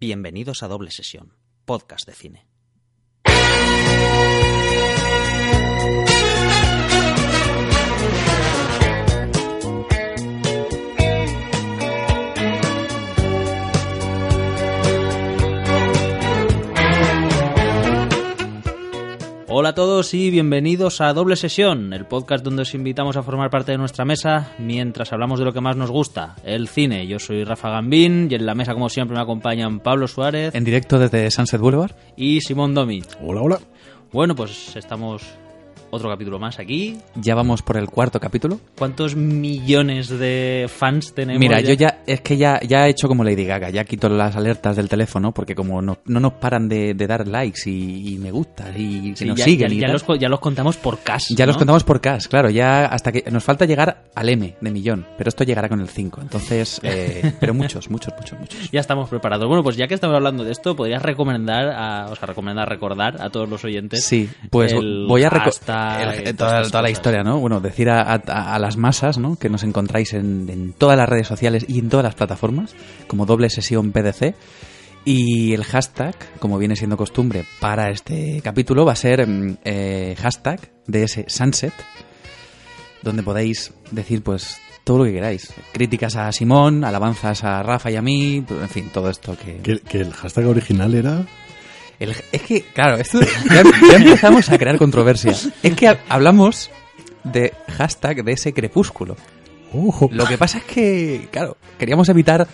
[0.00, 2.46] Bienvenidos a Doble Sesión, podcast de cine.
[19.60, 23.50] Hola a todos y bienvenidos a Doble Sesión, el podcast donde os invitamos a formar
[23.50, 27.08] parte de nuestra mesa mientras hablamos de lo que más nos gusta, el cine.
[27.08, 30.62] Yo soy Rafa Gambín y en la mesa, como siempre, me acompañan Pablo Suárez En
[30.62, 31.90] directo desde Sunset Boulevard.
[32.14, 33.02] y Simón Domi.
[33.20, 33.58] Hola, hola.
[34.12, 35.24] Bueno, pues estamos
[35.90, 36.96] otro capítulo más aquí.
[37.16, 38.60] Ya vamos por el cuarto capítulo.
[38.76, 41.40] ¿Cuántos millones de fans tenemos?
[41.40, 44.36] Mira, yo ya, es que ya, ya he hecho como Lady Gaga, ya quito las
[44.36, 48.18] alertas del teléfono porque como no, no nos paran de, de dar likes y, y
[48.18, 50.98] me gusta y Sí, nos ya, siguen ya- y tal, los, ya los contamos por
[51.00, 51.34] cash.
[51.34, 54.70] ya los contamos por cash, claro, ya hasta que nos falta llegar al M de
[54.70, 58.70] millón, pero esto llegará con el 5, entonces, eh, pero muchos, muchos, muchos, muchos.
[58.70, 59.46] Ya estamos preparados.
[59.46, 63.20] Bueno, pues ya que estamos hablando de esto, podrías recomendar, a, o sea, recomendar recordar
[63.20, 64.04] a todos los oyentes.
[64.04, 65.48] Sí, pues el voy a reco-
[66.02, 67.38] el- toda, toda la historia, ¿no?
[67.38, 69.36] Bueno, decir a, a- a las masas, ¿no?
[69.36, 72.74] Que nos encontráis en, en todas las redes sociales y en todas las plataformas,
[73.06, 74.34] como doble sesión PDC.
[75.04, 80.14] Y el hashtag, como viene siendo costumbre para este capítulo, va a ser mm, eh,
[80.18, 81.72] hashtag DS Sunset,
[83.02, 85.52] donde podéis decir, pues, todo lo que queráis.
[85.72, 89.58] Críticas a Simón, alabanzas a Rafa y a mí, en fin, todo esto que...
[89.58, 91.24] Que, que el hashtag original era.
[92.00, 95.34] El- es que, claro, esto ya, ya empezamos a crear controversia.
[95.62, 96.70] Es que ha- hablamos
[97.24, 99.16] de hashtag de ese crepúsculo.
[100.12, 102.46] Lo que pasa es que, claro, queríamos evitar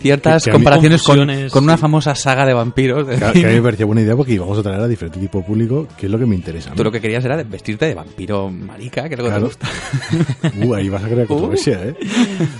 [0.00, 1.18] ciertas Que- que comparaciones con,
[1.50, 1.80] con una sí.
[1.80, 3.06] famosa saga de vampiros.
[3.06, 5.38] Que, que a mí me parecía buena idea porque íbamos a traer a diferente tipo
[5.38, 6.70] de público, que es lo que me interesa.
[6.70, 6.76] ¿no?
[6.76, 9.46] Tú lo que querías era vestirte de vampiro marica, que es lo que te Claro.
[9.46, 9.68] gusta.
[10.66, 11.94] Uh, ahí vas a crear controversia, ¿eh?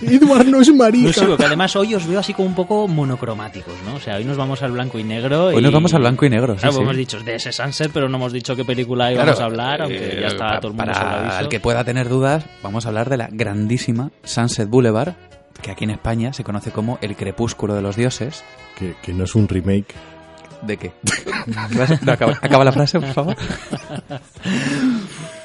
[0.02, 1.12] Edward no es No marica.
[1.12, 3.94] sé, porque además hoy os veo así como un poco monocromáticos, ¿no?
[3.96, 5.46] O sea, hoy nos vamos al blanco y negro.
[5.46, 6.82] Hoy y- nos vamos al blanco y negro, sí, Claro, sí.
[6.82, 10.18] hemos dicho de ese Sunset, pero no hemos dicho qué película íbamos a hablar, aunque
[10.18, 12.88] eh, ya está pa- todo el mundo Para el que pueda tener dudas, vamos a
[12.88, 15.14] hablar de la grandísima Sunset Boulevard,
[15.62, 18.44] que aquí en España se conoce como El Crepúsculo de los Dioses.
[18.78, 19.94] Que, que no es un remake.
[20.62, 20.92] ¿De qué?
[21.46, 21.62] No,
[22.12, 23.36] acaba, acaba la frase, por favor.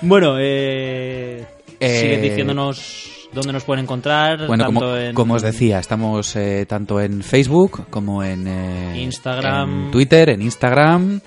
[0.01, 1.45] Bueno, eh,
[1.79, 4.47] Eh, siguen diciéndonos dónde nos pueden encontrar.
[4.47, 9.01] Bueno, tanto como, en como os decía, estamos eh, tanto en Facebook como en eh,
[9.03, 9.85] Instagram.
[9.85, 11.21] en Twitter, en Instagram.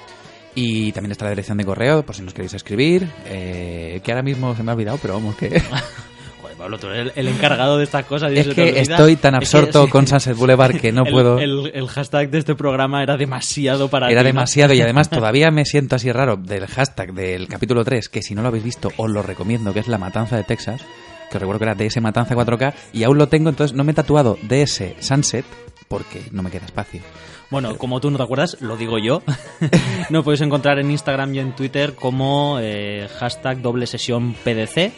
[0.56, 3.08] Y también está la dirección de correo, por si nos queréis escribir.
[3.26, 5.48] eh, que ahora mismo se me ha olvidado, pero vamos, que.
[6.64, 8.32] Pablo, tú eres el, el encargado de estas cosas.
[8.32, 11.38] y es que estoy tan Es que absorto con Sunset Boulevard que no El- puedo.
[11.38, 14.28] El, el hashtag de este programa era demasiado para Era ti, ¿no?
[14.28, 18.34] demasiado y además todavía me siento así raro del hashtag del capítulo 3, que si
[18.34, 20.80] no lo habéis visto os lo recomiendo, que es La Matanza de Texas,
[21.30, 23.92] que os recuerdo que era DS Matanza 4K y aún lo tengo, entonces no me
[23.92, 25.44] he tatuado DS Sunset
[25.88, 27.02] porque no me queda espacio.
[27.50, 29.22] Bueno, como tú no te acuerdas, lo digo yo.
[30.10, 34.92] Nos podéis encontrar en Instagram y en Twitter como eh, hashtag doble sesión PDC.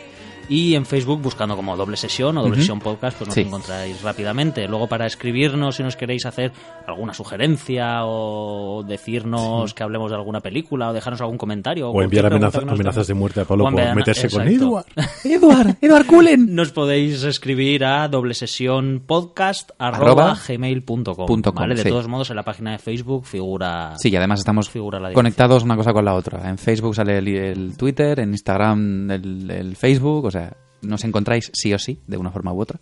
[0.49, 3.41] Y en Facebook buscando como doble sesión o doble sesión podcast, pues nos Sí.
[3.41, 4.69] encontráis rápidamente.
[4.69, 6.53] Luego para escribirnos si nos queréis hacer
[6.87, 11.91] alguna sugerencia o decirnos que hablemos de alguna película o dejarnos algún comentario.
[11.91, 14.65] O enviar amenaza- amenazas de muerte a Pablo por meterse con exacto.
[14.65, 14.87] Edward.
[15.25, 16.55] Edward, Edward Cullen.
[16.55, 21.27] Nos podéis escribir a doble sesión podcast Arroba gmail.com.
[21.27, 21.75] punto com, ¿vale?
[21.75, 21.89] De sí.
[21.89, 23.95] todos modos, en la página de Facebook figura.
[23.99, 26.49] Sí, y además estamos Figura la conectados una cosa con la otra.
[26.49, 30.36] En Facebook sale el, el Twitter, en Instagram el, el Facebook, o sea,
[30.83, 32.81] nos encontráis sí o sí, de una forma u otra.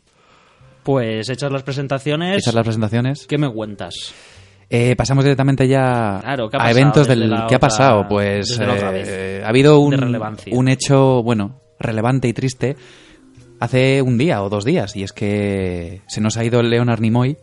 [0.82, 3.26] Pues hechas las presentaciones, Hechas las presentaciones.
[3.26, 3.94] ¿qué me cuentas?
[4.69, 8.06] Eh, pasamos directamente ya Claro, ¿qué ha a eventos del la ¿qué ha otra- pasado?
[8.09, 9.94] Pues otra eh, ha habido un,
[10.53, 12.76] un hecho, bueno, relevante y triste
[13.60, 17.37] hace un día o dos días y es que se nos ha ido Leonard Nimoy.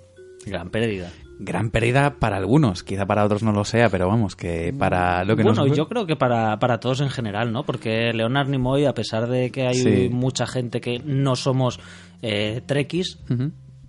[0.46, 1.10] Gran pérdida.
[1.44, 5.36] Gran pérdida para algunos, quizá para otros no lo sea, pero vamos, que para lo
[5.36, 7.64] que bueno, nos yo creo que para, para todos en general, ¿no?
[7.64, 10.10] Porque Leonard Nimoy, a pesar de que hay Sí.
[10.12, 11.80] mucha gente que no somos
[12.22, 13.18] eh, trekkies,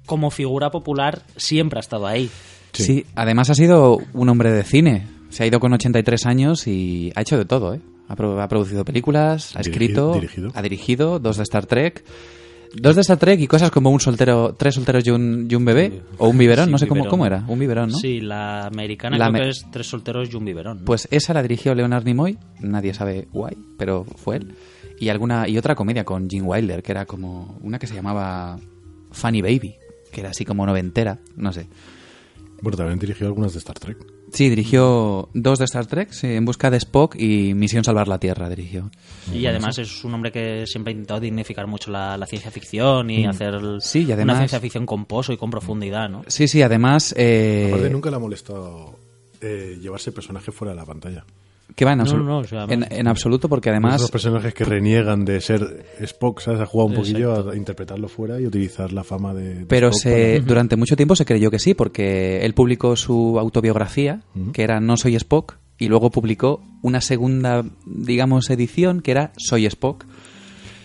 [0.07, 2.31] como figura popular siempre ha estado ahí.
[2.73, 2.85] Sí.
[2.85, 3.07] Sí.
[3.15, 5.07] además ha sido un hombre de cine.
[5.29, 7.81] Se ha ido con 83 años y ha hecho de todo, ¿eh?
[8.09, 10.51] Ha, pro- ha producido películas, ha Dirigido- escrito, dirigido.
[10.55, 12.03] ha dirigido dos de Star Trek.
[12.75, 15.65] Dos de Star Trek y cosas como un soltero, tres solteros y un, y un
[15.65, 16.01] bebé.
[16.19, 17.45] O un biberón, Sí, no sé cómo, cómo era.
[17.49, 17.99] Un biberón, ¿no?
[17.99, 20.79] Sí, la americana La creo me- que es Tres solteros y un biberón.
[20.79, 20.85] ¿no?
[20.85, 22.39] Pues esa la dirigió Leonard Nimoy.
[22.61, 24.55] Nadie sabe guay, pero fue él.
[24.99, 28.59] Y alguna y otra comedia con Gene Wilder, que era como una que se llamaba
[29.11, 29.75] Funny Baby,
[30.13, 31.67] que era así como noventera, no sé.
[32.63, 33.99] Bueno, también dirigió algunas de Star Trek.
[34.33, 38.19] Sí, dirigió dos de Star Trek, sí, En busca de Spock y Misión Salvar la
[38.19, 38.91] Tierra dirigió.
[39.31, 43.11] Y además es un hombre que siempre ha intentado dignificar mucho la, la ciencia ficción
[43.11, 43.81] y hacer Mm.
[43.81, 46.23] Sí, y además- una ciencia ficción con pozo y con profundidad, ¿no?
[46.29, 47.13] Sí, sí, además...
[47.19, 48.97] Eh, Aparte, nunca le ha molestado
[49.41, 51.25] eh, llevarse el personaje fuera de la pantalla.
[51.75, 53.97] Que va en, No, absolu- no, o sea, en, en absoluto porque además...
[53.97, 56.61] Esos personajes que reniegan de ser Spock, ¿sabes?
[56.61, 60.03] Ha jugado un poquillo a interpretarlo fuera y utilizar la fama de, de Pero Spock
[60.03, 64.21] se, para- durante mucho tiempo se creyó que sí, porque él publicó su autobiografía,
[64.53, 69.67] que era No soy Spock, y luego publicó una segunda, digamos, edición que era Soy
[69.67, 70.05] Spock,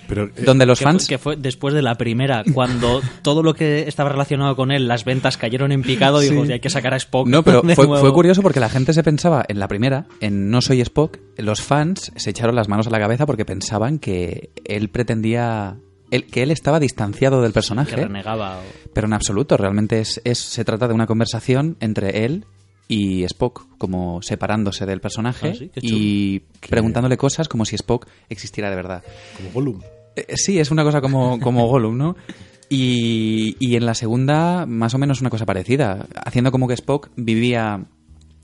[0.08, 1.08] Pero, eh, donde los que, fans...
[1.08, 5.04] que fue después de la primera, cuando todo lo que estaba relacionado con él, las
[5.06, 6.40] ventas cayeron en picado, digo, Sí.
[6.40, 7.28] "Oye, hay que sacar a Spock.
[7.28, 8.02] No, pero de fue, nuevo".
[8.02, 11.62] fue curioso porque la gente se pensaba en la primera, en No soy Spock, los
[11.62, 15.78] fans se echaron las manos a la cabeza porque pensaban que él pretendía...
[16.12, 17.96] él- que él estaba distanciado del Que personaje.
[17.96, 18.60] renegaba.
[18.60, 22.46] o- Pero en absoluto, realmente es, es- se trata de una conversación entre él
[22.90, 26.40] y Spock, como separándose del personaje Ah, sí, y
[26.70, 29.04] preguntándole cosas como si Spock existiera de verdad.
[29.36, 29.82] como Gollum.
[30.18, 32.16] Eh, sí, es una cosa como, como Gollum, ¿no?
[32.70, 37.10] Y, y en la segunda, más o menos una cosa parecida, haciendo como que Spock
[37.16, 37.86] vivía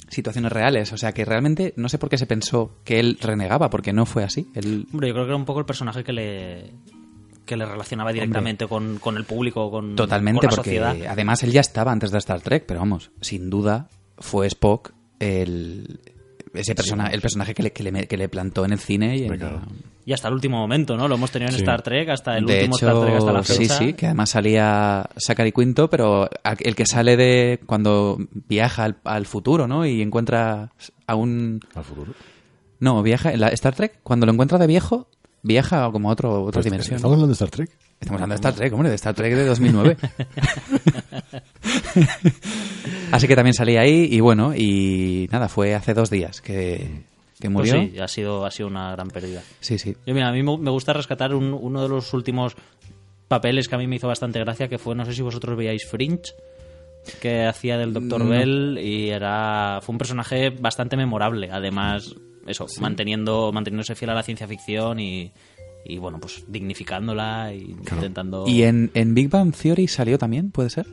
[0.09, 3.69] situaciones reales, o sea que realmente no sé por qué se pensó que él renegaba,
[3.69, 4.47] porque no fue así.
[4.53, 6.71] Él, Hombre, yo creo que era un poco el personaje que le
[7.45, 10.95] que le relacionaba directamente con, con el público, con, Totalmente, con la porque sociedad.
[11.09, 15.99] además él ya estaba antes de Star Trek, pero vamos, sin duda fue Spock el
[16.53, 19.23] ese persona, el personaje que le, que, le, que le plantó en el cine y
[19.23, 19.57] en Me cago.
[19.57, 19.67] la-
[20.05, 21.07] Y hasta el último momento, ¿no?
[21.07, 21.61] Lo hemos tenido en Sí.
[21.61, 23.77] Star Trek, hasta el de último hecho, Star Trek hasta la sí, fecha.
[23.77, 26.29] sí, que además salía Zachary Quinto, pero
[26.59, 28.17] el que sale de cuando
[28.47, 29.85] viaja al, al futuro, ¿no?
[29.85, 30.71] Y encuentra
[31.07, 31.59] a un...
[31.75, 32.13] Al futuro.
[32.79, 35.07] No, viaja en la Star Trek, cuando lo encuentra de viejo,
[35.41, 36.97] viaja como a otro, otra Pues, dimensión.
[36.97, 37.69] ¿Estamos hablando de Star Trek?
[38.03, 39.97] Estamos hablando de Star Trek, hombre, de Star Trek de 2009.
[43.11, 47.03] Así que también salí ahí y bueno, y nada, fue hace dos días que,
[47.39, 47.73] que Pues murió.
[47.81, 49.41] sí, ha sido, ha sido una gran pérdida.
[49.59, 49.95] sí, sí.
[50.05, 52.55] Yo, mira, a mí me gusta rescatar un- uno de los últimos
[53.27, 55.85] papeles que a mí me hizo bastante gracia, que fue, no sé si vosotros veíais
[55.89, 56.33] Fringe,
[57.21, 58.19] que hacía del Dr.
[58.23, 58.29] No.
[58.29, 61.49] Bell y era fue un personaje bastante memorable.
[61.51, 62.13] Además,
[62.47, 65.31] eso, manteniendo manteniéndose fiel a la ciencia ficción y,
[65.85, 68.45] y bueno, pues dignificándola y intentando...
[68.47, 70.87] ¿Y en, en Big Bang Theory salió también, puede ser?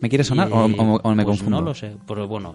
[0.00, 1.58] ¿Me quiere sonar o, Y, o- o me pues confundo?
[1.60, 2.54] No lo sé, pero bueno,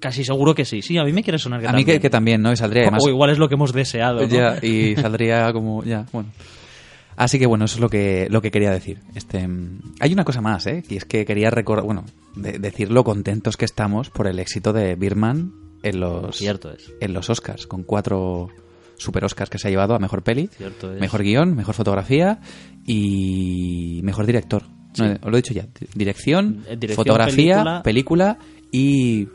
[0.00, 0.82] casi seguro que sí.
[0.82, 2.00] Sí, a mí me quiere sonar que A mí que, también.
[2.02, 2.52] que también, ¿no?
[2.52, 3.02] Y saldría además...
[3.06, 4.26] O igual es lo que hemos deseado, ¿no?
[4.26, 5.84] Ya, y saldría como...
[5.84, 6.30] Ya, bueno.
[7.14, 9.00] Así que bueno, eso es lo que, lo que quería decir.
[9.14, 9.46] Este,
[10.00, 10.82] hay una cosa más, ¿eh?
[10.88, 14.72] Y es que quería recordar, bueno, de- decir lo contentos que estamos por el éxito
[14.72, 15.52] de Birman
[15.82, 16.92] en los, Cierto es.
[17.00, 18.48] en los Oscars, con cuatro
[19.02, 20.48] super Oscars que se ha llevado a mejor peli,
[21.00, 22.40] mejor guion, mejor fotografía
[22.86, 24.62] y mejor director.
[24.98, 25.66] No, os lo he dicho ya.
[25.94, 27.82] Dirección, Eh, dirección, fotografía, película.
[27.82, 28.38] película
[28.70, 29.28] y.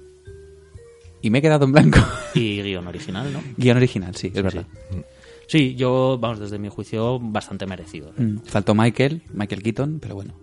[1.22, 2.00] Y me he quedado en blanco.
[2.36, 3.42] Y guion original, ¿no?
[3.58, 4.66] guion original, sí, es verdad.
[5.48, 8.10] Sí, yo, vamos, desde mi juicio, bastante merecido.
[8.18, 8.22] ¿eh?
[8.22, 10.34] Mm, Faltó Michael, Michael Keaton, pero bueno.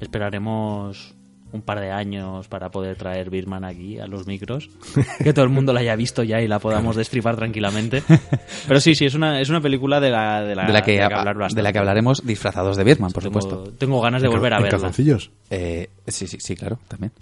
[0.00, 1.14] Esperaremos
[1.54, 4.68] un par de años para poder traer Birman aquí a los micros.
[5.22, 8.02] Que todo el mundo la haya visto ya y la podamos destripar tranquilamente.
[8.68, 11.00] Pero sí, sí, es una, es una película de la, de la, de, la que,
[11.00, 13.72] hablar de la que hablaremos disfrazados de Birman, por tengo, supuesto.
[13.78, 14.70] Tengo ganas de volver a verla.
[14.70, 15.30] calzoncillos.
[15.50, 17.12] Eh, sí, sí, sí, claro, también.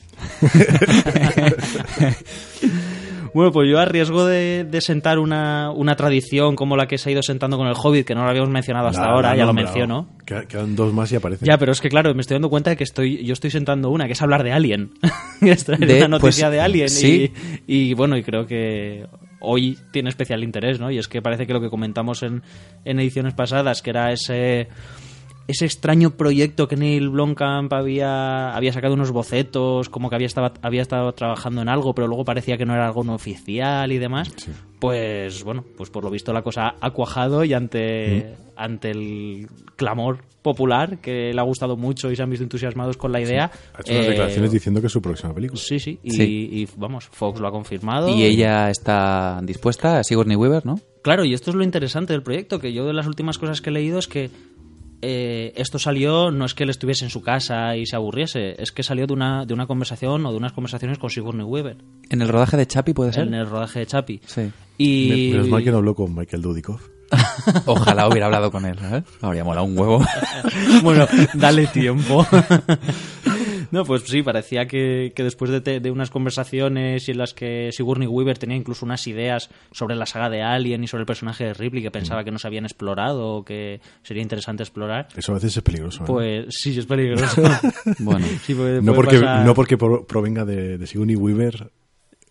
[3.34, 7.08] Bueno, pues yo a riesgo de, de sentar una, una tradición como la que se
[7.08, 9.36] ha ido sentando con el Hobbit, que no lo habíamos mencionado hasta La- ahora, la
[9.36, 10.08] ya lo menciono.
[10.26, 11.46] Quedan- Quedan dos más y aparecen.
[11.48, 13.88] Ya, pero es que claro, me estoy dando cuenta de que estoy, yo estoy sentando
[13.90, 14.90] una, que es hablar de Alien.
[15.40, 16.88] es traer De- una noticia pues, de Alien.
[16.90, 17.32] sí.
[17.66, 19.06] Y, y, bueno, y creo que
[19.40, 20.90] hoy tiene especial interés, ¿no?
[20.90, 22.42] Y es que parece que lo que comentamos en,
[22.84, 24.68] en ediciones pasadas, que era ese
[25.48, 30.52] ese extraño proyecto que Neil Blomkamp había, había sacado unos bocetos, como que había estado,
[30.62, 33.98] había estado trabajando en algo, pero luego parecía que no era algo no oficial y
[33.98, 34.30] demás.
[34.78, 39.46] Pues bueno, pues por lo visto la cosa ha cuajado y ante, ante el
[39.76, 43.50] clamor popular, que le ha gustado mucho y se han visto entusiasmados con la idea.
[43.74, 45.60] Ha hecho unas eh, declaraciones diciendo que es su próxima película.
[45.60, 46.48] Sí, sí, y, Sí.
[46.52, 48.08] y, vamos, Fox lo ha confirmado.
[48.08, 50.80] Y ella está dispuesta, Sigourney Weaver, ¿no?
[51.02, 53.70] Claro, y esto es lo interesante del proyecto, que yo de las últimas cosas que
[53.70, 54.30] he leído es que
[55.02, 58.70] eh, esto salió, no es que él estuviese en su casa y se aburriese, es
[58.70, 61.76] que salió de una, de una conversación o de unas conversaciones con Sigourney Weaver
[62.08, 63.26] En el rodaje de Chappie, ¿puede ser?
[63.26, 64.20] en el rodaje de Chapi.
[64.24, 64.50] Sí.
[64.78, 65.30] Y...
[65.32, 66.88] Menos mal que no habló con Michael Dudikoff.
[67.66, 69.04] Ojalá hubiera hablado con él, ¿sabes?
[69.20, 70.04] Habría molado un huevo.
[70.82, 72.26] bueno, dale tiempo.
[73.72, 77.34] No, pues sí, parecía que, que después de, te- de unas conversaciones y en las
[77.34, 81.06] que Sigourney Weaver tenía incluso unas ideas sobre la saga de Alien y sobre el
[81.06, 85.08] personaje de Ripley que pensaba que no se habían explorado o que sería interesante explorar,
[85.16, 86.02] Eso a veces es peligroso.
[86.04, 86.06] ¿eh?
[86.06, 87.42] pues sí, es peligroso.
[87.98, 91.70] Bueno, Sí, puede- no, puede porque, pasar- no porque pro- provenga de, de Sigourney Weaver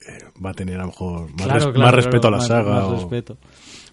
[0.07, 2.31] eh, va a tener a lo mejor más, Claro, res- claro, más claro, respeto a
[2.31, 2.71] la saga.
[2.75, 3.37] más o- respeto.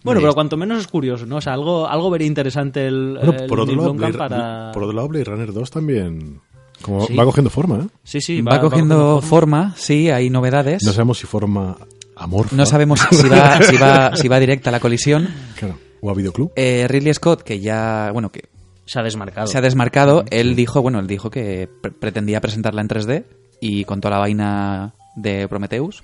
[0.04, 1.36] Bueno, pero cuanto menos es curioso, ¿no?
[1.36, 4.70] O sea, algo, algo vería interesante el, Bueno, el por, otro lado, Blade, para...
[4.72, 6.40] por otro lado, Blade Runner 2 también
[6.82, 7.14] como Sí.
[7.14, 7.78] va cogiendo forma.
[7.85, 7.87] ¿eh?
[8.04, 10.82] Sí, sí, va, cogiendo forma, sí, hay novedades.
[10.85, 11.76] No sabemos si forma
[12.16, 12.56] amorfa.
[12.56, 15.28] No sabemos si va, si va, si va directa a la colisión.
[15.58, 15.78] Claro.
[16.00, 16.52] O a videoclub.
[16.56, 18.49] Eh, Ridley Scott, que ya, bueno, que
[18.87, 19.47] Se ha desmarcado.
[19.49, 23.25] se ha desmarcado, él dijo, bueno, él dijo que pre- pretendía presentarla en 3D
[23.61, 26.02] y con toda la vaina de Prometheus.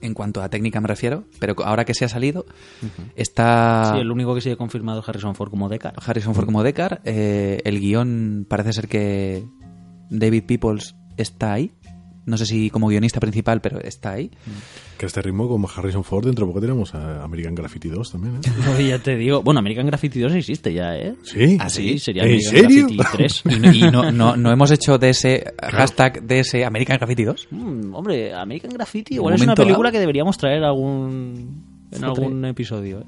[0.00, 2.44] En cuanto a técnica me refiero, pero ahora que se ha salido,
[3.16, 5.94] está Sí, el único que sigue confirmado es Harrison Ford como Deckard.
[6.04, 7.00] Harrison Ford como Deckard.
[7.04, 9.44] eh, el guion parece ser que
[10.18, 11.72] David Peoples está ahí.
[12.24, 14.30] No sé si como guionista principal, pero está ahí.
[14.96, 18.12] Que a este ritmo, como Harrison Ford, dentro de poco tenemos a American Graffiti 2
[18.12, 18.36] también.
[18.36, 18.38] ¿eh?
[18.64, 19.42] No, ya te digo.
[19.42, 21.16] Bueno, American Graffiti 2 existe ya, ¿eh?
[21.24, 21.56] Sí.
[21.58, 22.86] ¿Ah, Sí, sería ¿En American serio?
[22.96, 23.42] Graffiti 3.
[23.44, 27.24] Y, no, y no, no- no hemos hecho de ese hashtag de ese American Graffiti
[27.24, 27.48] 2.
[27.50, 29.92] Mm, hombre, American Graffiti En igual es una película dado.
[29.94, 33.00] que deberíamos traer algún, en algún episodio.
[33.00, 33.04] ¿eh?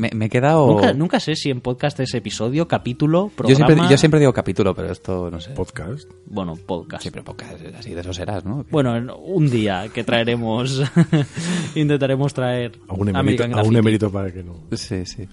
[0.00, 0.66] Me, me he quedado.
[0.66, 3.66] Nunca, nunca sé si en podcast es episodio, capítulo, yo, programa...
[3.66, 5.50] siempre, yo siempre digo capítulo, pero esto no sé.
[5.50, 6.10] Podcast.
[6.24, 7.02] Bueno, podcast.
[7.02, 8.64] Siempre podcast, es así de eso serás, ¿no?
[8.70, 10.82] Bueno, en un día que traeremos...
[11.74, 13.76] intentaremos traer A un emérito, a un Graffiti.
[13.76, 14.54] emérito para que no.
[14.72, 15.28] Sí, sí.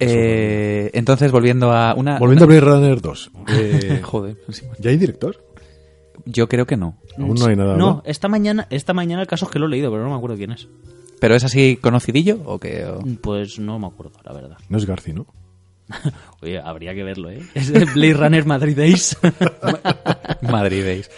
[0.00, 2.18] Eh, entonces, volviendo a una.
[2.18, 3.30] Volviendo a Blade Runner 2.
[3.50, 4.64] eh, Joder, sí.
[4.80, 5.36] ¿Ya hay director?
[6.24, 6.98] yo creo que no.
[7.18, 7.76] Aún no hay nada.
[7.76, 10.16] No, esta mañana, esta mañana el caso es que lo he leído, pero no me
[10.16, 10.66] acuerdo quién es.
[11.22, 12.84] ¿Pero es así conocidillo o qué?
[12.84, 14.58] O- Pues no me acuerdo, la verdad.
[14.68, 15.24] No es Garci, ¿no?
[16.42, 17.40] Oye, habría que verlo, ¿eh?
[17.54, 19.16] Es de Blade Runner Madrid Days.
[20.42, 21.10] Madrid Days.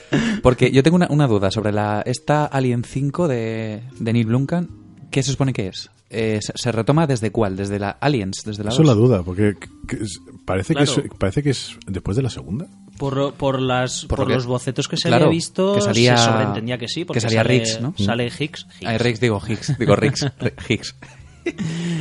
[0.42, 4.70] Porque yo tengo una, una duda sobre la esta Alien 5 de, de Neil Blomkamp.
[5.10, 5.90] ¿Qué se supone que es?
[6.10, 7.56] Eh, ¿se, se retoma desde cuál?
[7.56, 8.42] ¿Desde la Aliens?
[8.44, 9.08] ¿Desde la Eso es la 2?
[9.08, 9.54] duda, porque
[9.88, 10.92] que es- parece, Claro.
[10.94, 12.66] que es, parece que es después de la segunda.
[12.98, 15.80] Por, por, las, Por por, lo que- los bocetos que se claro, había visto, que
[15.80, 17.04] salía- se sobreentendía que sí.
[17.04, 17.94] Porque que salía sale, Riggs, ¿no?
[17.98, 18.40] Sale Higgs.
[18.40, 18.66] Higgs.
[18.86, 19.78] Ay, Riggs, digo Higgs.
[19.78, 20.22] Digo Riggs.
[20.40, 20.94] Ri- Higgs.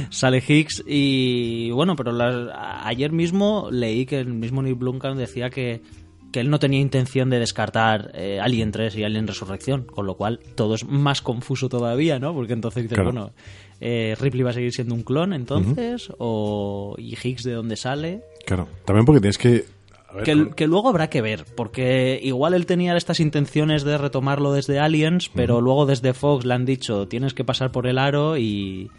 [0.09, 2.11] Sale Higgs y bueno, pero
[2.85, 5.81] ayer mismo leí que el mismo Neil Blomkamp decía que,
[6.31, 10.15] que él no tenía intención de descartar eh, Alien 3 y Alien Resurrección, con lo
[10.15, 12.33] cual todo es más confuso todavía, ¿no?
[12.33, 13.11] Porque entonces dices, Claro.
[13.11, 13.31] bueno,
[13.81, 18.21] eh, Ripley va a seguir siendo un clon entonces, o y Higgs de dónde sale.
[18.45, 18.69] Claro.
[18.85, 19.65] También porque tienes que.
[20.13, 23.97] Ver, Que, con- que luego habrá que ver, porque igual él tenía estas intenciones de
[23.97, 27.97] retomarlo desde Aliens, pero luego desde Fox le han dicho tienes que pasar por el
[27.97, 28.89] aro y,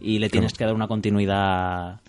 [0.00, 2.00] y le tienes que dar una continuidad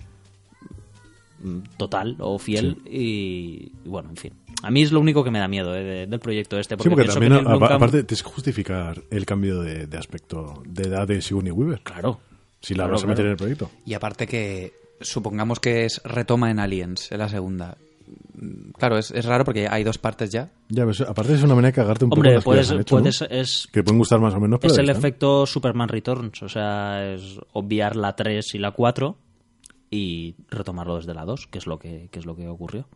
[1.42, 4.34] mm, total o fiel y, y bueno, en fin.
[4.62, 6.76] A mí es lo único que me da miedo eh, de- del proyecto este.
[6.80, 10.84] Sí, porque también, que a- aparte, tienes que justificar el cambio de, de aspecto de
[10.84, 11.82] edad de Sigourney Weaver.
[11.82, 12.20] Claro.
[12.62, 13.28] Si la Claro, vas a meter claro.
[13.28, 13.70] en el proyecto.
[13.86, 17.78] Y aparte que supongamos que es retoma en Aliens, en la segunda.
[18.36, 20.50] Mm, Claro, es, es raro porque hay dos partes ya.
[20.70, 22.84] Ya, ves, aparte es una manera de cagarte un poco Hombre, las que puedes, ¿no?
[22.84, 25.00] puedes, es, Que pueden gustar más o menos, pero es el están.
[25.00, 29.18] efecto Superman Returns, o sea, es obviar la 3 y la 4
[29.92, 32.88] y retomarlo desde la 2, que es lo que, que es lo que ocurrió.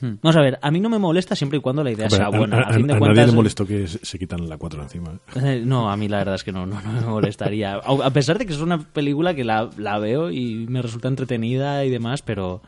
[0.00, 2.26] Vamos a ver, a mí no me molesta siempre y cuando la idea Hombre, sea
[2.26, 2.58] a- buena.
[2.58, 5.18] a, A, fin de a cuentas, nadie le molestó que se, quitan la 4 encima.
[5.42, 5.60] ¿eh?
[5.66, 7.74] No, a mí la verdad es que no, no, no me molestaría.
[7.84, 11.08] A a pesar de que es una película que la, la veo y me resulta
[11.08, 12.62] entretenida y demás, pero,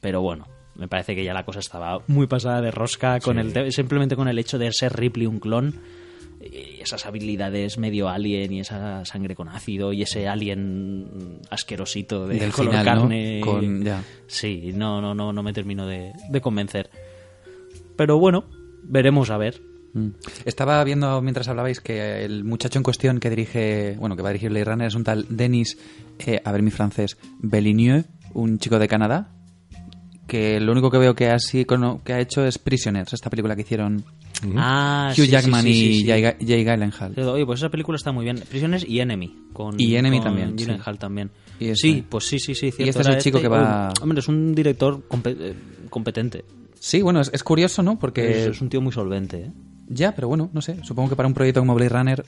[0.00, 0.46] pero bueno,
[0.78, 4.16] me parece que ya la cosa estaba muy pasada de rosca con el te- simplemente
[4.16, 5.74] con el hecho de ser Ripley un clon
[6.40, 12.38] y esas habilidades medio alien y esa sangre con ácido y ese alien asquerosito de
[12.38, 12.92] Del color final, ¿no?
[13.02, 13.40] carne.
[13.44, 14.02] Con- ya.
[14.28, 16.90] Sí, no, no, no, no me termino de, de convencer.
[17.96, 18.44] Pero bueno,
[18.84, 19.60] veremos a ver.
[19.94, 20.10] Mm.
[20.44, 24.32] Estaba viendo mientras hablabais que el muchacho en cuestión que dirige, bueno, que va a
[24.32, 25.76] dirigir Blade Runner es un tal Denis,
[26.24, 29.32] eh, a ver mi francés, Belligneux, un chico de Canadá,
[30.28, 31.64] que lo único que veo que así
[32.04, 34.04] que ha hecho es Prisoners, esta película que hicieron
[34.56, 36.06] Ah, Hugh sí, Jackman sí, sí, y sí.
[36.06, 37.18] Jay, Jay Gyllenhaal.
[37.28, 38.38] Oye, pues esa película está muy bien.
[38.48, 39.34] Prisiones y Enemy.
[39.52, 40.64] Con, Y Enemy con también, sí.
[40.64, 41.30] Gyllenhaal también.
[41.58, 41.74] Y ese.
[41.76, 42.70] sí, pues sí, sí, sí.
[42.70, 45.54] Cierto, este es el chico que va- Uy, Hombre, es un director eh,
[45.90, 46.44] competente.
[46.78, 47.92] Sí, bueno, es, es curioso, ¿no?
[47.94, 49.38] Es, Porque es un tío muy solvente.
[49.46, 49.50] ¿eh?
[49.88, 52.24] Ya, pero bueno, no sé, supongo que para un proyecto como Blade Runner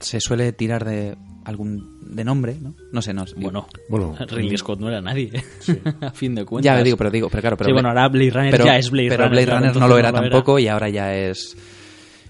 [0.00, 2.74] se suele tirar de algún de nombre, ¿no?
[2.92, 3.34] No sé, no sé.
[3.36, 5.30] Bueno, Bueno, Ridley Scott no era nadie,
[6.00, 6.64] a fin de cuentas.
[6.64, 8.90] Ya digo, pero digo, pero claro, pero sí, bueno, ahora Blade Runner pero, ya es
[8.90, 9.30] Blade pero Runner.
[9.32, 11.56] Blade claro, Runner no lo era tampoco y ahora ya es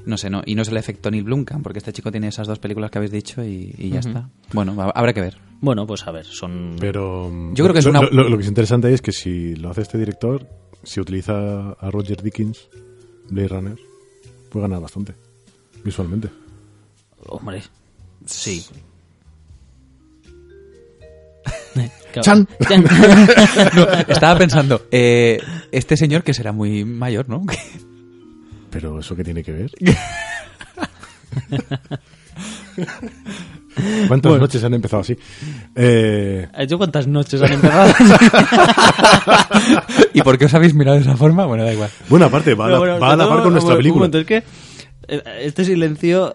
[0.07, 2.47] no sé, no y no es el efecto Neil Blomkamp porque este chico tiene esas
[2.47, 4.29] dos películas que habéis dicho y, y ya está.
[4.53, 5.39] Bueno, ha- habrá que ver.
[5.63, 6.77] Bueno, pues a ver, son...
[6.79, 9.01] Pero Yo creo que es lo, una- lo- lo- lo que es interesante ahí es
[9.01, 10.47] que si lo hace este director,
[10.83, 12.69] si utiliza a Roger Dickens,
[13.31, 13.77] Blade Runner,
[14.55, 15.13] puede ganar bastante.
[15.83, 16.31] Visualmente.
[17.27, 17.61] Hombre,
[18.25, 18.65] sí.
[22.21, 22.47] ¡Chan!
[24.09, 25.41] Estaba pensando, eh,
[25.73, 27.45] este señor que será muy mayor, ¿no?
[28.71, 29.73] Pero eso qué tiene que ver.
[34.09, 35.17] ¿Cuántas noches han empezado así?
[35.75, 37.93] Eh, ¿Has hecho cuántas noches han empezado?
[40.13, 41.47] ¿Y por qué os habéis mirado de esa forma?
[41.47, 41.91] Bueno, da igual.
[42.09, 43.99] bueno, aparte, va a, la, bueno, va a la par con nuestra un película.
[44.01, 44.43] momento, es que
[45.09, 46.33] eh, este silencio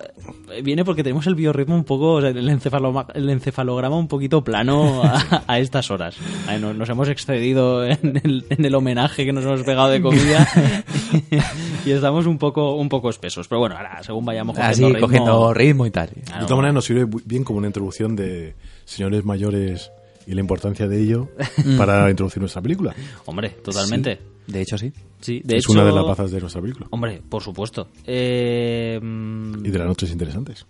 [0.63, 4.43] viene porque tenemos el biorritmo un poco, o sea, el, encefaloma- el encefalograma un poquito
[4.43, 6.15] plano a, a estas horas.
[6.47, 10.01] Ay, no- nos, hemos excedido en el, en el homenaje que nos hemos pegado de
[10.01, 10.47] comida
[11.85, 13.47] y estamos un poco, un poco espesos.
[13.47, 16.09] Pero bueno, ahora según vayamos cogiendo Así, ritmo, cogiendo ritmo y tal.
[16.31, 19.91] Ah, De todas maneras, nos sirve bien como una introducción de señores mayores
[20.27, 21.29] y la importancia de ello
[21.77, 22.93] para introducir nuestra película.
[23.25, 24.19] Hombre, totalmente.
[24.47, 24.91] De hecho, sí.
[25.21, 26.87] Sí, de es hecho, una de las bazas de nuestra película.
[26.91, 27.87] Hombre, por supuesto.
[28.05, 30.65] Eh, mm, Y de las noches interesantes.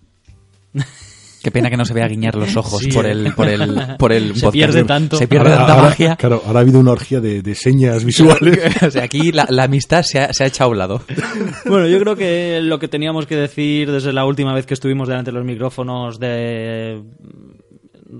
[1.41, 2.91] Qué pena que no se vea guiñar los ojos Sí.
[2.91, 4.53] por el por el por el Se podcast.
[4.53, 5.17] pierde tanto.
[5.17, 6.15] Se pierde Ahora- tanta ahora- magia.
[6.17, 8.60] Claro, ahora ha habido una orgía de, de señas visuales.
[8.84, 11.01] o sea, aquí la, la amistad se ha, se ha echado a un lado.
[11.65, 15.08] Bueno, yo creo que lo que teníamos que decir desde la última vez que estuvimos
[15.08, 17.01] delante de los micrófonos de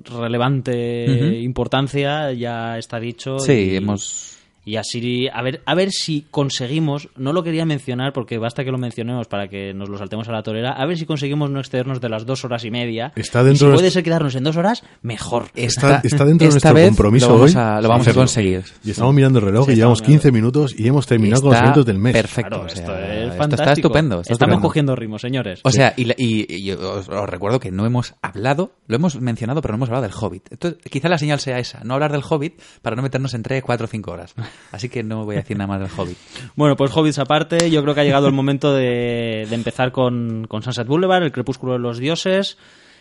[0.06, 3.40] relevante importancia ya está dicho.
[3.40, 4.38] Sí, y, hemos...
[4.70, 8.72] y así a ver a ver si conseguimos, no lo quería mencionar porque basta que
[8.72, 11.60] lo mencionemos para que nos lo saltemos a la torera, a ver si conseguimos no
[11.60, 13.12] excedernos de las dos horas y media.
[13.16, 15.46] Está dentro y si de puede ser quedarnos en dos horas, mejor.
[15.56, 17.62] Está, está dentro de nuestro compromiso lo vamos hoy.
[17.62, 18.64] a, lo vamos a conseguir.
[18.84, 21.52] Y estamos mirando el reloj Sí, y llevamos estamos 15 minutos y hemos terminado con
[21.52, 22.14] los eventos del mes.
[22.14, 22.50] Perfecto.
[22.50, 23.62] Claro, o sea, esto es esto fantástico.
[23.64, 24.22] está estupendo.
[24.22, 24.68] está Estamos estupendo.
[24.68, 25.62] cogiendo ritmo, señores.
[25.64, 29.72] O sea, y, y- os, os recuerdo que no hemos hablado, lo hemos mencionado, pero
[29.74, 30.48] no hemos hablado del Hobbit.
[30.52, 33.86] Entonces, quizá la señal sea esa, no hablar del Hobbit para no meternos entre 4
[33.86, 34.36] o 5 horas.
[34.72, 36.18] Así que no voy a decir nada más del Hobbit.
[36.56, 40.46] Bueno, pues hobbits aparte, yo creo que ha llegado el momento de, de empezar con,
[40.48, 42.58] con Sunset Boulevard, el crepúsculo de los dioses.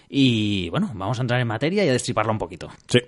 [0.09, 2.71] Y bueno, vamos a entrar en materia y a destriparla un poquito.
[2.89, 2.99] Sí.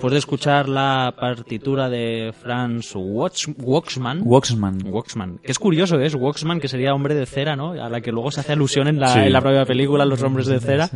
[0.00, 4.82] Después de escuchar la partitura de Franz Waxman, Waxman.
[4.86, 6.06] Waxman, que es curioso, ¿eh?
[6.06, 7.72] es Waxman, que sería hombre de cera, ¿no?
[7.72, 9.18] A la que luego se hace alusión en la, Sí.
[9.18, 10.88] en la propia película, Los hombres de cera.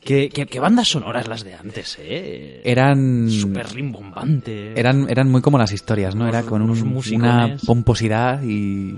[0.00, 2.60] ¿Qué, qué, qué bandas sonoras las de antes, ¿eh?
[2.64, 3.28] Eran...
[3.28, 4.78] Súper rimbombante.
[4.78, 6.28] Eran, eran muy como las historias, ¿no?
[6.28, 8.94] Era con un- una pomposidad y...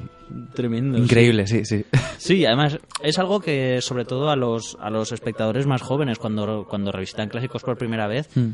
[0.52, 0.98] Tremendo.
[0.98, 1.86] Increíble, sí, sí.
[2.18, 6.66] Sí, además es algo que sobre todo a los, a los espectadores más jóvenes cuando,
[6.68, 8.50] cuando revisitan clásicos por primera vez Hmm.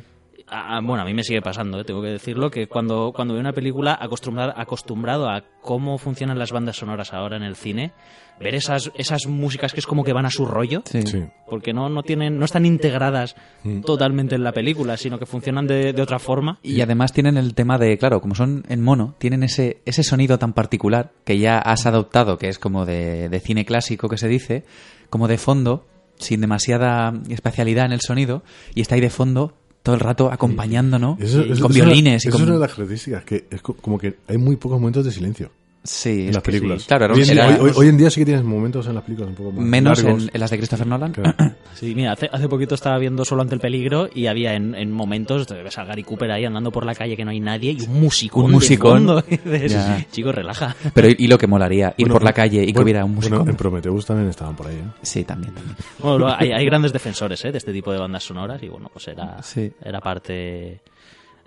[0.54, 3.34] A- a- bueno, a mí me sigue pasando, eh, tengo que decirlo, que cuando, cuando
[3.34, 7.92] veo una película acostumbrado, acostumbrado a cómo funcionan las bandas sonoras ahora en el cine,
[8.40, 11.02] ver esas, esas músicas que es como que van a su rollo, Sí.
[11.06, 11.24] Sí.
[11.48, 13.80] porque no, no, tienen, no están integradas Mm.
[13.82, 16.58] totalmente en la película, sino que funcionan de, de otra forma.
[16.62, 20.38] Y además tienen el tema de, claro, como son en mono, tienen ese, ese sonido
[20.38, 24.28] tan particular que ya has adoptado, que es como de, de cine clásico que se
[24.28, 24.64] dice,
[25.10, 25.86] como de fondo,
[26.16, 28.42] sin demasiada especialidad en el sonido,
[28.74, 32.10] y está ahí de fondo todo el rato acompañándonos Eso- eso- con eso violines una-
[32.12, 32.40] y eso con...
[32.40, 35.12] es una de las características, que es co- como que hay muy pocos momentos de
[35.12, 35.50] silencio
[35.86, 36.80] Sí, en las películas.
[36.82, 36.88] sí.
[36.88, 38.86] Claro, era hoy, en día, era- hoy- hoy- hoy en día sí que tienes momentos
[38.86, 41.12] en las películas un poco más menos en, las de Christopher Nolan.
[41.12, 41.34] Claro.
[41.74, 44.92] Sí, mira, hace, hace poquito estaba viendo Solo ante el peligro y había en, en
[44.92, 47.80] momentos, ves a Gary Cooper ahí andando por la calle que no hay nadie y
[47.82, 49.22] un musicón Un musicón.
[50.12, 50.74] Chico, relaja.
[50.94, 53.16] Pero y, y lo que molaría, ir Bueno, por la calle y que hubiera un
[53.16, 53.36] músico.
[53.36, 54.84] Bueno, en Prometheus también estaban por ahí, ¿eh?
[55.02, 55.76] Sí, también, también.
[55.98, 57.50] Bueno, hay, hay grandes defensores ¿eh?
[57.52, 59.70] de este tipo de bandas sonoras y bueno, pues era, Sí.
[59.82, 60.80] era parte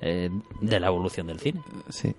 [0.02, 0.30] eh,
[0.62, 1.62] de la evolución del cine.
[1.90, 2.14] Sí.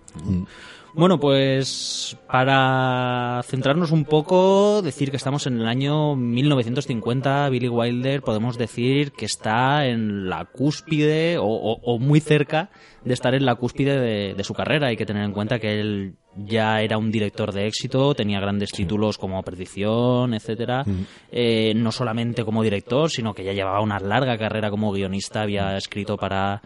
[0.98, 8.20] Bueno, pues para centrarnos un poco, decir que estamos en el año 1950, Billy Wilder
[8.22, 12.70] podemos decir que está en la cúspide o, o- o muy cerca
[13.04, 14.88] de estar en la cúspide de, de su carrera.
[14.88, 18.70] Hay que tener en cuenta que él ya era un director de éxito, tenía grandes
[18.72, 20.84] títulos como Perdición, etcétera.
[21.30, 25.76] Eh, no solamente como director, sino que ya llevaba una larga carrera como guionista, había
[25.76, 26.60] escrito para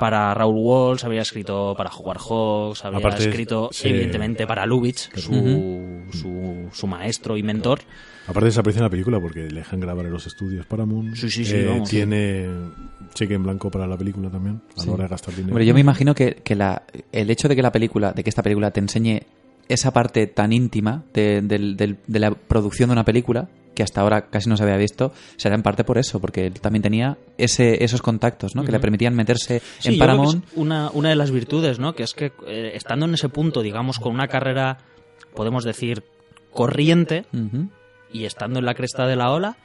[0.00, 3.88] para Raúl Walsh, había escrito para Howard Hawks, había Aparte, escrito sí.
[3.88, 7.80] evidentemente para Lubitsch, su, su, su maestro y mentor.
[8.26, 11.14] Aparte desaparece en la película porque le dejan grabar en los estudios Paramount.
[11.16, 11.88] Sí, sí, sí, Eh, vamos.
[11.88, 12.48] Tiene
[13.14, 15.52] cheque en blanco para la película también, a la hora de gastar dinero.
[15.52, 16.82] Hombre, yo me imagino que, que la,
[17.12, 19.22] el hecho de que la película, de que esta película te enseñe
[19.70, 24.56] esa parte tan íntima de, la producción de una película, que hasta ahora casi no
[24.56, 28.54] se había visto, será en parte por eso, porque él también tenía ese, esos contactos,
[28.56, 28.64] ¿no?
[28.64, 30.44] Que le permitían meterse Sí, en yo creo que Paramount.
[30.44, 31.94] es una, una de las virtudes, ¿no?
[31.94, 34.78] Que es que eh, estando en ese punto, digamos, con una carrera,
[35.34, 36.02] podemos decir,
[36.52, 37.24] corriente,
[38.12, 39.56] y estando en la cresta de la ola,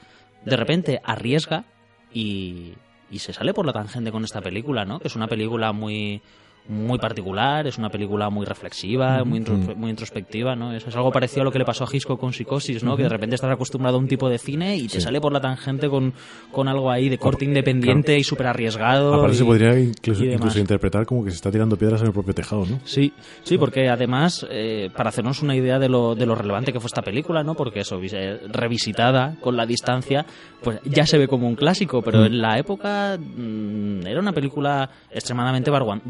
[0.45, 1.65] de repente arriesga
[2.13, 2.73] y,
[3.09, 4.99] y se sale por la tangente con esta película, ¿no?
[4.99, 6.21] Que es una película muy
[6.67, 9.39] muy particular, es una película muy reflexiva, muy,
[9.75, 10.73] muy introspectiva, ¿no?
[10.73, 12.97] Es, es algo parecido a lo que le pasó a Hitchcock con Psicosis, ¿no?
[12.97, 15.39] Que de repente estás acostumbrado a un tipo de cine y te sale por la
[15.41, 16.13] tangente con,
[16.51, 19.13] con algo ahí de corte independiente y súper arriesgado.
[19.13, 20.23] Aparte y- se podría incluso,
[20.59, 22.79] interpretar como que se está tirando piedras en el propio tejado, ¿no?
[22.83, 26.79] Sí, sí, porque además, eh, para hacernos una idea de lo, de lo relevante que
[26.79, 27.53] fue esta película, ¿no?
[27.55, 30.25] Porque eso, eh, revisitada con la distancia,
[30.63, 34.89] pues ya se ve como un clásico, pero en la época mm, era una película
[35.11, 36.01] extremadamente bargua-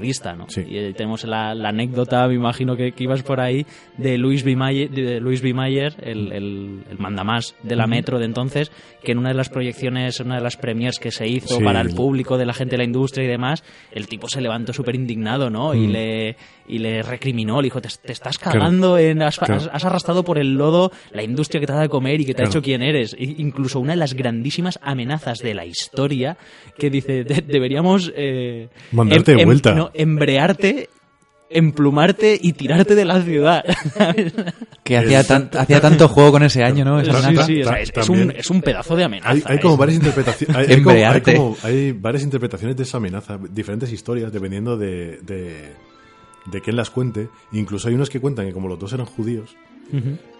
[0.00, 0.46] vanguardista, ¿no?
[0.48, 0.64] Sí.
[0.68, 4.42] Y eh, tenemos la, la anécdota, me imagino que, que ibas por ahí, de Louis
[4.42, 4.56] B.
[4.56, 5.52] Mayer, de Louis B.
[5.54, 8.70] Mayer el, el, el mandamás de la Metro de entonces,
[9.02, 11.80] que en una de las proyecciones, una de las premiers que se hizo Sí, para
[11.80, 14.94] el público de la gente de la industria y demás, el tipo se levantó súper
[14.94, 15.74] indignado, ¿no?
[15.74, 16.36] Y, le,
[16.70, 19.22] y le recriminó, le dijo, te, te estás cagando en...
[19.22, 19.54] Has, Claro.
[19.56, 22.24] has- has arrastrado por el lodo la industria que te ha dado de comer y
[22.24, 23.14] que te ha hecho quien eres.
[23.18, 26.36] Incluso una de las grandísimas amenazas de la historia
[26.78, 28.12] que dice, "De- deberíamos...
[28.16, 29.74] eh, Mandarte de vuelta".
[29.74, 30.88] no, embrearte
[31.52, 33.64] emplumarte y tirarte de la ciudad.
[34.84, 37.00] Que hacía, tan- hacía tanto juego con ese año, ¿no?
[37.00, 37.46] Esa sí, amenaza.
[37.46, 39.30] sí, o sea, Ta- es, un, es un pedazo de amenaza.
[39.30, 40.56] Hay, hay como varias interpretaciones.
[40.56, 41.34] Hay, hay como, hay Embrearte.
[41.36, 45.72] como- hay varias interpretaciones de esa amenaza, diferentes historias, dependiendo de, de,
[46.46, 47.28] de quién las cuente.
[47.52, 49.56] Incluso hay unos que cuentan que como los dos eran judíos,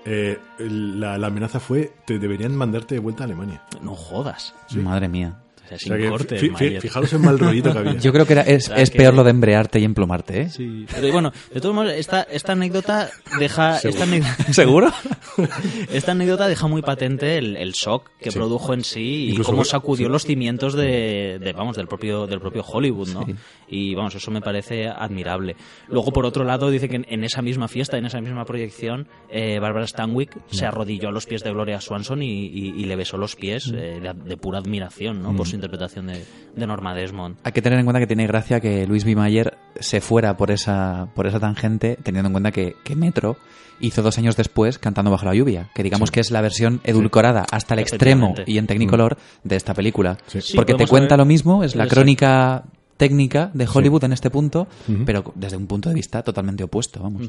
[0.05, 3.63] eh, la, la amenaza fue te deberían mandarte de vuelta a Alemania.
[3.83, 4.55] No jodas.
[4.77, 5.43] Madre mía.
[5.75, 6.39] O sin sea que corte,
[6.81, 7.95] fijaros el mal rollito que había.
[7.99, 10.43] Yo creo que era, es, O sea, es que- peor lo de embrearte y emplumarte,
[10.43, 10.49] ¿eh?
[10.51, 13.79] Sí, pero bueno, de todos modos, esta, esta anécdota deja.
[13.79, 14.93] Esta anécdota, ¿Seguro?
[15.93, 18.39] esta anécdota deja muy patente el, el shock que Sí.
[18.39, 20.13] produjo en sí y Incluso- cómo sacudió sí.
[20.13, 23.25] los cimientos de, de, vamos, del propio, del propio Hollywood, ¿no?
[23.27, 23.35] Sí.
[23.69, 25.57] Y vamos, eso me parece admirable.
[25.89, 29.07] Luego, por otro lado, dice que en, en esa misma fiesta, en esa misma proyección,
[29.31, 32.97] eh, Barbara Stanwyck se arrodilló a los pies de Gloria Swanson y, y- y le
[32.97, 35.35] besó los pies eh, de, de pura admiración, ¿no?
[35.37, 36.25] Por su interpretación de,
[36.57, 37.37] de Norma Desmond.
[37.45, 39.15] Hay que tener en cuenta que tiene gracia que Luis B.
[39.15, 43.37] Mayer se fuera por esa, por esa tangente, teniendo en cuenta que, que Metro
[43.83, 47.47] hizo dos años después Cantando bajo la lluvia, que digamos que es la versión edulcorada
[47.51, 50.19] hasta el extremo y en Technicolor de esta película.
[50.27, 50.41] Sí.
[50.43, 52.01] Sí, Porque te cuenta ver- lo mismo, es la Exacto.
[52.03, 52.65] crónica
[53.01, 54.69] técnica de Hollywood en este punto,
[55.07, 57.29] pero desde un punto de vista totalmente opuesto, vamos.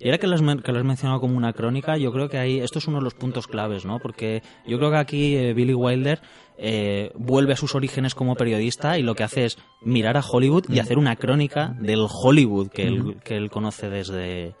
[0.00, 2.30] Y ahora que lo, has, men- que lo has mencionado como una crónica, yo creo
[2.30, 3.98] que ahí esto es uno de los puntos claves, ¿no?
[3.98, 6.20] Porque yo creo que aquí eh, Billy Wilder
[6.56, 10.64] eh, vuelve a sus orígenes como periodista y lo que hace es mirar a Hollywood
[10.70, 14.54] y hacer una crónica del Hollywood que, él, que él conoce desde,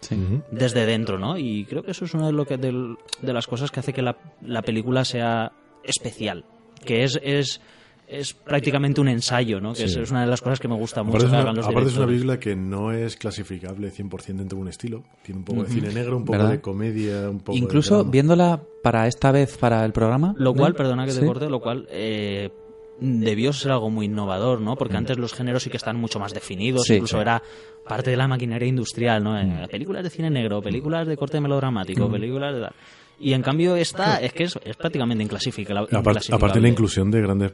[0.50, 1.38] desde dentro, ¿no?
[1.38, 4.02] Y creo que eso es una de, lo que, de las cosas que hace que
[4.02, 6.44] la, la película sea especial.
[6.84, 7.62] Que es, es
[8.08, 9.72] es prácticamente un ensayo, ¿no?
[9.74, 10.00] Que es, Sí.
[10.00, 11.96] es una de las cosas que me gusta mucho Aparte, que hagan los aparte es
[11.96, 15.02] una película que no es clasificable 100% dentro de un estilo.
[15.24, 16.52] Tiene un poco de cine negro, un poco ¿Verdad?
[16.52, 18.10] de comedia, un poco de Incluso drama.
[18.10, 20.34] viéndola para esta vez, para el programa.
[20.38, 20.76] Lo cual, ¿no?
[20.76, 21.26] perdona que te Sí.
[21.26, 22.50] corte, lo cual eh,
[23.00, 24.76] debió ser algo muy innovador, ¿no?
[24.76, 27.22] Porque antes los géneros sí que están mucho más definidos, Sí, incluso sí.
[27.22, 27.42] era
[27.86, 29.38] parte de la maquinaria industrial, ¿no?
[29.38, 32.68] Eh, Películas de cine negro, películas de corte melodramático, películas de.
[33.18, 35.88] Y en cambio esta es que es, es prácticamente inclasificable.
[35.92, 37.52] Aparte, aparte la inclusión de grandes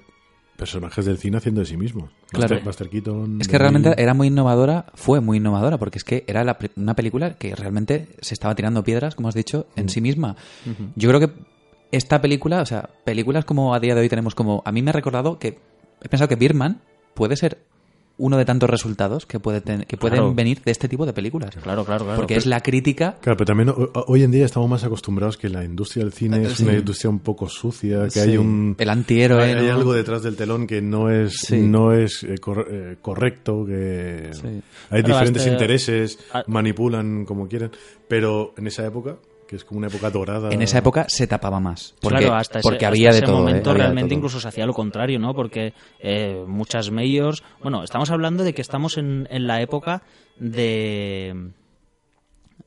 [0.57, 2.09] personajes del cine haciendo de sí mismo.
[2.31, 2.61] Claro.
[2.65, 3.41] Buster Keaton.
[3.41, 6.95] Es que realmente era muy innovadora, fue muy innovadora, porque es que era la una
[6.95, 10.37] película que realmente se estaba tirando piedras, como has dicho, en sí misma.
[10.95, 11.33] Yo creo que
[11.91, 14.62] esta película, o sea, películas como a día de hoy tenemos como...
[14.65, 15.59] A mí me ha recordado que
[16.03, 16.81] he pensado que Birdman
[17.15, 17.59] puede ser
[18.23, 20.33] uno de tantos resultados que, puede ten- que pueden Claro.
[20.35, 21.57] venir de este tipo de películas.
[21.61, 22.17] Claro, claro, claro.
[22.21, 23.17] Porque es la crítica...
[23.21, 26.43] Claro, pero también ho- hoy en día estamos más acostumbrados que la industria del cine
[26.43, 26.63] es Sí.
[26.63, 28.21] una industria un poco sucia, que Sí.
[28.21, 28.77] hay un...
[28.79, 31.59] El antihéroe, Hay, hay algo detrás del telón que no es, Sí.
[31.63, 34.63] no es eh, cor- eh, correcto, que Sí.
[34.91, 36.45] hay diferentes hasta- intereses, Ah.
[36.47, 37.73] manipulan como quieren,
[38.07, 39.17] pero en esa época,
[39.53, 40.49] que es como una época dorada...
[40.51, 41.95] En esa época se tapaba más.
[42.01, 43.37] Porque, claro, hasta ese, porque hasta había de ese todo.
[43.37, 43.41] ¿eh?
[43.41, 44.17] momento de realmente todo.
[44.17, 45.35] incluso se hacía lo contrario, ¿no?
[45.35, 47.43] Porque eh, muchas mayors...
[47.62, 50.05] Bueno, estamos hablando de que estamos en, en la época
[50.38, 51.51] de...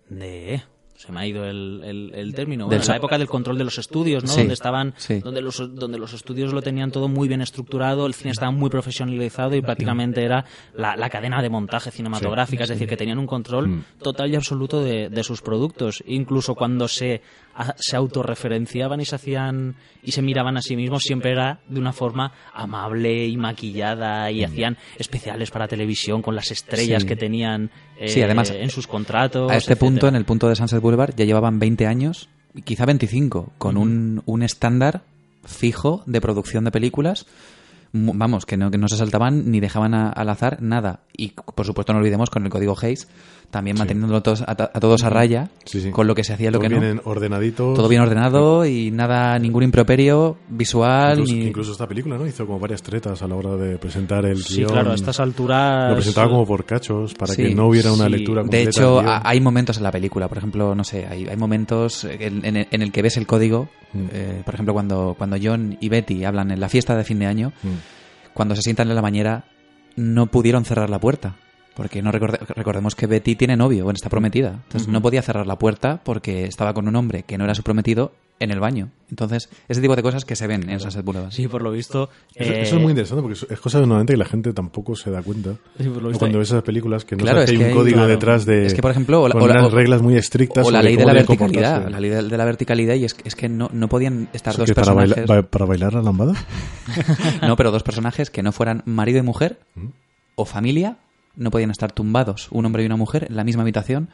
[0.10, 0.62] de...
[1.06, 2.65] Se me ha ido el, el- el término.
[2.65, 4.30] Bueno, Del en la época del control de los estudios, ¿no?
[4.30, 5.20] Sí, donde estaban, sí.
[5.20, 8.70] donde los, donde los estudios lo tenían todo muy bien estructurado, el cine estaba muy
[8.70, 13.28] profesionalizado y prácticamente era la, la cadena de montaje cinematográfica, es decir, que tenían un
[13.28, 13.84] control Mm.
[14.02, 16.04] total y absoluto de, de sus productos.
[16.08, 17.22] Incluso cuando se,
[17.56, 21.80] a- se autorreferenciaban y se hacían y se miraban a sí mismos, siempre era de
[21.80, 27.08] una forma amable y maquillada y hacían especiales para televisión con las estrellas Sí.
[27.08, 29.50] que tenían eh, Sí, además, en sus contratos.
[29.52, 29.89] A este etcétera.
[29.89, 33.78] punto, en el punto de Sunset Boulevard, ya llevaban 20 años, y quizá 25, con
[33.78, 35.02] un, un estándar
[35.46, 37.26] fijo de producción de películas.
[37.94, 41.00] Vamos, que no, que no se saltaban ni dejaban a- al azar nada.
[41.15, 43.08] Y por supuesto, no olvidemos con el código Hayes,
[43.56, 45.89] también manteniéndolo todos a, ta- a todos a raya, Sí, sí.
[45.91, 46.82] con lo que se hacía y lo Todo que no.
[46.82, 47.74] bien ordenadito.
[47.74, 51.20] Todo bien ordenado y nada, ningún improperio visual.
[51.20, 51.44] Incluso, ni...
[51.48, 52.28] incluso esta película, ¿no?
[52.28, 54.72] Hizo como varias tretas a la hora de presentar el Sí, guion.
[54.72, 55.89] claro, a estas alturas.
[55.89, 57.44] Lo presentaba como por cachos, para Sí.
[57.44, 58.12] que no hubiera una Sí.
[58.12, 58.70] lectura De completa.
[58.70, 59.08] hecho, guion.
[59.08, 62.58] a- hay momentos en la película, por ejemplo, no sé, hay, hay momentos en, en
[62.58, 64.06] el- en el que ves el código, Mm.
[64.12, 67.28] eh, por ejemplo, cuando, cuando John y Betty hablan en la fiesta de fin de
[67.28, 68.34] año, Mm.
[68.34, 69.46] cuando se sientan en la bañera,
[69.96, 71.38] no pudieron cerrar la puerta.
[71.76, 74.62] Porque no recorde- recordemos que Betty tiene novio, bueno, está prometida.
[74.64, 77.64] Entonces no podía cerrar la puerta porque estaba con un hombre que no era su
[77.64, 78.90] prometido en el baño.
[79.10, 81.32] Entonces, ese tipo de cosas que se ven en Sunset Boulevard.
[81.32, 82.10] Sí, por lo visto.
[82.34, 84.96] Eso, eh, eso es muy interesante porque es- cosa de normalmente que la gente tampoco
[84.96, 85.52] se da cuenta.
[85.78, 86.40] Sí, por lo visto, cuando eh.
[86.40, 88.10] ves esas películas que no Claro, sabes es que hay un hay- código claro.
[88.10, 88.66] detrás de.
[88.66, 90.66] Es que, por ejemplo, o la- con o la- unas o- reglas muy estrictas.
[90.68, 91.90] O la ley de la verticalidad.
[91.90, 94.70] La ley de, la verticalidad y es, es que no, no podían estar ¿Eso dos
[94.70, 95.28] que para, personajes...
[95.28, 96.34] bailar, para bailar la lambada?
[97.42, 99.60] No, pero dos personajes que no fueran marido y mujer
[100.36, 100.98] o familia
[101.36, 104.10] no podían estar tumbados, un hombre y una mujer, en la misma habitación,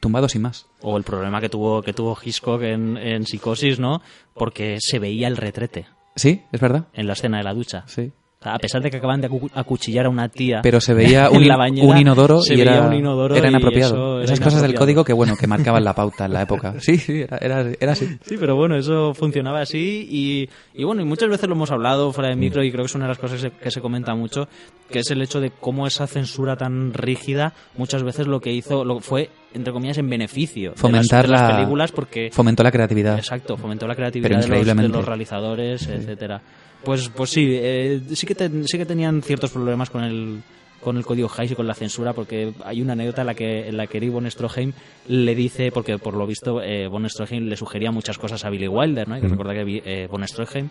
[0.00, 0.66] tumbados y más.
[0.80, 4.00] O el problema que tuvo, que tuvo Hitchcock en, en Psicosis, ¿no?
[4.34, 6.88] Porque se veía el retrete Sí, es verdad.
[6.92, 7.84] en la escena de la ducha.
[7.86, 8.12] Sí.
[8.44, 10.60] A pesar de que acaban de acu- acuchillar a una tía.
[10.62, 13.48] Pero se veía un, la bañera, un inodoro se y veía era, un inodoro era
[13.48, 14.16] inapropiado.
[14.16, 16.74] era Esas cosas del código que, bueno, que marcaban la pauta en la época.
[16.78, 18.06] Sí, sí, era, era, era así.
[18.24, 22.12] Sí, pero bueno, eso funcionaba así y, y bueno, y muchas veces lo hemos hablado
[22.12, 23.80] fuera de micro y creo que es una de las cosas que se, que se
[23.80, 24.48] comenta mucho,
[24.90, 28.84] que es el hecho de cómo esa censura tan rígida muchas veces lo que hizo
[28.84, 32.30] lo fue, entre comillas, en beneficio de las- Fomentar de las, la- películas porque...
[32.32, 33.16] Fomentó la creatividad.
[33.18, 34.96] Exacto, fomentó la creatividad de los, de increíblemente.
[34.96, 36.40] los realizadores, etcétera.
[36.84, 40.40] Pues, pues sí, eh, sí que ten- sí que tenían ciertos problemas con el
[40.80, 43.68] con el código Hays y con la censura, porque hay una anécdota en la que
[43.68, 44.72] en la que Eric von Stroheim
[45.06, 48.66] le dice, porque por lo visto eh, von Stroheim le sugería muchas cosas a Billy
[48.66, 49.14] Wilder, ¿no?
[49.14, 50.68] Hay que recordar que eh, von Stroheim,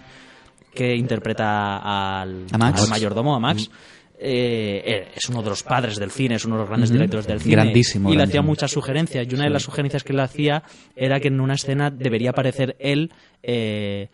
[0.74, 1.78] que interpreta
[2.21, 2.84] al, A Max.
[2.84, 3.71] al mayordomo, a Max,
[4.19, 7.26] eh, eh, es uno de los padres del cine, es uno de los grandes directores
[7.26, 7.56] del cine.
[7.56, 9.26] Grandísimo, Y le hacía muchas sugerencias.
[9.32, 10.62] Y una de las sugerencias que le hacía
[10.93, 13.12] era que en una escena debería aparecer él
[13.43, 14.10] eh,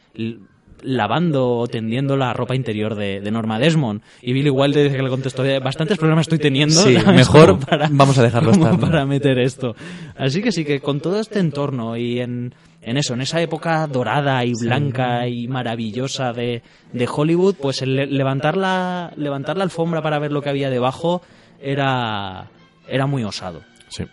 [0.83, 4.01] lavando o tendiendo la ropa interior de, de Norma Desmond.
[4.21, 6.75] Y Billy Wilder dice que le contestó, "Eh, bastantes problemas estoy teniendo.
[6.81, 8.79] Sí, mejor Como vamos a dejarlo estar.
[8.79, 9.75] Para meter esto.
[10.17, 13.85] Así que sí, que con todo este entorno y en, en eso, en esa época
[13.87, 16.61] dorada y blanca y maravillosa de,
[16.93, 20.69] de Hollywood, pues el le- levantar la, levantar la alfombra para ver lo que había
[20.69, 21.21] debajo
[21.61, 22.49] era,
[22.87, 23.61] era muy osado.
[23.89, 24.05] Sí.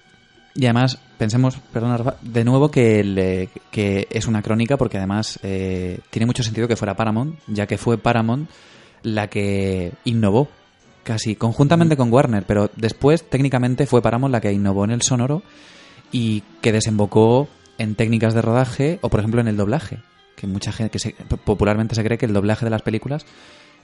[0.57, 5.38] Y además, pensemos, perdona, Rafa, de nuevo que, el, que es una crónica porque además
[5.42, 8.48] eh, tiene mucho sentido que fuera Paramount, ya que fue Paramount
[9.03, 10.48] la que innovó
[11.03, 15.42] casi conjuntamente con Warner, pero después técnicamente fue Paramount la que innovó en el sonoro
[16.12, 19.98] y que desembocó en técnicas de rodaje o por ejemplo en el doblaje,
[20.37, 23.27] que mucha gente que se- popularmente se cree que el doblaje de las películas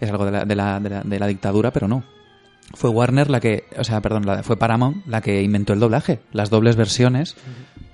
[0.01, 2.03] es algo de la, de la, de la, de la dictadura, pero no.
[2.75, 6.21] Fue Warner la que, o sea, perdón, la- fue Paramount la que inventó el doblaje,
[6.33, 7.37] las dobles versiones,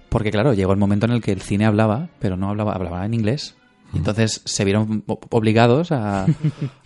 [0.08, 3.04] porque claro, llegó el momento en el que el cine hablaba, pero no hablaba, hablaba
[3.06, 3.54] en inglés.
[3.94, 6.24] Y entonces se vieron obligados a,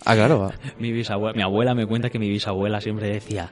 [0.05, 3.49] a claro, a- Mi, bisabuela, mi abuela me cuenta que mi bisabuela siempre decía,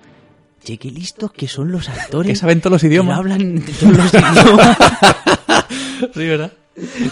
[0.63, 2.29] che, qué listos que son los actores.
[2.31, 3.17] que saben todos los que idiomas.
[3.17, 4.77] hablan todos los idiomas.
[6.13, 6.53] Sí, ¿verdad?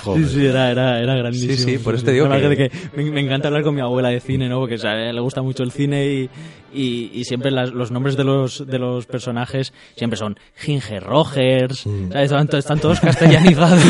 [0.04, 0.24] Joder.
[0.28, 1.54] Sí, sí, era, era, era grandísimo.
[1.54, 4.20] Sí, sí, por eso te digo que- me, me encanta hablar con mi abuela de
[4.20, 4.60] cine, ¿no?
[4.60, 6.30] Porque o sea, a ella le gusta mucho el cine y,
[6.74, 11.86] y, y siempre las- los nombres de los, de los personajes siempre son Ginger Rogers,
[11.86, 12.12] Mm.
[12.12, 12.32] ¿sabes?
[12.32, 13.82] Están, to- están todos castellanizados.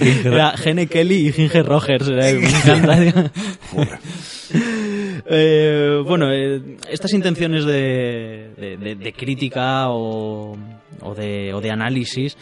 [0.24, 2.08] Era Gene Kelly y Ginger Rogers.
[2.08, 3.30] era- me encanta.
[5.30, 10.56] Eh, bueno, eh, estas intenciones de, de- de- de crítica o,
[11.02, 12.36] o de, o de análisis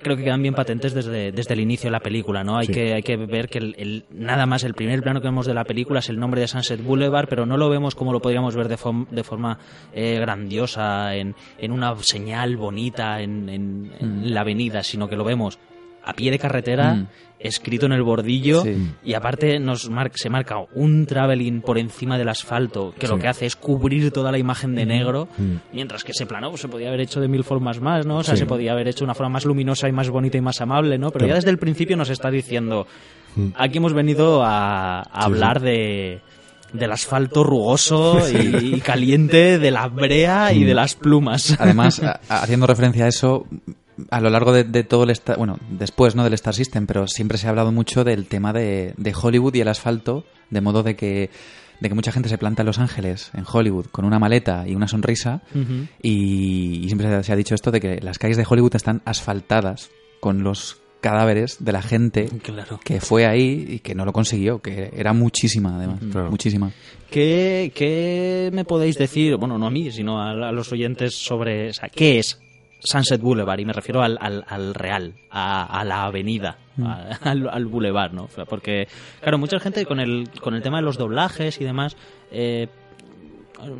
[0.00, 2.56] creo que quedan bien patentes desde, desde el inicio de la película, ¿no?
[2.58, 2.72] Hay, Sí.
[2.72, 5.54] que, hay que ver que el, el- nada más el primer plano que vemos de
[5.54, 8.54] la película es el nombre de Sunset Boulevard, pero no lo vemos como lo podríamos
[8.56, 9.58] ver de, forma
[9.92, 15.24] eh, grandiosa, en, en una señal bonita en, en- en la avenida, sino que lo
[15.24, 15.58] vemos
[16.04, 17.06] a pie de carretera, Mm.
[17.40, 18.74] escrito en el bordillo, Sí.
[19.04, 23.28] y aparte nos mar- se marca un traveling por encima del asfalto que lo que
[23.28, 25.54] hace es cubrir toda la imagen de negro, Mm.
[25.72, 28.16] mientras que ese plano pues, se podía haber hecho de mil formas más, ¿no?
[28.18, 28.40] O sea, Sí.
[28.40, 30.98] se podía haber hecho de una forma más luminosa y más bonita y más amable,
[30.98, 31.10] ¿no?
[31.12, 32.86] Pero ya desde el principio nos está diciendo,
[33.36, 33.48] Mm.
[33.56, 36.20] aquí hemos venido a, hablar de
[36.72, 41.56] del asfalto rugoso y, y caliente, de la brea y de las plumas.
[41.58, 43.46] Además, haciendo referencia a eso,
[44.10, 47.06] a lo largo de, de todo el Star, bueno, después no del Star System, pero
[47.08, 50.82] siempre se ha hablado mucho del tema de, de Hollywood y el asfalto, de modo
[50.82, 51.30] de que
[51.80, 54.74] de que mucha gente se planta en Los Ángeles, en Hollywood, con una maleta y
[54.74, 55.42] una sonrisa,
[56.02, 59.90] y, y siempre se, ha dicho esto de que las calles de Hollywood están asfaltadas
[60.20, 62.80] con los cadáveres de la gente Claro.
[62.82, 66.30] que fue ahí y que no lo consiguió, que era muchísima además, Claro.
[66.30, 66.72] muchísima.
[67.10, 71.70] ¿Qué, qué me podéis decir, bueno, no a mí, sino a, a los oyentes sobre,
[71.70, 72.40] o sea, qué es
[72.80, 73.58] Sunset Boulevard?
[73.60, 78.12] Y me refiero al, al, al real, a, a la avenida, a- al, al boulevard,
[78.12, 78.28] ¿no?
[78.48, 78.86] Porque,
[79.20, 81.96] claro, mucha gente con el, con el tema de los doblajes y demás,
[82.30, 82.68] eh,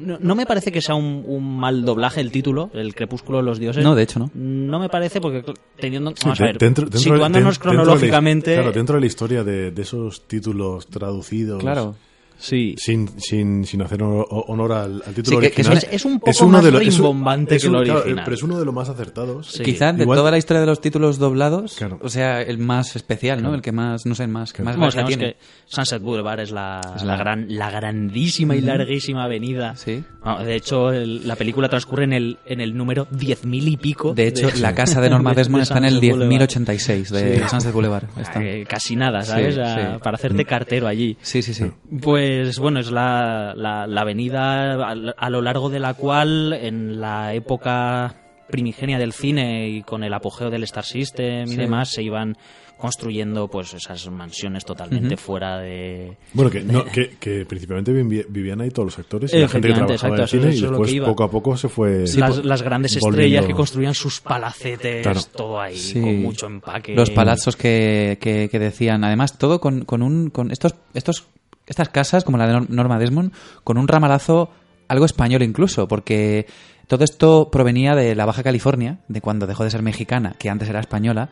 [0.01, 3.45] no, no me parece que sea un, un mal doblaje el título, El Crepúsculo de
[3.45, 3.85] los Dioses.
[3.85, 4.29] No, de hecho no.
[4.35, 5.45] No me parece porque
[5.79, 6.11] teniendo...
[6.11, 8.55] Sí, Vamos a ver, dentro- dentro de- situándonos den- dentro de la- cronológicamente...
[8.55, 11.61] claro, dentro de la historia de, de esos títulos traducidos.
[11.63, 11.95] Claro.
[12.39, 12.75] Sí.
[12.79, 15.79] Sin, sin, sin hacer honor, al, al título Sí, que- que original.
[15.79, 18.25] es- es un poco uno más de es un- rimbombante es que el claro, original.
[18.25, 19.47] pero es uno de los más acertados.
[19.49, 19.63] Sí.
[19.63, 21.99] Quizá de Igual- toda la historia de los títulos doblados, Claro.
[22.03, 23.55] o sea, el más especial, ¿no?
[23.55, 24.79] El que más, no sé, más, Claro.
[24.79, 25.25] más Bueno, tiene.
[25.33, 29.77] que Sunset Boulevard es la, Es la la- gran, la grandísima y larguísima avenida.
[29.77, 30.03] Sí.
[30.23, 34.15] Bueno, de hecho, el- la película transcurre en el, en el número 10.000 y pico.
[34.15, 36.29] De hecho, la casa de Norma de- Desmond de está en el Sunset Boulevard.
[36.31, 37.49] 10.086 de Sí.
[37.49, 38.05] Sunset Boulevard.
[38.19, 38.43] Está.
[38.43, 39.55] Eh, casi nada, ¿sabes?
[39.55, 39.99] Sí, A- sí.
[40.03, 41.17] Para hacerte cartero allí.
[41.23, 41.65] Sí, sí, sí.
[42.01, 42.28] Pues
[42.59, 47.35] bueno, es la, la, la avenida a, a lo largo de la cual en la
[47.35, 48.15] época
[48.51, 51.57] primigenia del cine y con el apogeo del Star System y Sí.
[51.57, 52.37] demás se iban
[52.79, 58.71] construyendo pues esas mansiones totalmente fuera de, Bueno, que, no, que, que principalmente vivían ahí
[58.71, 60.71] todos los actores y la gente que trabajaba en el exacto, cine eso y es
[60.71, 65.03] después poco a poco se fue las, las grandes volviendo- estrellas que construían sus palacetes,
[65.03, 65.21] Claro.
[65.37, 66.01] todo ahí, Sí.
[66.01, 66.95] con mucho empaque.
[66.95, 71.27] Los palazos que, que, que decían, además todo con, con un con estos estos
[71.69, 73.33] estas casas como la de Nor- Norma Desmond
[73.65, 74.51] con un ramalazo
[74.89, 76.47] algo español incluso, porque
[76.87, 80.69] todo esto provenía de la Baja California, de cuando dejó de ser mexicana, que antes
[80.69, 81.29] era española,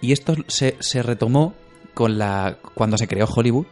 [0.00, 1.54] y esto se, se retomó
[1.94, 3.66] con la cuando se creó Hollywood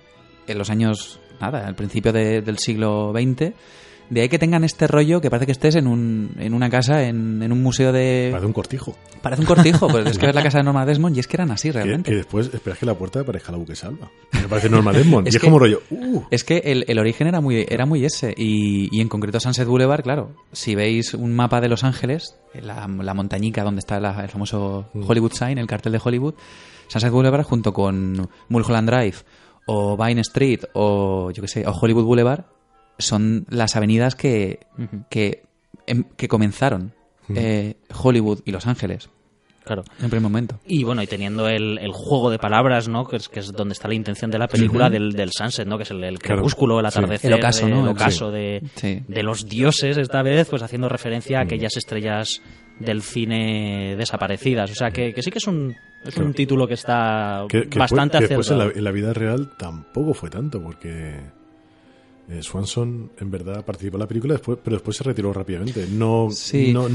[0.46, 3.52] en los años nada, al principio de- del siglo XX.
[4.08, 7.02] De ahí que tengan este rollo que parece que estés en, un, en una casa,
[7.02, 8.28] en, en un museo de...
[8.30, 8.96] Parece un cortijo.
[9.20, 11.36] Parece un cortijo, pues es que ves la casa de Norma Desmond y es que
[11.36, 12.10] eran así realmente.
[12.10, 14.08] que después esperas que la puerta parezca la buque salva.
[14.32, 15.26] Me parece Norma Desmond.
[15.28, 15.82] Es y es que- como rollo.
[15.90, 18.32] Uh, Es que el, el origen era muy, era muy ese.
[18.36, 20.30] Y, y en concreto Sunset Boulevard, claro.
[20.52, 24.86] Si veis un mapa de Los Ángeles, la, la montañica donde está la- el famoso
[24.94, 25.02] Mm.
[25.08, 26.34] Hollywood Sign, el cartel de Hollywood,
[26.86, 29.16] Sunset Boulevard junto con Mulholland Drive
[29.66, 32.44] o Vine Street o yo qué sé, o Hollywood Boulevard
[32.98, 34.60] son las avenidas que,
[35.10, 35.42] que,
[35.86, 36.92] em- que comenzaron
[37.34, 39.10] eh, Hollywood y Los Ángeles
[39.64, 39.82] Claro.
[40.00, 40.60] en primer momento.
[40.64, 43.04] Y bueno, y teniendo el, el juego de palabras, ¿no?
[43.04, 45.76] Que es, que es donde está la intención de la película del, del sunset, ¿no?
[45.76, 46.98] Que es el, crepúsculo, el Sí.
[46.98, 47.80] atardecer, El ocaso, ¿no?
[47.80, 47.90] el Sí.
[47.90, 49.02] ocaso de, Sí.
[49.08, 52.40] de los dioses esta vez, pues haciendo referencia a aquellas estrellas
[52.78, 54.70] del cine desaparecidas.
[54.70, 57.76] O sea, que, que sí que es un, es un título que está que, que
[57.76, 58.70] bastante después, que después en, acertado.
[58.72, 61.22] la, en la vida real tampoco fue tanto, porque
[62.28, 65.86] eh, Swanson en verdad participó en la película, después, pero después se retiró rápidamente.
[65.90, 66.72] No, Sí.
[66.72, 66.88] no,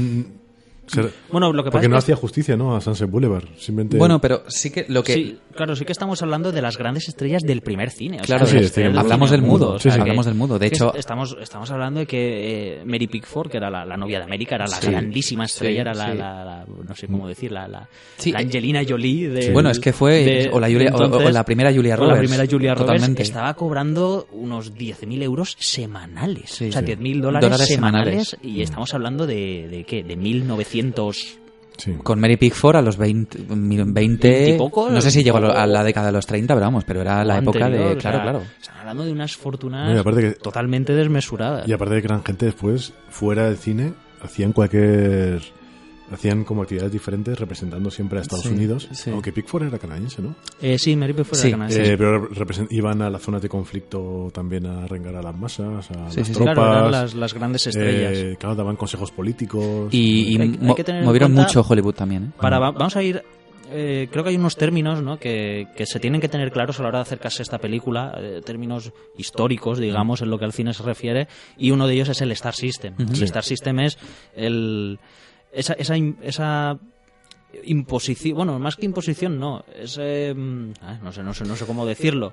[1.30, 2.74] Bueno, lo que pasa porque es no que- hacía justicia, ¿no?
[2.76, 3.44] A Sunset Boulevard.
[3.56, 3.96] Simplemente.
[3.96, 5.14] Bueno, pero sí que lo que...
[5.14, 8.18] Sí, claro, sí que estamos hablando de las grandes estrellas del primer cine.
[8.20, 10.58] o Claro, sea, sí, hablamos del mudo, o sea, hablamos del mudo.
[10.58, 13.96] De hecho- est- estamos, estamos hablando de que eh, Mary Pickford, que era la, la
[13.96, 14.88] novia de América, era la Sí.
[14.90, 16.18] grandísima estrella, Sí, era la, sí.
[16.18, 19.50] la- la- no sé cómo decir, la, la, Sí, la eh, Angelina Jolie de...
[19.52, 21.98] Bueno, es que fue de- o la, Julia- o- o entonces, la primera Julia o
[21.98, 22.14] Roberts.
[22.16, 23.22] la primera Julia Roberts Totalmente.
[23.22, 26.50] estaba cobrando unos 10.000 euros semanales.
[26.50, 26.86] Sí, o sea, sí.
[26.88, 28.38] 10.000 dólares, Dólares semanales, semanales.
[28.42, 30.02] y estamos hablando de, de ¿qué?
[30.02, 30.71] De 1.900...
[31.76, 31.92] Sí.
[32.02, 35.82] Con Mary Pickford a los 20, mil- 20 Veintipoco, no sé si llegó a, la
[35.82, 37.78] década de los 30, pero vamos, pero era la época de...
[37.78, 38.42] o Claro, sea, claro.
[38.60, 41.66] Están hablando de unas fortunas No, que- totalmente desmesuradas.
[41.66, 45.40] Y aparte de que eran gente después, fuera del cine, hacían cualquier.
[46.12, 48.88] Hacían como actividades diferentes representando siempre a Estados Sí, Unidos.
[48.92, 49.10] sí.
[49.10, 50.34] Aunque Pickford era canadiense, ¿no?
[50.60, 51.92] Eh, sí, Mary Pickford Sí, era canadiense.
[51.92, 55.90] Eh, pero represent- iban a las zonas de conflicto también a rengar a las masas,
[55.90, 56.54] a Sí, las tropas.
[56.54, 58.12] Claro, eran las, las grandes estrellas.
[58.16, 59.88] eh, claro, daban consejos políticos.
[59.92, 62.30] Y, y Hay- hay mo- que tener en movieron cuenta- mucho Hollywood también, ¿eh?
[62.40, 63.22] Para, va- vamos a ir.
[63.74, 65.18] eh, creo que hay unos términos ¿no?
[65.18, 68.12] que, que se tienen que tener claros a la hora de acercarse a esta película,
[68.18, 72.10] eh, términos históricos, digamos, en lo que al cine se refiere, y uno de ellos
[72.10, 72.94] es el Star System.
[72.98, 73.96] El Star System es
[74.36, 74.98] el,
[75.52, 76.78] esa, esa, esa
[77.64, 80.34] imposición, bueno, más que imposición, no, es, eh,
[80.80, 82.32] ah, no, sé, no, sé, no sé cómo decirlo.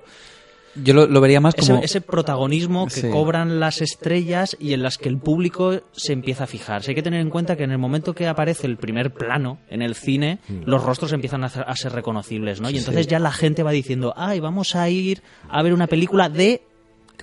[0.76, 1.82] Yo lo, lo vería más ese, como...
[1.82, 3.10] ese protagonismo que Sí.
[3.10, 6.82] cobran las estrellas y en las que el público se empieza a fijar.
[6.86, 9.82] hay que tener en cuenta que en el momento que aparece el primer plano en
[9.82, 12.70] el cine, los rostros empiezan a ser reconocibles, ¿no?
[12.70, 16.28] Y entonces ya la gente va diciendo, ay, vamos a ir a ver una película
[16.28, 16.62] de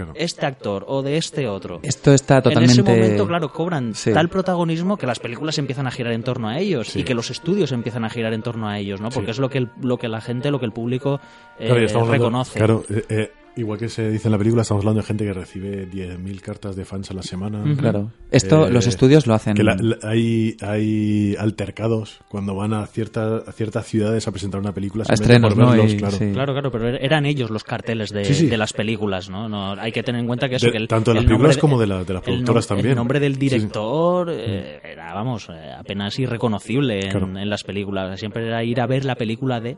[0.05, 0.13] Claro.
[0.15, 1.79] este actor o de este otro.
[1.83, 2.73] Esto está totalmente...
[2.79, 4.13] En ese momento, claro, cobran Sí.
[4.13, 6.99] tal protagonismo que las películas empiezan a girar en torno a ellos Sí.
[6.99, 9.09] y que los estudios empiezan a girar en torno a ellos, ¿no?
[9.09, 9.31] Porque Sí.
[9.31, 11.19] es lo que, el- lo que la gente, lo que el público
[11.59, 12.57] eh, Claro, hablando- reconoce.
[12.59, 15.33] Claro, eh, eh, igual que se dice en la película, estamos hablando de gente que
[15.33, 17.63] recibe 10.000 cartas de fans a la semana.
[17.77, 18.11] Claro.
[18.31, 19.53] Esto, Eh, los estudios lo hacen...
[19.55, 24.59] Que la- la- hay, hay altercados cuando van a, cierta, a ciertas ciudades a presentar
[24.59, 25.05] una película.
[25.09, 25.71] A estrenos, por ¿no?
[25.71, 26.17] verlos, Y- claro.
[26.17, 26.31] sí.
[26.33, 28.45] Claro, claro, pero er- eran ellos los carteles de, Sí, sí.
[28.47, 29.47] de las películas, ¿no?
[29.49, 31.57] no Hay que tener en cuenta que eso De- que el, tanto de las películas
[31.57, 32.89] como de la- de las productoras también.
[32.91, 37.27] El nombre del director eh, era, vamos, eh, apenas irreconocible en, Claro.
[37.39, 38.19] en las películas.
[38.19, 39.77] Siempre era ir a ver la película de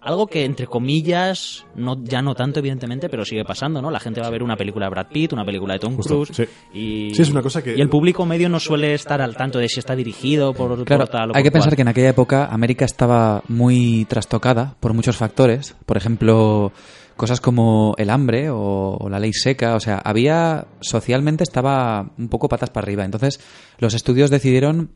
[0.00, 3.90] algo que entre comillas, no ya no tanto evidentemente, pero sigue pasando, ¿no?
[3.90, 6.22] La gente va a ver una película de Brad Pitt, una película de Tom Justo,
[6.22, 6.44] Cruise sí.
[6.72, 9.58] y Sí, es una cosa que- y el público medio no suele estar al tanto
[9.58, 11.88] de si está dirigido por, Claro, por tal o hay por que pensar que en
[11.88, 15.76] aquella época América estaba muy trastocada por muchos factores.
[15.84, 16.72] Por ejemplo,
[17.18, 19.74] cosas como el hambre o, o la ley seca.
[19.76, 23.04] O sea, había socialmente estaba un poco patas para arriba.
[23.04, 23.38] Entonces,
[23.78, 24.92] los estudios decidieron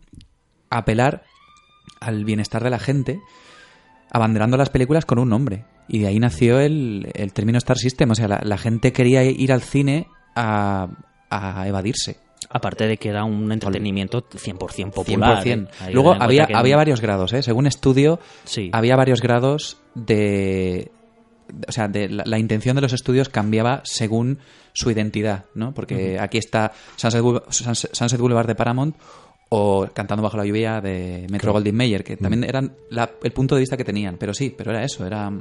[0.70, 1.24] apelar
[2.00, 3.20] al bienestar de la gente
[4.16, 5.64] abanderando las películas con un nombre.
[5.88, 8.10] Y de ahí nació el, el término Star System.
[8.10, 10.88] O sea, la, la gente quería ir al cine a,
[11.30, 12.16] a evadirse.
[12.50, 15.44] Aparte de que era un entretenimiento 100% popular.
[15.44, 15.68] 100%.
[15.88, 15.90] ¿eh?
[15.92, 17.42] Luego había, que- había varios grados, ¿eh?
[17.42, 18.70] Según estudio, Sí.
[18.72, 20.90] había varios grados de...
[21.68, 24.38] O sea, de la, la intención de los estudios cambiaba según
[24.72, 25.72] su identidad, ¿no?
[25.74, 28.96] Porque aquí está Sunset Boulevard de Paramount
[29.48, 33.54] o Cantando bajo la lluvia de Metro Goldwyn Mayer, que también eran la- el punto
[33.54, 34.16] de vista que tenían.
[34.18, 35.32] Pero sí, pero era eso, era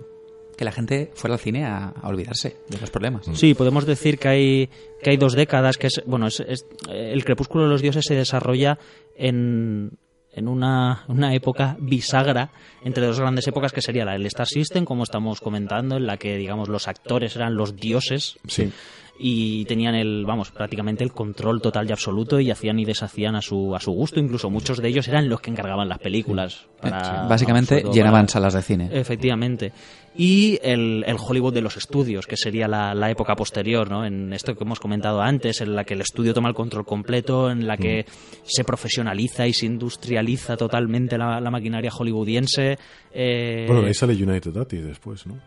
[0.58, 3.26] que la gente fuera al cine a, a olvidarse de los problemas.
[3.34, 4.70] Sí, podemos decir que hay,
[5.02, 8.16] que hay dos décadas, que es, bueno, es, es- el crepúsculo de los dioses se
[8.16, 8.78] desarrolla
[9.18, 9.92] en,
[10.32, 12.52] en una, una época bisagra
[12.84, 16.18] entre dos grandes épocas que sería la del Star System, como estamos comentando, en la
[16.18, 18.38] que, digamos, los actores eran los dioses.
[18.48, 18.72] Sí.
[19.18, 23.42] Y tenían el, vamos, prácticamente el control total y absoluto y hacían y deshacían a
[23.42, 24.20] su, a su gusto.
[24.20, 26.66] Incluso muchos de ellos eran los que encargaban las películas.
[26.82, 28.90] para- Básicamente llenaban para- salas de cine.
[28.92, 29.72] Efectivamente.
[30.18, 34.06] Y el, el Hollywood de los estudios, que sería la, la época posterior, ¿no?
[34.06, 37.50] En esto que hemos comentado antes, en la que el estudio toma el control completo,
[37.50, 38.06] en la que
[38.44, 42.78] se profesionaliza y se industrializa totalmente la, la maquinaria hollywoodiense.
[43.14, 45.38] eh, Bueno, ahí sale United Artists después, ¿no?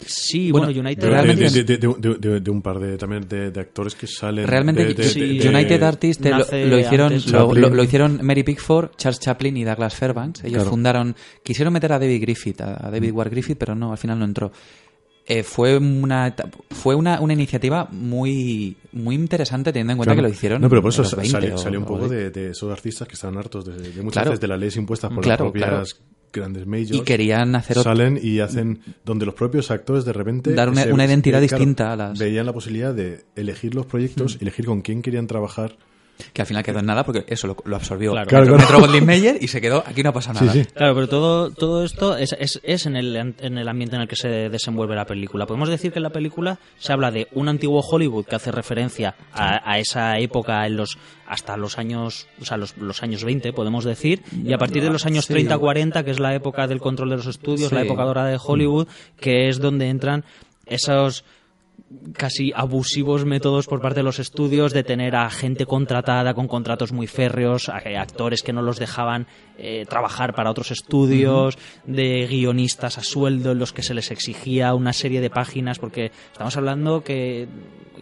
[0.00, 2.78] Sí, bueno, bueno, United De, Realmente de- es- de- de- de- de- de un par
[2.78, 4.46] de también de, de actores que salen.
[4.46, 7.60] Realmente de- de- sí, de- United Artists eh, lo, hicieron lo, Chaplin.
[7.62, 10.40] lo- lo hicieron Mary Pickford, Charles Chaplin y Douglas Fairbanks.
[10.44, 10.70] Ellos Claro.
[10.70, 14.24] fundaron, quisieron meter a David Griffith, a, David Ward Griffith, pero no, al final no
[14.24, 14.52] entró.
[15.28, 16.32] Eh, fue una
[16.70, 20.22] fue una, una iniciativa muy muy interesante teniendo en cuenta Claro.
[20.24, 20.62] que lo hicieron.
[20.62, 23.08] No, pero por eso los 20 sale, o- sale un poco de- de, esos artistas
[23.08, 24.30] que están hartos de, de muchas Claro.
[24.30, 26.06] veces de las leyes impuestas por Claro, las propias claro.
[26.36, 26.92] Grandes majors.
[26.92, 30.92] y querían hacer salen y hacen donde los propios actores de repente Dar una- se-
[30.92, 34.38] una identidad claro, distinta a las- veían la posibilidad de elegir los proyectos Mm.
[34.42, 35.76] elegir con quién querían trabajar
[36.32, 38.26] Que al final quedó en nada porque eso lo, lo absorbió Claro.
[38.28, 38.58] Claro, claro.
[38.60, 40.52] Metro Goldwyn Mayer y se quedó, aquí no pasa nada.
[40.52, 40.68] Sí, sí.
[40.74, 44.08] Claro, pero todo, todo esto es, es, es en, el, en el ambiente en el
[44.08, 45.46] que se desenvuelve la película.
[45.46, 49.14] Podemos decir que en la película se habla de un antiguo Hollywood que hace referencia
[49.32, 50.98] a, a esa época en los
[51.28, 54.90] hasta los años, o sea, los, los años 20, podemos decir, y a partir de
[54.90, 55.34] los años Sí.
[55.34, 57.74] 30-40, que es la época del control de los estudios, Sí.
[57.74, 58.86] la época dorada de Hollywood,
[59.18, 60.24] que es donde entran
[60.66, 61.24] esos
[62.12, 66.92] casi abusivos métodos por parte de los estudios de tener a gente contratada con contratos
[66.92, 69.26] muy férreos, a, actores que no los dejaban
[69.58, 74.74] eh, trabajar para otros estudios, de guionistas a sueldo en los que se les exigía
[74.74, 77.48] una serie de páginas, porque estamos hablando que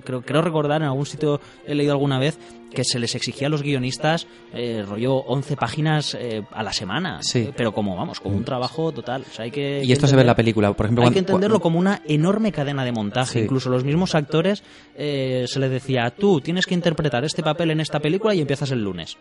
[0.05, 2.39] creo, creo recordar en algún sitio he leído alguna vez
[2.75, 7.21] que se les exigía a los guionistas eh, rollo 11 páginas eh, a la semana,
[7.23, 7.49] Sí.
[7.57, 9.25] Pero como vamos, como un trabajo total.
[9.31, 10.73] O sea, hay que, Y esto se ve en la película.
[10.75, 13.33] Por ejemplo, hay cuando- que entenderlo como una enorme cadena de montaje.
[13.33, 13.39] Sí.
[13.41, 14.63] Incluso los mismos actores
[14.97, 18.71] eh, se les decía, tú tienes que interpretar este papel en esta película y empiezas
[18.73, 19.17] el lunes.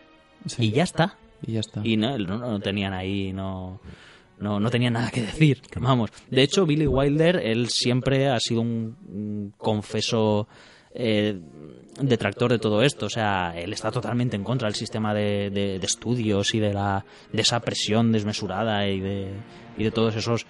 [0.46, 0.64] Sí.
[0.66, 1.16] Y ya está.
[1.46, 1.80] Y ya está.
[1.84, 3.80] Y no, no, no tenían ahí, no,
[4.38, 5.60] no, no tenían nada que decir.
[5.80, 6.10] Vamos.
[6.30, 10.48] De hecho, Billy Wilder, él siempre ha sido un, un confeso
[10.94, 11.38] eh,
[12.00, 13.06] detractor de todo esto.
[13.06, 16.72] O sea, él está totalmente en contra del sistema de, de- de estudios y de,
[16.72, 19.30] la, de esa presión desmesurada y de,
[19.78, 20.46] y de todos esos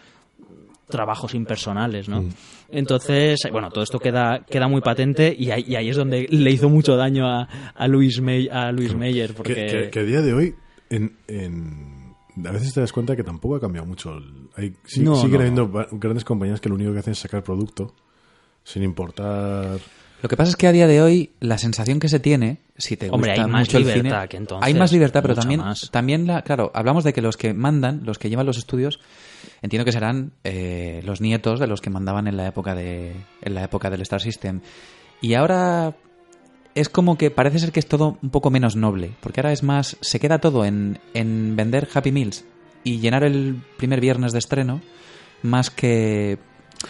[0.89, 2.25] trabajos impersonales, ¿no?
[2.71, 6.51] Entonces, bueno, todo esto queda, queda muy patente y ahí, y ahí es donde le
[6.51, 7.43] hizo mucho daño a,
[7.75, 9.55] a Luis, May, a Luis Meyer, porque...
[9.55, 10.55] Que, que- que a día de hoy,
[10.91, 12.15] en, en-
[12.47, 14.15] a veces te das cuenta que tampoco ha cambiado mucho.
[14.17, 17.19] El- Hay, sí- No, siguen no, habiendo grandes compañías que lo único que hacen es
[17.19, 17.95] sacar producto
[18.63, 19.79] sin importar.
[20.25, 22.97] Lo que pasa es que a día de hoy la sensación que se tiene, si
[22.97, 25.35] te Hombre, gusta hay más mucho el libertad cine, que entonces, hay más libertad, pero
[25.35, 25.91] también, más.
[25.91, 29.01] también la, claro, hablamos de que los que mandan, los que llevan los estudios,
[29.61, 33.55] entiendo que serán eh, los nietos de los que mandaban en la época de, en
[33.55, 34.63] la época del Star System.
[35.21, 35.95] Y ahora
[36.75, 39.63] es como que parece ser que es todo un poco menos noble, porque ahora es
[39.63, 42.47] más, se queda todo en, en vender Happy Meals
[42.83, 44.81] y llenar el primer viernes de estreno,
[45.43, 46.39] más que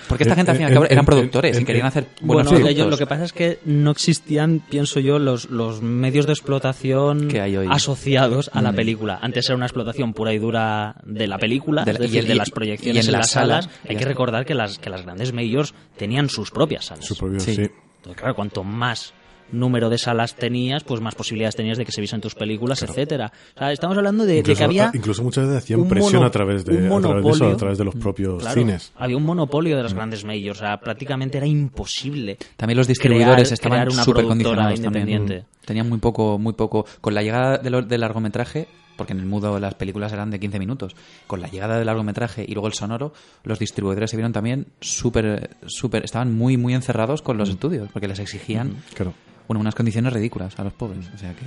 [0.09, 2.27] porque esta En- gente al fin y al cabo eran productores y querían hacer buenos
[2.27, 2.71] bueno, productos.
[2.71, 7.29] ellos- lo que pasa es que no existían, pienso yo, los, los medios de explotación
[7.29, 7.67] Que hay hoy.
[7.71, 8.77] asociados a la Mm.
[8.77, 9.19] película.
[9.23, 12.27] Antes era una explotación pura y dura de la película, De es la- y decir,
[12.29, 13.81] de las y proyecciones en en, la las sala, salas.
[13.89, 17.05] Hay que recordar que las, que las grandes majors tenían sus propias salas.
[17.05, 17.55] Su propio, Sí.
[17.55, 17.63] sí.
[17.63, 19.15] Entonces, claro, cuanto más
[19.53, 23.33] número de salas tenías, pues más posibilidades tenías de que se viesen tus películas, etcétera.
[23.55, 26.65] O sea, estamos hablando de, que había incluso muchas veces hacían presión mono- a través
[26.65, 27.49] de, un a través de eso, monopolio.
[27.53, 28.93] a través de los propios Claro, cines.
[28.97, 32.39] Había un monopolio de las grandes majors, o sea, prácticamente era imposible.
[32.57, 35.09] También los distribuidores crear- estaban súper condicionados también.
[35.09, 35.47] independiente.
[35.65, 36.85] Tenían muy poco, muy poco.
[37.01, 38.67] Con la llegada de lo- del largometraje,
[38.97, 40.95] porque en el mudo las películas eran de 15 minutos,
[41.27, 45.51] con la llegada del largometraje y luego el sonoro, los distribuidores se vieron también súper,
[45.67, 47.41] súper, estaban muy, muy encerrados con Mm.
[47.41, 49.13] los estudios, porque les exigían Claro.
[49.49, 51.07] Bueno, unas condiciones ridículas a los pobres.
[51.15, 51.45] O sea que.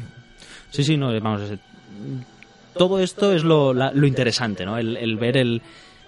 [0.72, 1.42] Sí, sí, no, vamos.
[2.74, 4.78] todo esto es lo, la- lo interesante, ¿no?
[4.78, 5.62] El, el ver el,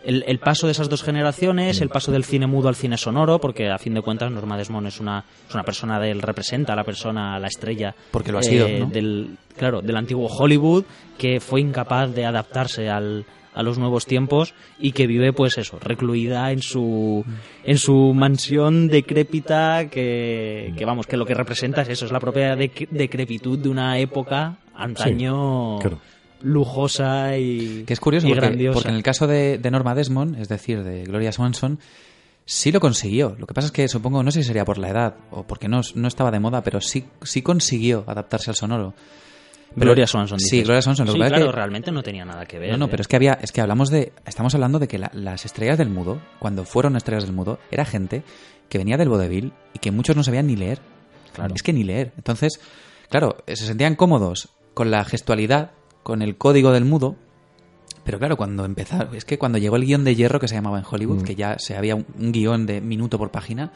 [0.03, 3.39] el, el paso de esas dos generaciones, el paso del cine mudo al cine sonoro,
[3.39, 6.75] porque a fin de cuentas Norma Desmond es una, es una persona del representa a
[6.75, 7.89] la persona, a la estrella.
[7.97, 8.85] eh, Porque lo ha sido, ¿no?
[8.85, 10.83] del, claro, del antiguo Hollywood,
[11.17, 15.79] que fue incapaz de adaptarse al a los nuevos tiempos y que vive pues eso
[15.79, 17.25] recluida en su
[17.63, 22.19] en su mansión decrépita que, que vamos que lo que representa es eso es la
[22.19, 25.99] propia dec- decrepitud de una época antaño claro.
[26.41, 28.73] lujosa y Que es curioso y porque, grandiosa.
[28.75, 31.79] porque en el caso de, de Norma Desmond, es decir, de Gloria Swanson,
[32.45, 33.35] sí lo consiguió.
[33.37, 35.67] Lo que pasa es que supongo, no sé si sería por la edad o porque
[35.67, 38.93] no, no estaba de moda, pero sí, sí consiguió adaptarse al sonoro.
[39.75, 40.63] Gloria Swanson Sí.
[40.63, 41.05] Gloria Swanson.
[41.05, 42.87] Lo Sí, claro que- realmente no tenía nada que ver No, no, ¿eh?
[42.89, 45.77] pero es que había, es que hablamos de, estamos hablando de que la- las estrellas
[45.77, 48.23] del mudo, cuando fueron estrellas del mudo, era gente
[48.67, 50.79] que venía del vodevil y que muchos no sabían ni leer.
[51.33, 51.53] Claro.
[51.55, 52.11] Es que ni leer.
[52.17, 52.59] Entonces,
[53.09, 55.71] claro, se sentían cómodos con la gestualidad,
[56.03, 57.15] con el código del mudo,
[58.03, 60.79] pero claro, cuando empezaron, es que cuando llegó el guion de hierro que se llamaba
[60.79, 61.23] en Hollywood, Mm.
[61.25, 63.71] que ya se había un, un guion de minuto por página,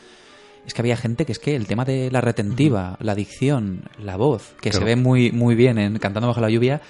[0.66, 4.16] es que había gente que es que el tema de la retentiva, la dicción, la
[4.18, 6.82] voz, que se ve muy, muy bien en Cantando bajo la lluvia,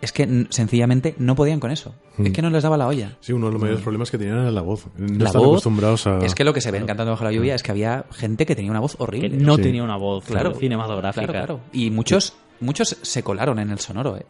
[0.00, 1.94] es que sencillamente no podían con eso.
[2.16, 2.26] Mm.
[2.26, 3.16] Es que no les daba la olla.
[3.20, 4.86] Sí, uno de los mayores problemas que tenían era la voz.
[4.96, 5.18] No Mm.
[5.18, 6.18] la están voz acostumbrados a...
[6.18, 8.44] es que lo que se ve en Cantando bajo la lluvia es que había gente
[8.44, 9.28] que tenía una voz que horrible.
[9.36, 9.62] no Sí.
[9.62, 10.54] tenía una voz Claro.
[10.54, 11.60] cinematográfica Claro, claro.
[11.72, 14.16] Y muchos, muchos se colaron en el sonoro.
[14.16, 14.26] ¿eh?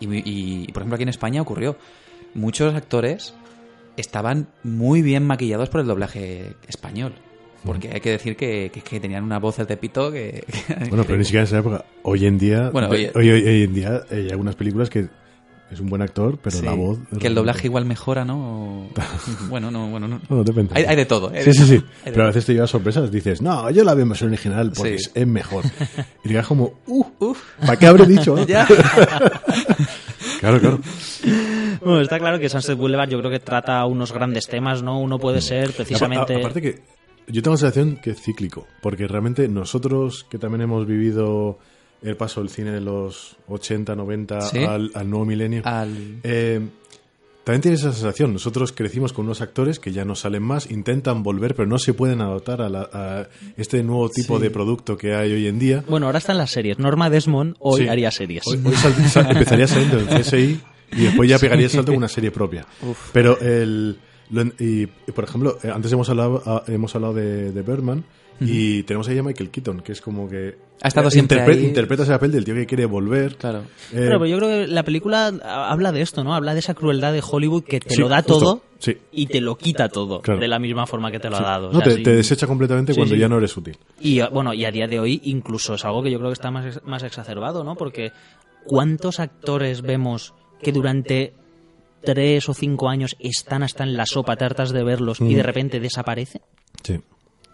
[0.00, 1.78] Y, y, por ejemplo, aquí en España ocurrió.
[2.34, 3.34] Muchos actores
[3.96, 7.14] estaban muy bien maquillados por el doblaje español.
[7.64, 10.44] Porque hay que decir que, que, que tenían una voz de pito que...
[10.46, 11.84] que- Bueno, pero ni siquiera en esa época.
[12.02, 15.08] Hoy en día, Bueno, hoy, hoy- hoy en día hay algunas películas que
[15.70, 16.98] es un buen actor, pero Sí, la voz...
[17.18, 18.84] Que el doblaje igual mejora, ¿no?
[18.84, 18.88] O-
[19.48, 20.20] bueno, no, bueno, no.
[20.28, 20.72] No, depende.
[20.76, 21.32] Hay, hay de todo.
[21.32, 21.42] ¿eh?
[21.42, 21.82] Sí, sí, sí.
[22.04, 23.10] Hay Pero a veces te llevas sorpresas.
[23.10, 25.10] Dices, no, yo la veo en versión original porque Sí.
[25.14, 25.64] es, mejor.
[26.24, 28.36] Y te quedas como, uh, ¿para qué habré dicho?
[28.36, 28.46] no?
[28.46, 28.66] Ya.
[30.40, 30.80] Claro, claro.
[31.80, 35.00] Bueno, está claro que Sunset Boulevard yo creo que trata unos grandes temas, ¿no?
[35.00, 36.34] Uno puede ser A- precisamente...
[36.34, 36.80] a- aparte que
[37.28, 41.58] yo tengo la sensación que es cíclico, porque realmente nosotros que también hemos vivido
[42.02, 44.58] el paso del cine de los 80, 90 Sí.
[44.58, 46.60] al, al nuevo milenio, Al- eh,
[47.44, 48.32] también tienes esa sensación.
[48.32, 51.92] Nosotros crecimos con unos actores que ya no salen más, intentan volver, pero no se
[51.94, 55.84] pueden adaptar a, la- a este nuevo tipo de producto que hay hoy en día.
[55.88, 56.78] Bueno, ahora están las series.
[56.78, 57.88] Norma Desmond hoy Sí.
[57.88, 58.46] haría series.
[58.46, 60.60] Hoy, hoy sal- sal- empezaría saliendo del CSI
[60.92, 62.66] y después ya pegaría el salto en una serie propia.
[63.12, 63.98] Pero el.
[64.58, 68.04] Y, y, por ejemplo, eh, antes hemos hablado, ah, hemos hablado de, de Birdman
[68.40, 70.56] y tenemos ahí a Michael Keaton, que es como que.
[70.82, 71.64] Ha estado siempre interpre- ahí.
[71.66, 73.36] Interpreta ese papel del tío que quiere volver.
[73.36, 73.60] Claro.
[73.92, 76.34] Eh, pero yo creo que la película habla de esto, ¿no?
[76.34, 78.38] Habla de esa crueldad de Hollywood que te Sí, lo da justo.
[78.40, 78.98] todo Sí.
[79.12, 80.40] y te lo quita todo Claro.
[80.40, 81.42] de la misma forma que te lo sí.
[81.42, 81.68] ha dado.
[81.68, 82.02] O No, sea, te, sí.
[82.02, 83.20] te desecha completamente Sí, cuando sí.
[83.20, 83.78] ya no eres útil.
[84.00, 86.50] Y bueno, y a día de hoy incluso es algo que yo creo que está
[86.50, 87.76] más, más exacerbado, ¿no?
[87.76, 88.10] Porque
[88.66, 91.34] ¿cuántos actores vemos que durante
[92.04, 95.34] tres o cinco años están hasta en la sopa, tartas de verlos y Mm.
[95.36, 96.42] de repente desaparecen?
[96.82, 97.00] Sí.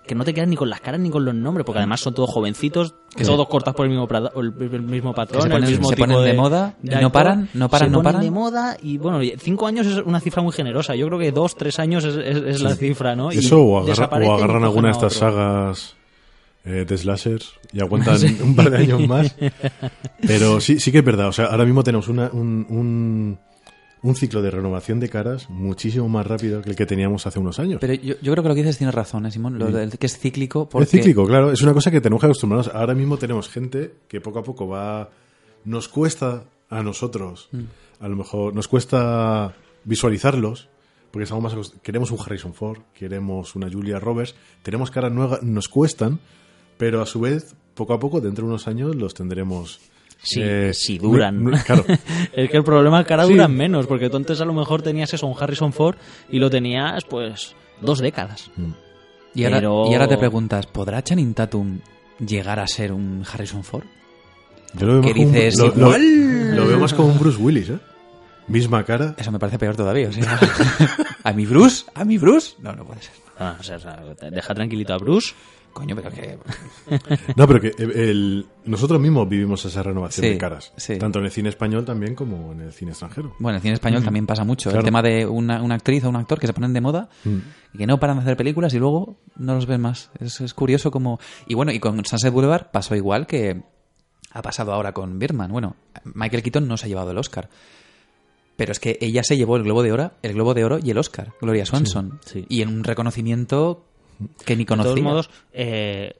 [0.06, 2.14] Que no te quedas ni con las caras ni con los nombres, porque además son
[2.14, 5.88] todos jovencitos, todos cortas por el mismo, el, mismo patrón, Que se el ponen- mismo
[5.88, 8.20] se tipo ponen de de moda y no paran, no paran, Se no ponen paran.
[8.22, 10.96] de moda y bueno, cinco años es una cifra muy generosa.
[10.96, 13.30] Yo creo que dos, tres años es, es- es la cifra, ¿no?
[13.32, 15.94] Y Eso o, agarra- agarran alguna de estas sagas
[16.64, 19.36] eh, de slashers y aguantan un par de años más.
[20.26, 21.28] Pero sí, sí que es verdad.
[21.28, 23.38] O sea, ahora mismo tenemos una- un, un,
[24.02, 27.58] un ciclo de renovación de caras muchísimo más rápido que el que teníamos hace unos
[27.58, 27.78] años.
[27.80, 29.58] Pero yo, yo creo que lo que dices tiene razón, ¿eh, Simón?
[29.58, 29.72] Lo Sí.
[29.72, 30.68] del que es cíclico.
[30.68, 30.84] Porque...
[30.84, 31.52] Es cíclico, claro.
[31.52, 32.74] Es una cosa que tenemos que acostumbrarnos.
[32.74, 35.10] Ahora mismo tenemos gente que poco a poco va...
[35.64, 37.64] Nos cuesta a nosotros, Mm.
[38.04, 40.68] a lo mejor, nos cuesta visualizarlos,
[41.10, 45.42] porque estamos más acost- queremos un Harrison Ford, queremos una Julia Roberts, tenemos caras nuevas,
[45.42, 46.20] nos cuestan,
[46.78, 49.80] pero a su vez, poco a poco, dentro de unos años, los tendremos...
[50.22, 51.50] Sí, eh, si duran.
[51.64, 51.84] claro.
[52.32, 53.32] es que el problema es que ahora Sí.
[53.32, 55.96] duran menos, porque tú antes a lo mejor tenías eso, un Harrison Ford,
[56.30, 58.50] y lo tenías, pues, dos décadas.
[59.34, 61.78] Y ahora, Pero- y ahora te preguntas, ¿podrá Channing Tatum
[62.24, 63.84] llegar a ser un Harrison Ford?
[64.74, 65.58] Yo lo veo, ¿Qué más como un- dices?
[65.58, 66.56] lo, lo- Igual.
[66.56, 67.78] lo veo más como un Bruce Willis, ¿eh?
[68.46, 69.14] Misma cara.
[69.16, 70.08] Eso me parece peor todavía.
[70.08, 70.38] o sea,
[71.24, 71.84] ¿A mi Bruce?
[71.94, 72.54] ¿A mi Bruce?
[72.58, 73.12] No, no puede ser.
[73.38, 73.78] Ah, o sea,
[74.30, 75.32] deja tranquilito a Bruce.
[75.72, 76.38] Coño, pero que...
[77.36, 80.72] No, pero que el- el- nosotros mismos vivimos esa renovación Sí, de caras.
[80.76, 80.98] sí.
[80.98, 83.34] Tanto en el cine español también como en el cine extranjero.
[83.38, 84.70] Bueno, en el cine español también pasa mucho.
[84.70, 84.80] Claro.
[84.80, 87.38] El tema de una, una actriz o un actor que se ponen de moda Mm.
[87.74, 90.10] y que no paran de hacer películas y luego no los ven más.
[90.18, 91.18] Es, es curioso como...
[91.46, 93.62] Y bueno, y con Sunset Boulevard pasó igual que
[94.32, 95.50] ha pasado ahora con Birdman.
[95.52, 95.76] Bueno,
[96.14, 97.48] Michael Keaton no se ha llevado el Oscar.
[98.56, 100.90] Pero es que ella se llevó el Globo de Oro, el Globo de Oro y
[100.90, 102.20] el Oscar, Gloria Swanson.
[102.24, 102.44] sí.
[102.48, 103.86] Y en un reconocimiento
[104.44, 104.90] que ni De conocía.
[104.92, 106.14] todos modos, eh,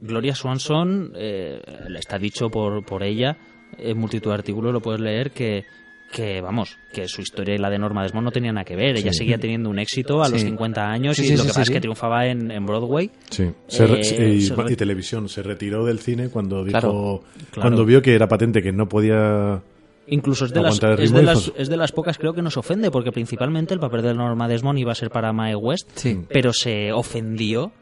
[0.00, 1.60] Gloria Swanson, eh,
[1.98, 3.36] está dicho por, por ella,
[3.78, 5.64] en multitud de artículos lo puedes leer, que,
[6.12, 8.96] que, vamos, que su historia y la de Norma Desmond no tenían nada que ver.
[8.96, 9.18] Ella Sí.
[9.18, 10.46] seguía teniendo un éxito a los Sí.
[10.46, 13.10] 50 años Sí, y lo que pasa es que triunfaba en, en Broadway.
[13.30, 13.50] Sí.
[13.66, 15.28] Se re- Eh, y, se y televisión.
[15.28, 17.62] Se retiró del cine cuando dijo, Claro, claro.
[17.68, 19.60] cuando vio que era patente que no podía.
[20.06, 22.56] Incluso es de, las, es, de las, fue- es de las pocas creo que nos
[22.56, 26.20] ofende, porque principalmente el papel de Norma Desmond iba a ser para Mae West, Sí.
[26.28, 27.72] pero se ofendió,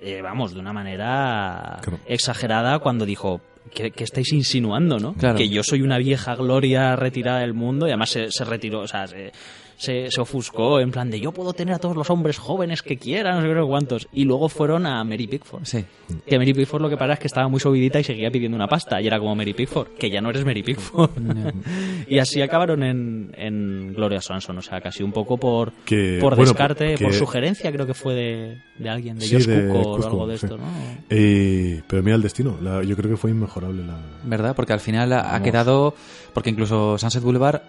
[0.00, 1.98] eh, vamos, de una manera Claro.
[2.06, 3.40] exagerada cuando dijo,
[3.74, 5.14] ¿qué, qué estáis insinuando, no?
[5.14, 5.36] Claro.
[5.36, 8.86] Que yo soy una vieja gloria retirada del mundo y además se, se retiró, o
[8.88, 9.32] sea, se,
[9.76, 12.96] se, se ofuscó en plan de yo puedo tener a todos los hombres jóvenes que
[12.96, 14.08] quieran, no sé qué cuántos.
[14.12, 15.64] Y luego fueron a Mary Pickford.
[15.64, 15.84] Sí.
[16.26, 18.68] Que Mary Pickford lo que pasa es que estaba muy subidita y seguía pidiendo una
[18.68, 19.00] pasta.
[19.00, 21.10] Y era como Mary Pickford, que ya no eres Mary Pickford.
[22.08, 24.56] y así acabaron en, en Gloria Swanson.
[24.58, 27.94] O sea, casi un poco por, Que, por bueno, descarte, que- por sugerencia, creo que
[27.94, 30.46] fue de, de alguien, de Sí, Josh de Cook o algo de sí.
[30.46, 30.64] esto, ¿no?
[31.10, 32.56] Eh, pero mira el destino.
[32.62, 33.98] La- yo creo que fue inmejorable la.
[34.24, 34.54] ¿Verdad?
[34.56, 35.94] Porque al final ha- ha quedado.
[36.32, 37.60] Porque incluso Sunset Boulevard.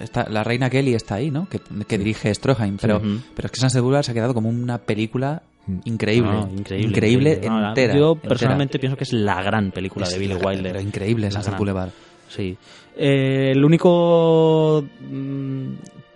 [0.00, 1.48] Está, la reina Kelly está ahí, ¿no?
[1.48, 2.76] Que, que dirige Stroheim.
[2.78, 3.00] Pero,
[3.34, 5.78] pero es que Sunset Boulevard se ha quedado como una película Mm.
[5.84, 6.30] increíble.
[6.30, 6.88] No, increíble.
[6.88, 7.96] Increíble, No, entera.
[7.96, 8.28] Yo entera.
[8.28, 10.62] personalmente pienso que es la gran película Es de Billy Wilder.
[10.72, 11.56] Pero increíble Sunset.
[11.56, 11.90] Boulevard.
[12.28, 12.56] Sí.
[12.96, 15.68] Eh, el único mm,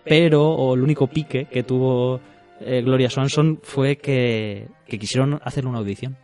[0.05, 2.20] pero o el único pique que tuvo
[2.61, 6.16] eh, Gloria Swanson fue que, que quisieron hacerle una audición.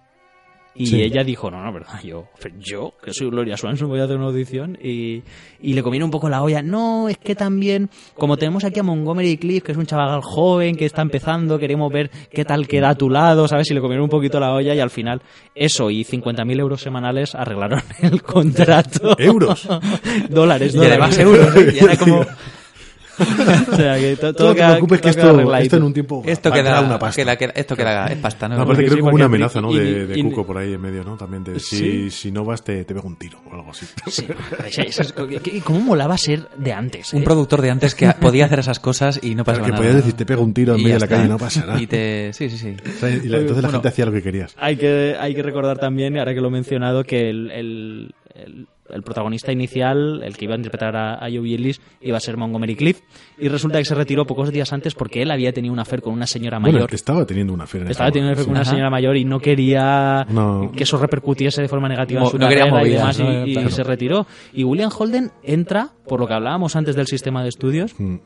[0.78, 1.00] Y Sí.
[1.02, 2.26] ella dijo, no, no, verdad, yo,
[2.58, 4.76] yo, que soy Gloria Swanson, voy a hacer una audición.
[4.82, 5.22] Y,
[5.60, 6.60] y le comieron un poco la olla.
[6.62, 10.76] No, es que también, como tenemos aquí a Montgomery Cliff, que es un chaval joven
[10.76, 13.70] que está empezando, queremos ver qué tal queda a tu lado, ¿sabes?
[13.70, 15.22] Y le comieron un poquito la olla y al final
[15.54, 19.16] eso y 50.000 euros semanales arreglaron el contrato.
[19.18, 19.66] ¿Euros?
[20.28, 20.98] dólares, Y dólares.
[20.98, 21.74] además euros, ¿eh?
[21.80, 22.24] Y era como...
[23.72, 26.50] o sea, que to- No te queda- preocupes que queda esto, en un tiempo Esto
[26.52, 27.22] queda, una pasta.
[27.22, 28.56] queda- queda- esto queda, es pasta, ¿no?
[28.56, 29.70] No, aparte creo que hubo una amenaza, ¿no?
[29.72, 31.16] y- De, de y- Cuco por ahí en medio, ¿no?
[31.16, 32.10] También de si, ¿Sí?
[32.10, 33.86] si no vas te, te pego un tiro o algo así.
[34.10, 37.12] Sí, que- que- ¿Cómo molaba ser de antes?
[37.12, 37.24] Un eh?
[37.24, 39.82] productor de antes que podía hacer esas cosas y no pasaba que nada.
[39.82, 41.60] podías decir te pego un tiro en Y medio de la calle y no pasa
[41.66, 41.80] nada.
[41.80, 42.32] Y te...
[42.32, 42.76] Sí, sí, sí.
[42.96, 43.70] O sea, y la- entonces la Bueno.
[43.72, 44.54] gente hacía lo que querías.
[44.58, 48.14] Hay que, hay que recordar también, ahora que lo he mencionado, que el, el-
[48.44, 52.20] el- el protagonista inicial, el que iba a interpretar a, a Joe Ellis, iba a
[52.20, 53.00] ser Montgomery Cliff,
[53.36, 56.12] y resulta que se retiró pocos días antes porque él había tenido una affair con
[56.12, 56.94] una señora Bueno, mayor.
[56.94, 60.24] estaba teniendo una en Estaba teniendo una affair con una señora mayor y no quería
[60.30, 60.70] No.
[60.76, 63.36] que eso repercutiese de forma negativa Mo- en su no quería carrera y movidas, demás,
[63.38, 63.46] ¿no?
[63.46, 63.70] y, y Claro.
[63.70, 64.26] se retiró.
[64.52, 68.16] Y William Holden entra, por lo que hablábamos antes del sistema de estudios, Mm,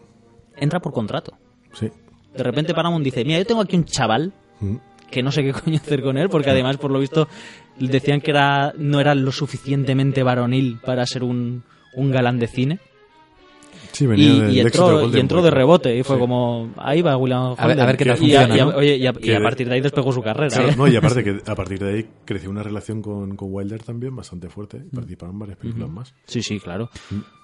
[0.58, 1.32] entra por contrato.
[1.72, 1.88] Sí.
[2.36, 4.76] De repente Paramount dice, mira, yo tengo aquí un chaval Mm.
[5.10, 7.26] que no sé qué coño hacer con él, porque además, por lo visto,
[7.88, 11.62] decían que era no era lo suficientemente varonil para ser un,
[11.94, 12.78] un galán de cine.
[13.92, 16.20] Sí, venía Y, del y de entró, y entró de rebote, y fue Sí.
[16.20, 17.80] como, ahí va William A ver- Holden.
[17.80, 18.76] a ver qué tal Y a- funciona, y a- ¿no?
[18.76, 20.48] oye, y a, y Que- a partir de ahí despegó su carrera.
[20.48, 20.74] Claro, ¿eh?
[20.76, 24.14] no, y aparte que a partir de ahí creció una relación con, con Wilder también
[24.14, 24.78] bastante fuerte.
[24.78, 24.86] Mm.
[24.92, 26.14] y Participaron varias películas más.
[26.24, 26.88] Sí, sí, claro.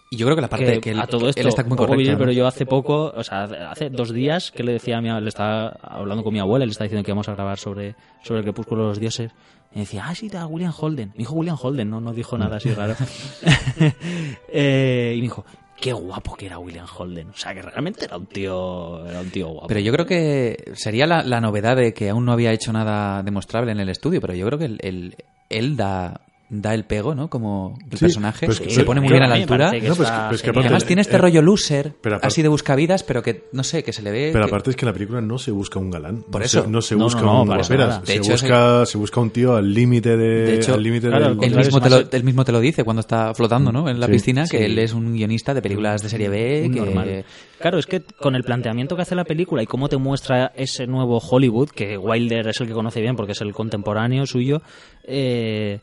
[0.09, 1.77] Y yo creo que la parte que, que él, a todo esto, él está muy
[1.77, 2.17] correcto.
[2.17, 5.29] pero yo hace poco, o sea, hace dos días que le decía a mi le
[5.29, 8.45] estaba hablando con mi abuela, le estaba diciendo que íbamos a grabar sobre, sobre el
[8.45, 9.33] crepúsculo de los dioses.
[9.77, 11.11] Y decía, ah, sí, está William Holden.
[11.11, 12.95] Me dijo William Holden, no, no dijo nada así raro.
[14.49, 15.45] Eh, y me dijo,
[15.81, 17.29] qué guapo que era William Holden.
[17.31, 19.67] O sea, que realmente era un tío, era un tío guapo.
[19.69, 23.23] Pero yo creo que sería la, la novedad de que aún no había hecho nada
[23.23, 25.17] demostrable en el estudio, pero yo creo que el, el-
[25.49, 27.29] él da, da el pego, ¿no?
[27.29, 28.41] Como el Sí, personaje.
[28.47, 29.71] pero es que- se pone muy bien a la altura.
[29.73, 32.17] que No, pues está pues que Y aparte- además tiene este eh, rollo loser, pero
[32.17, 34.31] aparte- así de buscavidas, pero que, no sé, que se le ve...
[34.33, 36.23] Pero que- aparte es que en la película no se busca un galán.
[36.23, 36.63] Por no eso.
[36.63, 39.75] Se, no se busca no, no, un Se, hecho, busca, se busca un tío al
[39.75, 42.53] límite de, De hecho, al límite claro, del- Él mismo, te lo, él mismo te
[42.53, 43.89] lo dice cuando está flotando, ¿no?
[43.89, 46.73] En la Sí, piscina, que él es un guionista de películas de serie B, Un
[46.75, 46.81] que...
[46.81, 47.25] normal.
[47.59, 50.87] Claro, es que con el planteamiento que hace la película y cómo te muestra ese
[50.87, 54.63] nuevo Hollywood, que Wilder es el que conoce bien porque es el contemporáneo suyo,
[55.05, 55.81] eh,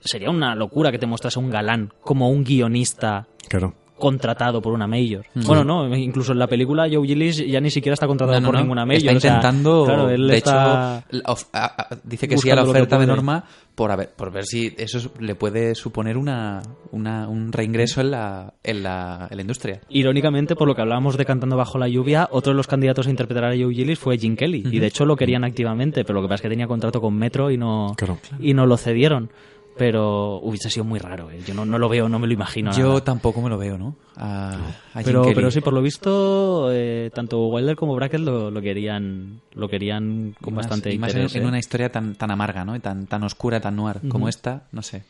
[0.00, 3.74] sería una locura que te mostrase un galán como un guionista Claro.
[3.98, 5.24] contratado por una major.
[5.34, 8.48] Bueno, no, incluso en la película Joe Gillis ya ni siquiera está contratado No, no,
[8.48, 8.60] por no.
[8.60, 9.02] ninguna major.
[9.02, 9.84] Está o sea, intentando.
[9.86, 10.98] claro, él de está...
[11.10, 13.44] hecho, la of- a- a- dice que sí a la oferta de norma
[13.74, 18.00] por, a ver, por ver si eso es- le puede suponer una, una- un reingreso
[18.00, 19.80] en la, en, la, en la industria.
[19.88, 23.10] Irónicamente, por lo que hablábamos de Cantando bajo la lluvia, otro de los candidatos a
[23.10, 24.62] interpretar a Joe Gillis fue Jim Kelly.
[24.70, 27.16] Y de hecho lo querían activamente, pero lo que pasa es que tenía contrato con
[27.16, 28.18] Metro y no, Claro.
[28.38, 29.30] y no lo cedieron.
[29.78, 31.40] Pero hubiese sido muy raro, ¿eh?
[31.46, 32.72] yo no, no lo veo, no me lo imagino.
[32.72, 33.04] Yo nada.
[33.04, 33.96] tampoco me lo veo, ¿no?
[34.16, 34.50] A,
[34.94, 35.34] a Jim pero, Kelly.
[35.36, 40.34] pero sí, por lo visto, eh, tanto Wilder como Brackett lo, lo querían lo querían
[40.42, 41.36] con Y más- bastante y más en, interés.
[41.36, 41.46] en ¿eh?
[41.46, 42.74] una historia tan, tan amarga, ¿no?
[42.76, 45.04] Y tan, tan oscura, tan noir como esta, no sé.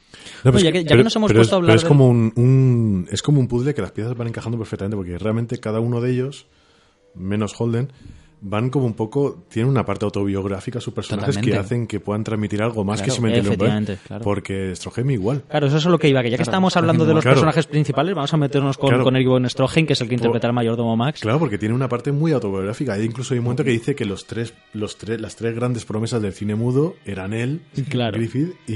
[0.45, 1.85] No, pues ya que- ya que pero- nos hemos puesto es, a hablar pero es
[1.85, 5.59] como un, un- es como un puzzle que las piezas van encajando perfectamente porque realmente
[5.59, 6.47] cada uno de ellos
[7.15, 7.91] menos Holden
[8.41, 11.51] van como un poco tienen una parte autobiográfica sus personajes Totalmente.
[11.57, 14.07] que hacen que puedan transmitir algo más Claro, que simplemente un efectivamente, papel.
[14.07, 14.25] claro.
[14.25, 17.15] porque Stroheim igual Claro, eso es lo que iba, que ya que estamos hablando de
[17.15, 17.35] los Claro.
[17.37, 19.05] personajes principales, vamos a meternos con, Claro.
[19.05, 21.21] con Eric Von Stroheim, que es el que interpreta al mayordomo Max.
[21.21, 22.93] Claro, porque tiene una parte muy autobiográfica.
[22.95, 25.85] Hay incluso hay un momento que dice que los tres, los tres, las tres grandes
[25.85, 28.17] promesas del cine mudo eran él, Claro.
[28.19, 28.73] Griffith y,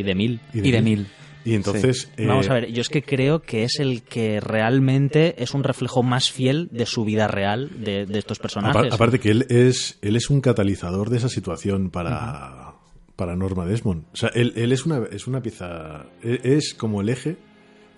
[0.00, 0.40] Y de mil.
[0.52, 1.06] Y de mil.
[1.44, 5.42] Y entonces, eh, Vamos a ver, yo es que creo que es el que realmente
[5.42, 8.76] es un reflejo más fiel de su vida real de, de estos personajes.
[8.76, 12.74] apar- aparte que él es, él es un catalizador de esa situación para,
[13.16, 14.04] para Norma Desmond.
[14.12, 17.36] O sea, él, él es una, es una pieza, e- es como el eje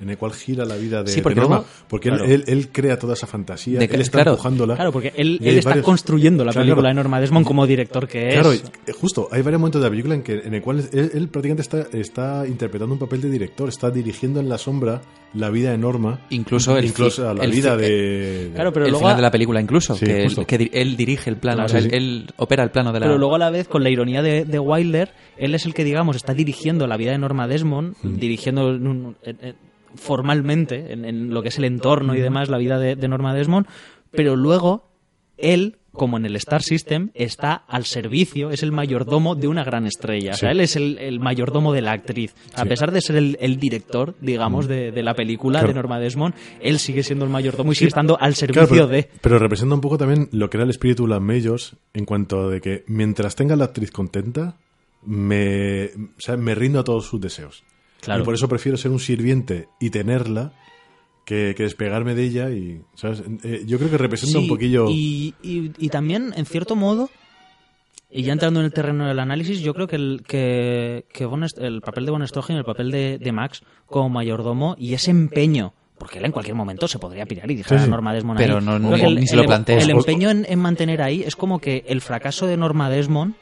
[0.03, 1.57] en el cual gira la vida de, Sí, porque de Norma.
[1.57, 2.31] luego- porque él- claro.
[2.33, 4.75] él, él crea toda esa fantasía, De- él está claro, empujándola.
[4.75, 6.89] Claro, porque él, él está varios- construyendo la película claro.
[6.89, 8.35] de Norma Desmond como director que es.
[8.35, 8.61] Claro, eh,
[8.93, 11.63] justo, hay varios momentos de la película en, que, en el cual él, él prácticamente
[11.63, 15.01] está, está interpretando un papel de director, está dirigiendo en la sombra
[15.35, 18.51] la vida de Norma, Incluso el incluso a la el vida fi- de...
[18.55, 21.31] Claro, pero el luego final de la película incluso, Sí, que, él, que él dirige
[21.31, 21.97] el plano, Claro, o sea, sí, él, sí.
[21.97, 23.07] él opera el plano de la...
[23.07, 25.85] Pero luego a la vez, con la ironía de, de Wilder, él es el que,
[25.85, 28.17] digamos, está dirigiendo la vida de Norma Desmond, Mm.
[28.17, 29.57] dirigiendo en un- en- en-
[29.95, 32.23] formalmente en, en lo que es el entorno y Mm.
[32.23, 33.67] demás, la vida de, de Norma Desmond,
[34.11, 34.89] pero luego
[35.39, 39.87] él, como en el Star System, está al servicio, es el mayordomo de una gran
[39.87, 40.33] estrella.
[40.33, 42.35] O sea, él es el, el mayordomo de la actriz.
[42.55, 42.69] A Sí.
[42.69, 45.69] pesar de ser el, el director, digamos, de, de la película Claro.
[45.69, 48.87] de Norma Desmond, él sigue siendo el mayordomo y sigue estando al Claro, servicio pero,
[48.89, 49.09] de...
[49.21, 52.49] pero representa un poco también lo que era el espíritu de las Majors en cuanto
[52.49, 54.57] de que mientras tenga la actriz contenta,
[55.05, 55.91] me, o
[56.21, 57.65] sea, me rindo a todos sus deseos.
[58.03, 58.23] Claro.
[58.23, 60.53] Y por eso prefiero ser un sirviente y tenerla
[61.25, 63.23] que, que despegarme de ella y, ¿sabes?
[63.45, 64.87] Eh, yo creo que representa un poquillo...
[64.91, 67.09] Y, y- y también, en cierto modo,
[68.11, 71.25] y ya entrando en el terreno del análisis, yo creo que el, que, que
[71.61, 75.73] el papel de Von Stroheim, el papel de, de Max como mayordomo y ese empeño,
[75.97, 77.89] porque él en cualquier momento se podría pirar y dejar Sí, sí.
[77.89, 78.65] a Norma Desmond Pero ahí.
[78.65, 79.85] no- Creo ni- se lo el- plantees.
[79.85, 83.35] El empeño en, en mantener ahí es como que el fracaso de Norma Desmond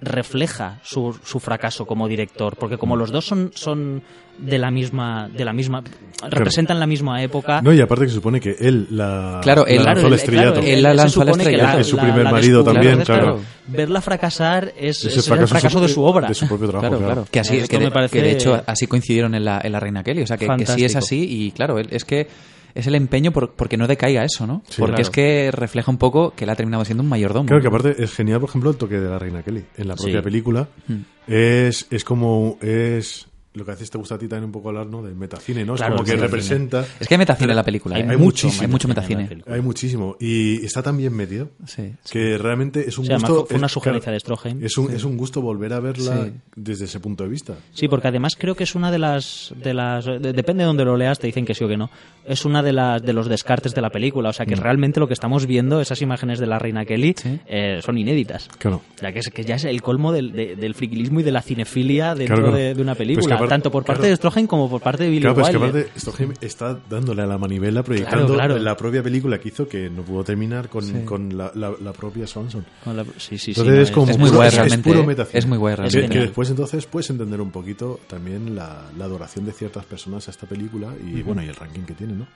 [0.00, 4.02] refleja su, su fracaso como director, porque como los dos son, son
[4.38, 5.82] de la misma, de la misma,
[6.28, 7.62] representan la misma época.
[7.62, 10.12] No, y aparte que se supone que él la, Claro, él- la lanzó Claro, al
[10.12, 10.52] él- estrellato.
[10.54, 11.72] claro, Él la se lanzó al estrellato.
[11.74, 13.40] la- Es su la- primer la marido también, claro.
[13.68, 16.28] Verla fracasar es, es el fracaso de su obra.
[16.28, 17.14] De su propio trabajo, Claro, claro.
[17.22, 17.28] claro.
[17.30, 19.80] Que así que de, me parece que de hecho así coincidieron en la, en la
[19.80, 20.22] Reina Kelly.
[20.22, 22.26] O sea, que, que sí es así y claro, él- es que
[22.74, 24.62] es el empeño por, porque no decaiga eso, ¿no?
[24.68, 25.02] Sí, porque claro.
[25.02, 27.46] es que refleja un poco que él ha terminado siendo un mayordomo.
[27.46, 29.94] Claro que aparte es genial, por ejemplo, el toque de la Reina Kelly en la
[29.94, 30.22] propia Sí.
[30.24, 30.68] película.
[30.88, 31.02] Hmm.
[31.26, 34.68] Es, es como es lo que a veces te gusta a ti también un poco
[34.68, 35.02] hablar, ¿no?
[35.02, 35.76] Del metacine, ¿no?
[35.76, 36.84] Es como que representa.
[37.00, 37.96] Es que hay metacine en la película.
[37.96, 38.06] Hay ¿eh?
[38.10, 38.62] Hay mucho, muchísimo.
[38.62, 39.28] Hay mucho metacine.
[39.46, 40.16] Hay muchísimo.
[40.20, 41.92] Y está tan bien metido Sí.
[42.10, 43.46] que realmente es un gusto.
[43.46, 44.64] fue una es- sugerencia claro, de Stroheim.
[44.64, 46.32] Es un, es un gusto volver a verla Sí.
[46.56, 47.54] desde ese punto de vista.
[47.72, 50.84] Sí, porque además creo que es una de las, de las de- depende de donde
[50.84, 51.90] lo leas, te dicen que sí o que no.
[52.26, 55.06] Es una de las de los descartes de la película, o sea que realmente lo
[55.06, 57.22] que estamos viendo, esas imágenes de la reina Kelly, Mm.
[57.22, 57.40] Sí.
[57.46, 58.48] eh, son inéditas.
[58.58, 58.82] Claro.
[59.00, 61.42] Ya que, es, que ya es el colmo del, de- del friquilismo y de la
[61.42, 62.56] cinefilia dentro Claro, claro.
[62.64, 64.10] De, de una Pues película, que tanto por parte claro.
[64.10, 65.80] de Stroheim como por parte de Billy Claro, pero es que Wilder.
[65.86, 69.88] aparte Stroheim está dándole a la manivela proyectando Claro, la propia película que hizo que
[69.90, 72.64] no pudo terminar con, con la, la- la propia Swanson.
[72.84, 75.04] Con la- sí, sí, sí, Entonces no, es como es muy puro- guay es- puro
[75.04, 75.38] metacine.
[75.38, 76.00] Es muy guay Que- realmente.
[76.00, 76.26] Que, genial.
[76.26, 80.88] después entonces puedes entender un poquito también la, adoración de ciertas personas a esta película
[81.04, 82.26] y bueno y el ranking que tiene, ¿no?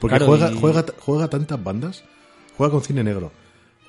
[0.00, 2.04] Porque juega, y- juega, juega tantas bandas,
[2.56, 3.30] juega con cine negro,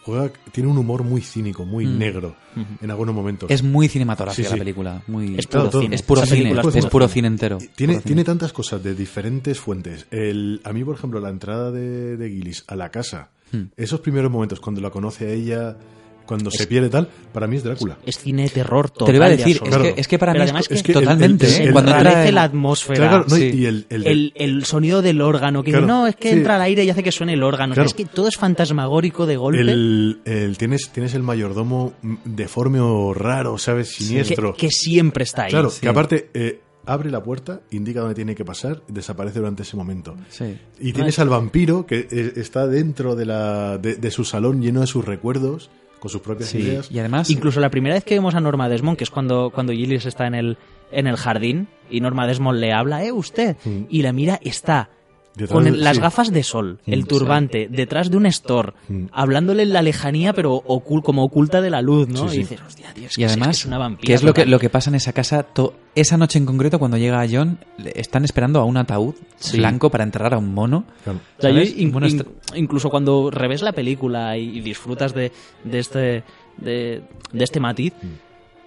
[0.05, 2.35] juega, tiene un humor muy cínico, muy negro
[2.81, 3.49] en algunos momentos.
[3.49, 4.57] Es muy cinematográfica Sí, sí.
[4.57, 5.03] la película.
[5.07, 5.35] Muy...
[5.37, 5.95] Es puro cine.
[5.95, 7.13] Es puro cine, película es es puro puro cine.
[7.13, 7.57] cine entero.
[7.57, 8.01] Tiene, Puro cine.
[8.03, 10.05] tiene tantas cosas de diferentes fuentes.
[10.11, 13.65] El, a mí, por ejemplo, la entrada de, de Gillis a la casa, Hmm.
[13.77, 15.77] esos primeros momentos cuando la conoce a ella,
[16.26, 17.97] cuando se pierde tal, para mí es Drácula.
[18.05, 19.05] Es cine de terror total.
[19.07, 20.73] Te lo iba a decir, es que, es que para Pero mí además es, que-
[20.76, 21.63] es que el- totalmente, el- ¿eh?
[21.65, 23.09] el- Cuando se entra el- la atmósfera.
[23.09, 23.57] Claro, no, y- sí.
[23.57, 26.36] y el, el el, el sonido del órgano, que Claro, no, es que sí.
[26.38, 27.73] entra al aire y hace que suene el órgano.
[27.73, 27.88] O sea, Claro.
[27.88, 29.61] es que todo es fantasmagórico de golpe.
[29.61, 33.89] el- el- tienes, tienes el mayordomo deforme o raro, ¿sabes?
[33.89, 34.53] Siniestro.
[34.53, 35.51] que, que siempre está ahí.
[35.51, 35.82] claro, sí.
[35.82, 39.76] que aparte eh, abre la puerta, indica dónde tiene que pasar y desaparece durante ese
[39.76, 40.15] momento.
[40.30, 40.57] Sí.
[40.80, 44.82] Y tienes al vampiro que eh, está dentro de, la, de, de su salón lleno
[44.82, 45.69] de sus recuerdos,
[46.05, 46.91] con sus propias Sí, ideas.
[46.91, 49.73] y además Incluso la primera vez que vemos a Norma Desmond, que es cuando, cuando
[49.73, 50.57] Gillis está en el,
[50.91, 53.11] en el jardín y Norma Desmond le habla, ¿eh?
[53.11, 53.55] Usted.
[53.65, 53.85] Mm.
[53.89, 54.89] Y la mira, está
[55.36, 56.01] Detrás con de- las sí.
[56.01, 59.05] gafas de sol, Mm, el turbante, detrás de un store, Mm.
[59.11, 62.29] hablándole en la lejanía, pero ocul- como oculta de la luz, ¿no?
[62.29, 64.07] Sí, Y dices, hostia, es Y además, es, que es una vampira.
[64.07, 65.43] ¿qué es lo que, lo que pasa en esa casa?
[65.43, 69.57] To- esa noche en concreto, cuando llega John, le- están esperando a un ataúd Sí.
[69.57, 70.86] blanco para enterrar a un mono.
[71.03, 71.19] Claro.
[71.38, 71.77] O sea, yo ¿Sabes?
[71.77, 75.31] in- Bueno, in- esto- incluso cuando revés la película y, y disfrutas de,
[75.63, 76.23] de este
[76.57, 77.01] de,
[77.33, 77.93] de este matiz,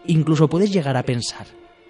[0.07, 1.47] incluso puedes llegar a pensar,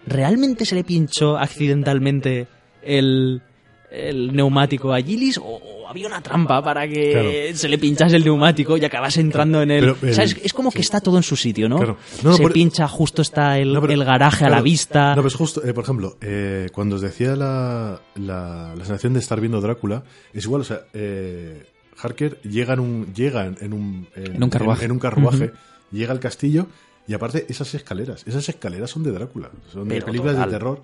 [0.07, 2.47] ¿realmente se le pinchó accidentalmente
[2.83, 3.43] el,
[3.91, 7.30] el neumático a Gillis o, o había una trampa para que Claro.
[7.57, 9.95] se le pinchase el neumático y acabase entrando en el...
[9.95, 11.76] Pero o sea, es, es como que está todo en su sitio, ¿no?
[11.78, 11.97] Claro.
[12.22, 15.11] No, se pincha, justo está el, No, pero- el garaje a la vista.
[15.11, 19.14] No, pero es justo, eh, por ejemplo, eh, cuando os decía la, la, la sensación
[19.14, 20.03] de estar viendo Drácula,
[20.34, 21.64] es igual, o sea, eh,
[22.01, 24.84] Harker llega en un, llega en, un, En un carruaje.
[24.84, 25.53] en un carruaje,
[25.91, 26.66] llega al castillo
[27.07, 30.51] y aparte esas escaleras, esas escaleras son de Drácula, son de películas total.
[30.51, 30.82] de terror.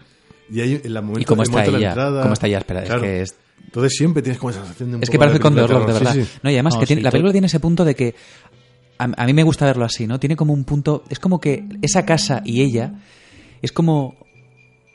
[0.50, 1.86] Y hay en la momento, ¿Y cómo el está momento ella?
[1.86, 2.58] la entrada, ¿Cómo está ella?
[2.58, 5.40] Espera, es que es- Entonces siempre tienes como esa sensación de un Es que parece
[5.40, 6.12] con de horror, de verdad.
[6.12, 6.30] Sí, sí.
[6.42, 8.14] No, y además No, que tiene- la película tiene ese punto de que
[8.98, 10.20] a, a mí me gusta verlo así, ¿no?
[10.20, 12.92] Tiene como un punto, es como que esa casa y ella
[13.62, 14.14] es como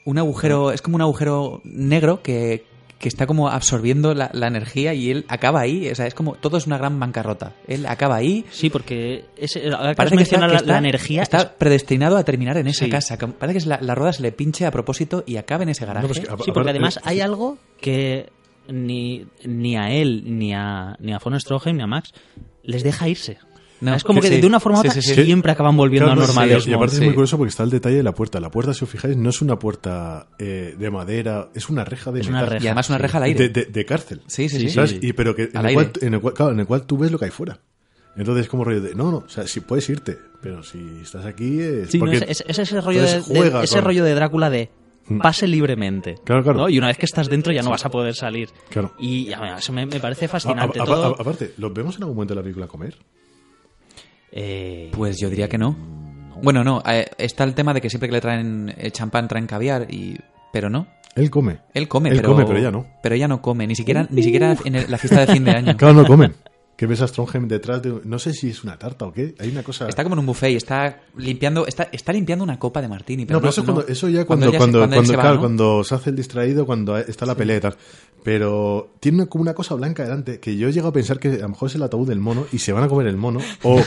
[0.05, 2.63] un agujero, es como un agujero negro que,
[2.99, 6.35] que está como absorbiendo la, la energía y él acaba ahí, o sea, es como
[6.35, 7.53] todo es una gran bancarrota.
[7.65, 8.45] Él acaba ahí.
[8.51, 11.23] Sí, porque ese, ahora que Parece que, está, que la, está- la energía...
[11.23, 12.91] está es- predestinado a terminar en esa Sí.
[12.91, 13.17] casa.
[13.17, 15.85] Parece que es la, la rueda se le pinche a propósito y acaba en ese
[15.85, 16.07] garaje.
[16.07, 18.29] No, pues a- Sí, porque además hay algo que
[18.67, 22.11] ni, ni a él, ni a, ni a von Stroheim, ni a Max
[22.63, 23.37] les deja irse.
[23.81, 24.41] No, es como que que sí.
[24.41, 25.23] de una forma u otra sí, sí.
[25.23, 26.69] siempre acaban volviendo Claro, a no, Norma sí, Desmond.
[26.69, 27.01] Y aparte sí.
[27.01, 28.39] es muy curioso porque está el detalle de la puerta.
[28.39, 32.11] La puerta, si os fijáis, no es una puerta eh, de madera, es una reja
[32.11, 32.63] de Es una reja.
[32.63, 33.49] y además una reja al aire.
[33.49, 34.21] de, de- de cárcel.
[34.27, 34.69] Sí, sí, sí.
[34.69, 34.91] ¿Sabes?
[34.91, 34.99] sí.
[35.01, 37.11] Y, pero que en el, cual, en, el cual, claro, en el cual tú ves
[37.11, 37.59] lo que hay fuera.
[38.17, 41.25] Entonces es como rollo de, no, no, o sea, si puedes irte, pero si estás
[41.25, 42.17] aquí es Sí, no, porque...
[42.17, 43.17] es, es- es ese rollo de,
[43.63, 44.69] ese con- rollo de Drácula de
[45.07, 45.21] Mm.
[45.21, 46.17] pase libremente.
[46.23, 46.59] Claro, claro.
[46.59, 46.69] ¿no?
[46.69, 48.49] Y una vez que estás dentro ya no vas a poder salir.
[48.69, 48.93] Claro.
[48.99, 51.15] Y a eso me, me parece A- a- fascinante a- todo.
[51.17, 52.95] a- aparte, ¿los vemos en algún momento de la película comer?
[54.31, 55.75] Eh, Pues yo diría que no.
[56.41, 59.45] Bueno, no, eh, está el tema de que siempre que le traen eh, champán traen
[59.47, 60.17] caviar, y
[60.53, 60.87] pero no.
[61.15, 61.57] Él come.
[61.73, 62.85] Él come, Él pero, come, pero ella no.
[63.03, 65.51] Pero ella no come, ni siquiera, ni siquiera en el- la fiesta de fin de
[65.51, 65.75] año.
[65.75, 66.33] Claro, no comen.
[66.79, 67.93] Que ves a Strongheim detrás de...
[68.05, 69.35] No sé si es una tarta o qué.
[69.37, 69.89] Hay una cosa...
[69.89, 73.25] Está como en un buffet y está limpiando, está, está limpiando una copa de martini.
[73.25, 75.41] Pero no, pero eso, es cuando- eso ya cuando, cuando, cuando, se va, claro, ¿no?
[75.41, 77.75] cuando se hace el distraído, cuando está la pelea y tal.
[78.23, 81.37] Pero tiene como una cosa blanca delante que yo he llegado a pensar que a
[81.39, 83.39] lo mejor es el ataúd del mono y se van a comer el mono.
[83.63, 83.81] O,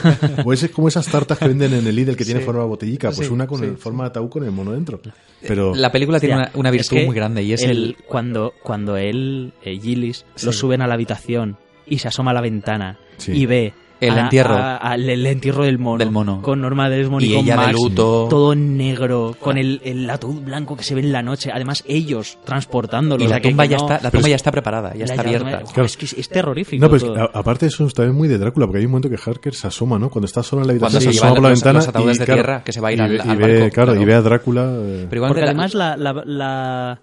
[0.44, 3.10] o es como esas tartas que venden en el Lidl que tiene forma de botellica.
[3.10, 5.00] Pues Sí, una con sí, el, forma de ataúd con el mono dentro.
[5.40, 7.96] Pero La película tiene una, una virtud es que muy grande y es el...
[8.06, 12.40] cuando cuando él eh, Gillis lo suben a la habitación y se asoma a la
[12.40, 13.32] ventana Sí.
[13.32, 14.54] y ve El a- entierro.
[14.56, 16.42] a- al- el entierro del mono, Del mono.
[16.42, 18.26] con Norma Desmond y, Y con ella de Max, luto.
[18.28, 22.36] todo negro con el, el ataúd blanco que se ve en la noche además ellos
[22.44, 25.04] transportándolo Y o sea, la tumba, ya no- está, la tumba ya está preparada, ya
[25.04, 25.50] está abierta.
[25.50, 25.84] Joder, Claro.
[25.84, 27.16] es que es, es terrorífico No, pues todo.
[27.16, 29.68] a- aparte eso es también muy de Drácula, porque hay un momento que Harker se
[29.68, 30.10] asoma, ¿no?
[30.10, 31.88] Cuando está solo en la Cuando habitación, se se asoma por la los- ventana los
[31.88, 33.36] ataúdes y, de claro, tierra que se va a ir y al- ve, al y
[33.36, 34.02] ve, barco, claro, claro.
[34.02, 34.72] y ve a Drácula.
[34.82, 37.00] eh, Pero porque además la, la, la-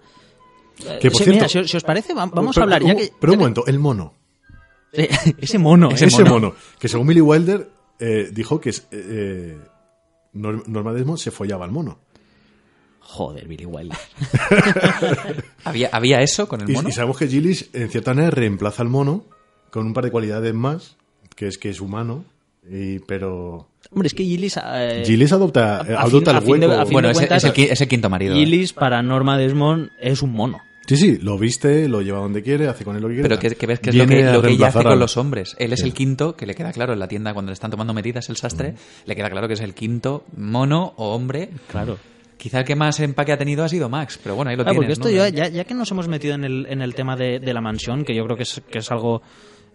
[1.00, 2.78] Que, por Sí, cierto- mira, si, os- si os parece va- vamos pero- a hablar
[2.80, 4.14] pero, ya un- que pero un momento, el mono.
[5.38, 6.08] ese mono Ese ¿eh?
[6.08, 6.54] Ese mono.
[6.78, 7.68] Que según Millie Wilder
[7.98, 9.58] eh, dijo que es, eh,
[10.34, 11.98] Nor- Norma Desmond se follaba al mono.
[13.00, 13.98] joder Billy Wilder
[15.64, 16.88] ¿Había, ¿Había eso con el Y, mono?
[16.88, 19.24] y sabemos que Gillis, en cierta manera, reemplaza al mono
[19.70, 20.96] con un par de cualidades más,
[21.36, 22.24] que es que es humano,
[22.68, 26.66] y, pero hombre es que Gillis eh, Gillis adopta, eh, a adopta fin- el de-
[26.68, 26.84] hueco.
[26.86, 28.34] fin bueno, de ese- cuentas, es, el, es el quinto marido.
[28.34, 28.38] ¿eh?
[28.38, 30.58] Gillis para Norma Desmond es un mono.
[30.86, 33.28] Sí, sí, lo viste, lo lleva donde quiere, hace con él lo que quiere.
[33.28, 35.16] Pero que, que ves que es lo que, lo que ella hace con al- los
[35.16, 35.54] hombres.
[35.58, 35.86] Él es Sí.
[35.86, 38.36] el quinto, que le queda claro en la tienda cuando le están tomando medidas el
[38.36, 38.74] sastre,
[39.06, 41.50] le queda claro que es el quinto mono o hombre.
[41.70, 41.98] Claro.
[42.36, 44.78] Quizá el que más empaque ha tenido ha sido Max, pero bueno, ahí lo porque
[44.80, 44.98] tienes.
[44.98, 45.14] esto ¿no?
[45.14, 47.60] ya, ya, ya que nos hemos metido en el, en el tema de, de la
[47.60, 49.20] mansión, que yo creo que es, que es algo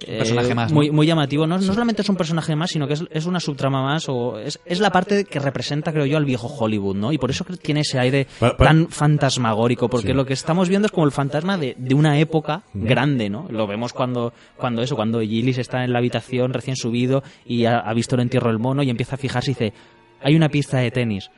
[0.02, 0.76] eh, personaje más, ¿no?
[0.76, 3.40] muy, muy llamativo, no, no solamente es un personaje más, sino que es, es una
[3.40, 7.12] subtrama más, o es, es la parte que representa, creo yo, al viejo Hollywood, ¿no?
[7.14, 10.14] Y por eso creo que tiene ese aire Pa- pa- tan fantasmagórico, porque Sí.
[10.14, 13.48] lo que estamos viendo es como el fantasma de, de una época grande, ¿no?
[13.50, 17.80] Lo vemos cuando, cuando eso, cuando Gillis está en la habitación recién subido y ha,
[17.80, 19.74] ha visto el entierro del mono y empieza a fijarse y dice,
[20.22, 21.30] hay una pista de tenis.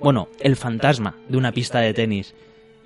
[0.00, 2.34] Bueno, el fantasma de una pista de tenis.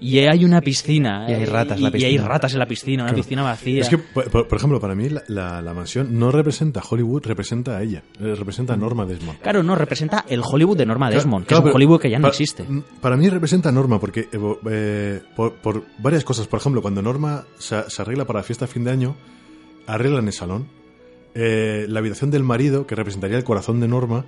[0.00, 1.24] Y hay una piscina.
[1.30, 2.28] Y hay eh, ratas en la y- Y hay piscina.
[2.28, 3.22] ratas en la piscina, una Claro.
[3.22, 3.80] piscina vacía.
[3.80, 7.82] Es que, por, ejemplo, para mí la, la- la mansión no representa Hollywood, representa a
[7.82, 9.38] ella, eh, representa a Norma Desmond.
[9.38, 12.18] Claro, no, representa el Hollywood de Norma Desmond, que Claro, es un Hollywood que ya
[12.18, 12.64] no existe.
[13.00, 16.46] Para mí representa a Norma, porque eh, eh, por, por varias cosas.
[16.48, 19.16] Por ejemplo, cuando Norma se, se arregla para la fiesta de fin de año,
[19.86, 20.66] arreglan el salón.
[21.36, 24.24] Eh, la habitación del marido, que representaría el corazón de Norma,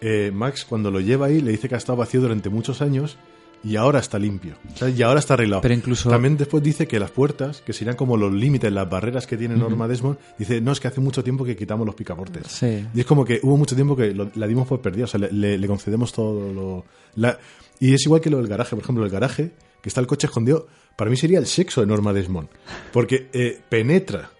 [0.00, 3.16] eh, Max cuando lo lleva ahí le dice que ha estado vacío durante muchos años
[3.64, 4.54] y ahora está limpio.
[4.96, 5.62] Y ahora está arreglado.
[5.62, 9.26] Pero incluso- También después dice que las puertas, que serían como los límites, las barreras
[9.26, 12.46] que tiene Norma Desmond, dice, no, es que hace mucho tiempo que quitamos los picaportes.
[12.48, 12.86] Sí.
[12.94, 15.20] Y es como que hubo mucho tiempo que lo- la dimos por perdida, o sea,
[15.20, 16.84] le, le- le concedemos todo lo...
[17.16, 17.38] la-
[17.80, 19.52] y es igual que lo del garaje, por ejemplo, el garaje,
[19.82, 22.48] que está el coche escondido, para mí sería el sexo de Norma Desmond,
[22.92, 24.30] porque eh, penetra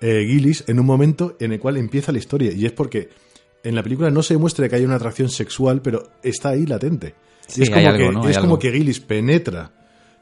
[0.00, 3.08] eh, Gillis en un momento en el cual empieza la historia, y es porque
[3.62, 7.14] en la película no se demuestra que haya una atracción sexual, pero está ahí latente.
[7.46, 8.22] Sí, y es como, hay algo, que, ¿no?
[8.24, 8.58] Hay es como algo.
[8.58, 9.70] que Gillis penetra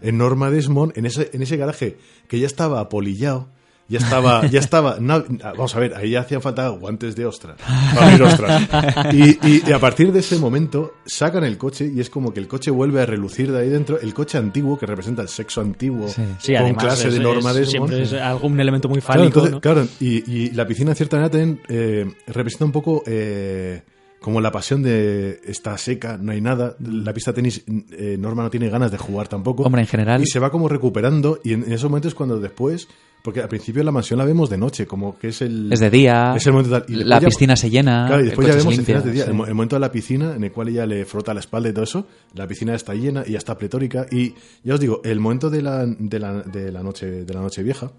[0.00, 1.96] en Norma Desmond, en ese, en ese garaje
[2.28, 3.48] que ya estaba apolillado,
[3.88, 7.56] ya estaba, ya estaba, no, vamos a ver, ahí ya hacían falta guantes de ostra,
[7.94, 8.68] para abrir ostras.
[9.12, 12.40] Y, y- y a partir de ese momento sacan el coche y es como que
[12.40, 15.60] el coche vuelve a relucir de ahí dentro, el coche antiguo que representa el sexo
[15.60, 16.22] antiguo Sí.
[16.38, 17.90] Sí, con además clase es- de Norma es- Desmond.
[17.92, 19.60] Siempre es algún elemento muy Claro, fálico, entonces, ¿no?
[19.60, 23.82] claro, y, y la piscina en cierta manera también eh, representa un poco eh,
[24.22, 28.42] como la pasión de está seca, no hay nada, la pista de tenis eh, Norma
[28.44, 29.64] no tiene ganas de jugar tampoco.
[29.64, 32.38] Hombre, en general- Y se va como recuperando y en, en esos momentos es cuando
[32.40, 32.88] después,
[33.22, 35.72] porque al principio la mansión la vemos de noche, como que es el...
[35.72, 38.26] Es de día, Es el momento tal- y la ya- piscina se llena, Claro, y
[38.26, 39.24] después ya vemos limpia, de día.
[39.24, 39.30] sí.
[39.30, 41.68] El, mo- el momento de la piscina, en el cual ella le frota la espalda
[41.68, 44.06] y todo eso, la piscina está llena y ya está pletórica.
[44.10, 47.40] Y ya os digo, el momento de la, de la, de la noche de la
[47.40, 47.90] noche vieja,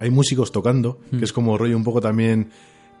[0.00, 2.48] hay músicos tocando, que es como rollo un poco también.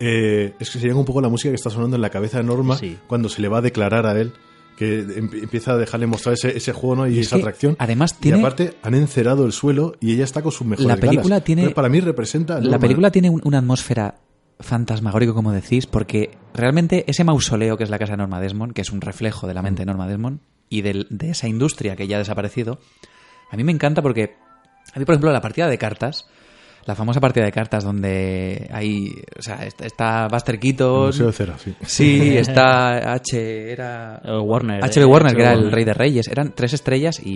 [0.04, 2.44] Eh, es que sería un poco la música que está sonando en la cabeza de
[2.44, 2.98] Norma Sí.
[3.06, 4.32] cuando se le va a declarar a él.
[4.76, 7.06] Que em- empieza a dejarle mostrar ese, ese juego ¿no?
[7.06, 7.76] y, Y es esa atracción.
[7.78, 10.96] además, Y tiene- aparte han encerado el suelo y ella está con sus mejores La
[10.96, 12.54] película tiene- Pero para mí representa.
[12.54, 12.78] La Norma.
[12.78, 14.14] película tiene un- una atmósfera
[14.58, 18.80] fantasmagórico, como decís, porque realmente ese mausoleo que es la casa de Norma Desmond, que
[18.80, 22.06] es un reflejo de la mente de Norma Desmond y del- de esa industria que
[22.06, 22.78] ya ha desaparecido,
[23.50, 24.36] a mí me encanta porque
[24.94, 26.26] a mí, por ejemplo, la partida de cartas,
[26.84, 31.32] la famosa partida de cartas donde hay, o sea, está, está Buster Keaton, Museo de
[31.32, 31.74] cera, sí.
[31.86, 34.80] sí, está H, era Eh, Warner.
[34.82, 36.28] HB eh, Warner, que era el rey de reyes.
[36.28, 37.30] Eran tres estrellas y,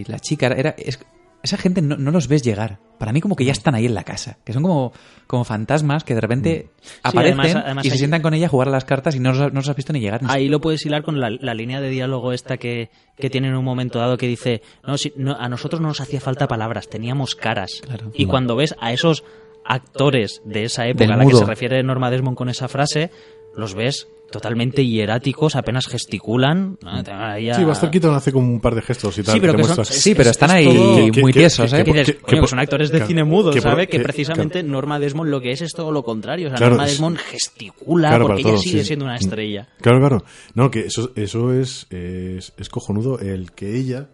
[0.00, 0.70] y la chica era...
[0.78, 0.98] es-
[1.42, 2.78] esa gente no, no los ves llegar.
[2.98, 4.38] Para mí como que ya están ahí en la casa.
[4.44, 4.92] Que son como,
[5.28, 6.70] como fantasmas que de repente
[7.04, 9.30] aparecen además- además y se sientan con ella a jugar a las cartas y no
[9.32, 10.20] los, no los has visto ni llegar.
[10.22, 13.48] ni Ahí lo puedes hilar con la, la línea de diálogo esta que, que tiene
[13.48, 16.48] en un momento dado que dice, no, si- no, a nosotros no nos hacía falta
[16.48, 17.82] palabras, teníamos caras.
[17.84, 18.10] Claro.
[18.14, 19.22] Y cuando ves a esos
[19.64, 23.10] actores de esa época a la que se refiere Norma Desmond con esa frase,
[23.56, 26.78] los ves totalmente hieráticos, apenas gesticulan.
[26.84, 29.34] Ah, Sí, Keaton hace como un par de gestos y tal.
[29.34, 31.84] Sí, pero que son- Sí, pero es- están es ahí todo- muy tiesos, ¿eh?
[31.84, 33.86] Que- Coño, que- que son actores de que- cine mudo, que por- ¿sabe?
[33.86, 36.48] Que, que- precisamente Norma Desmond lo que es es todo lo contrario.
[36.48, 38.86] O sea, Claro, Norma es- Desmond gesticula Claro, porque ella sigue sí.
[38.86, 39.68] siendo una estrella.
[39.80, 40.24] Claro, claro.
[40.54, 44.08] No, que eso, eso es, es, es cojonudo el que ella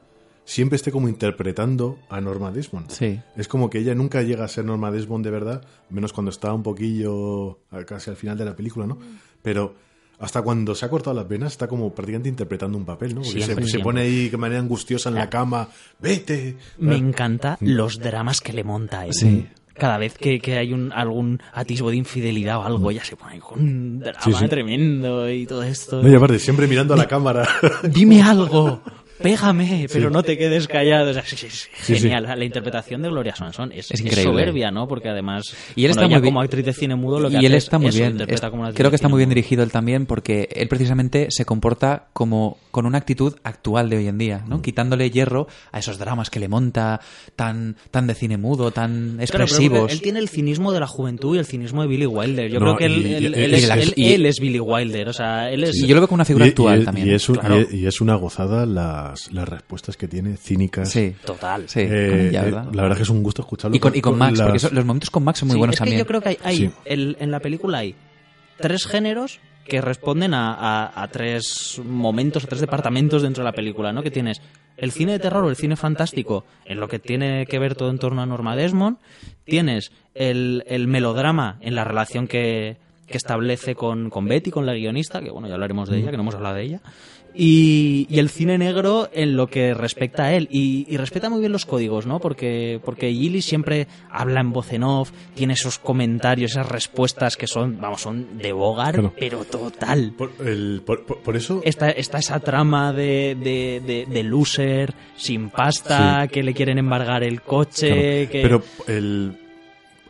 [0.45, 2.91] siempre esté como interpretando a Norma Desmond.
[2.91, 3.19] Sí.
[3.37, 6.53] Es como que ella nunca llega a ser Norma Desmond de verdad, menos cuando está
[6.53, 8.99] un poquillo casi al final de la película, ¿no?
[9.43, 9.75] Pero
[10.25, 13.23] hasta cuando se ha cortado las venas está como prácticamente interpretando un papel, ¿no?
[13.23, 15.69] Porque se- pone ahí de manera angustiosa en la cama,
[16.01, 16.57] vete.
[16.79, 19.15] Me Ah, encanta los dramas que le monta a él.
[19.15, 19.47] Sí.
[19.77, 23.41] Cada vez que, que hay un, algún atisbo de infidelidad o algo, ella se pone
[23.41, 24.47] con un drama Sí, sí.
[24.49, 26.01] tremendo y todo esto.
[26.01, 27.49] No, y aparte, siempre mirando a la cámara.
[27.83, 28.81] Dime algo,
[29.23, 31.11] pégame, pero no te quedes callado.
[31.11, 32.01] O sea, sí, sí, sí, Sí, sí.
[32.03, 32.25] genial.
[32.39, 34.25] La interpretación de Gloria Swanson es, Es increíble.
[34.33, 34.87] soberbia, ¿no?
[34.89, 37.35] Porque además, Y él está bueno, muy bien- como actriz de cine mudo lo que
[37.35, 38.19] y hace él es está muy eso, bien.
[38.51, 39.35] como creo que está muy bien mudo.
[39.35, 44.09] dirigido él también porque él precisamente se comporta como con una actitud actual de hoy
[44.09, 44.49] en día, Mm.
[44.51, 44.63] ¿no?
[44.63, 47.01] Quitándole hierro a esos dramas que le monta
[47.37, 49.93] tan tan de cine mudo, tan expresivos.
[49.93, 52.51] él tiene el cinismo de la juventud y el cinismo de Billy Wilder.
[52.51, 54.27] Yo No, creo que él, y- él- y- él y- es, y- él- y- él
[54.27, 55.09] es Billy Wilder.
[55.09, 55.77] O sea, él es...
[55.77, 57.09] Y yo lo veo como una figura Y- actual y, también.
[57.09, 57.61] Y es, un- claro.
[57.71, 58.67] y- y es una gozada
[59.11, 60.91] las, las respuestas que tiene, cínicas.
[60.91, 61.69] Sí, Total.
[61.69, 63.77] sí, Eh, eh, la verdad que es un gusto escucharlo.
[63.77, 65.59] y con, y con Max, las- porque eso- los momentos con Max son muy Sí,
[65.59, 65.99] buenos es que también.
[65.99, 66.71] yo creo que hay, hay- Sí.
[66.85, 67.95] el- en la película hay
[68.59, 73.55] tres géneros que responden a, a- a tres momentos, a tres departamentos dentro de la
[73.55, 74.03] película, ¿no?
[74.03, 74.43] Que tienes
[74.77, 77.89] el cine de terror o el cine fantástico, en lo que tiene que ver todo
[77.91, 78.99] en torno a Norma Desmond,
[79.45, 82.77] tienes el, el melodrama en la relación que,
[83.07, 86.17] que establece con, con Betty, con la guionista, que bueno, ya hablaremos de ella, que
[86.17, 86.81] no hemos hablado de ella,
[87.35, 90.49] y, y el cine negro en lo que respecta a él.
[90.51, 92.21] Y, y respeta muy bien los códigos, ¿no?
[92.21, 97.47] Porque, porque Gillis siempre habla en voz en off, tiene esos comentarios, esas respuestas que
[97.47, 99.13] son, vamos, son de Bogart, Claro.
[99.19, 100.13] pero total.
[100.17, 101.61] Por, el- por- por- por eso.
[101.65, 107.23] Está, está esa trama de, de, de, de loser, sin pasta, que le quieren embargar
[107.25, 107.89] el coche,
[108.29, 108.43] claro, que...
[108.43, 109.37] Pero el,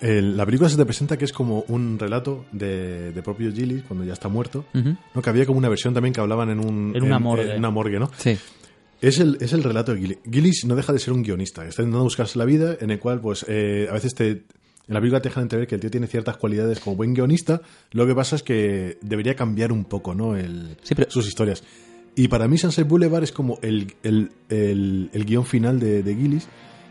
[0.05, 3.83] el- la película se te presenta que es como un relato de, de propio Gillis
[3.85, 4.65] cuando ya está muerto.
[4.75, 4.97] Ujú.
[5.15, 5.23] ¿no?
[5.23, 6.93] Que había como una versión también que hablaban en un.
[6.95, 7.53] En una morgue.
[7.53, 8.11] en una morgue, ¿no?
[8.17, 8.37] Sí.
[9.01, 10.19] Es el, es el relato de Gillis.
[10.31, 11.63] Gillis no deja de ser un guionista.
[11.67, 14.29] Está intentando buscarse la vida en el cual, pues, eh, a veces te.
[14.87, 17.63] En la película te dejan entrever que el tío tiene ciertas cualidades como buen guionista.
[17.93, 20.37] Lo que pasa es que debería cambiar un poco, ¿no?
[20.37, 21.65] El, Sí, pero- sus historias.
[22.17, 26.15] Y para mí, Sunset Boulevard es como el, el, el, el guion final de, de
[26.15, 26.47] Gillis.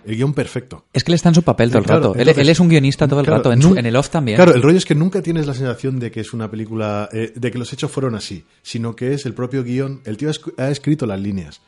[0.05, 0.85] El guion perfecto.
[0.93, 2.13] Es que él está en su papel todo el Claro, rato.
[2.15, 3.95] Él- entonces- él, es un guionista todo el Claro, rato, en, su- nun- en el
[3.95, 4.35] off también.
[4.37, 7.31] Claro, el rollo es que nunca tienes la sensación de que es una película, eh,
[7.35, 10.01] de que los hechos fueron así, sino que es el propio guion.
[10.05, 11.61] El tío ha esc- ha escrito las líneas.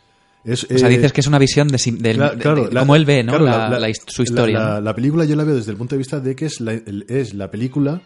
[0.44, 2.96] Es, o sea, eh, dices que es una visión de, de- claro, de- la- como
[2.96, 3.40] él ve, ¿no?
[3.40, 4.60] la, la su historia.
[4.60, 4.82] La, ¿no?
[4.82, 7.06] la película yo la veo desde el punto de vista de que es la, el-
[7.10, 8.02] es la película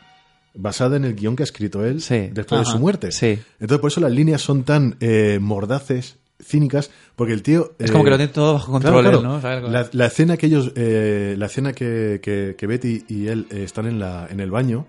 [0.54, 2.30] basada en el guion que ha escrito él Sí.
[2.32, 3.12] después de su muerte.
[3.12, 3.38] Sí.
[3.60, 7.74] Entonces, por eso las líneas son tan eh, mordaces, cínicas, porque el tío...
[7.80, 9.22] Es eh, como que lo tiene todo bajo control, Claro.
[9.22, 9.40] ¿no?
[9.70, 13.64] La, la escena que ellos, eh, la escena que, que- que Betty y él eh,
[13.64, 14.86] están en, la, en el baño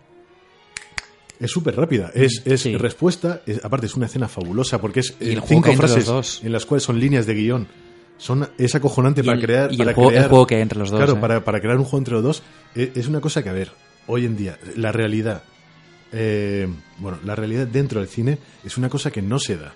[1.38, 2.10] es súper rápida.
[2.14, 2.76] Es, es Sí.
[2.76, 6.40] respuesta, es- aparte es una escena fabulosa porque es eh, el cinco frases dos.
[6.44, 7.66] en las cuales son líneas de guion.
[8.18, 9.70] Son, es acojonante Y para el- crear.
[9.72, 11.20] y el para juego- el crear- juego que hay entre los dos, Claro, ¿eh?
[11.20, 12.42] para, para crear un juego entre los dos.
[12.74, 13.70] eh, Es una cosa que, a ver,
[14.06, 15.42] hoy en día, la realidad.
[16.12, 19.72] eh, bueno, la realidad dentro del cine es una cosa que no se da.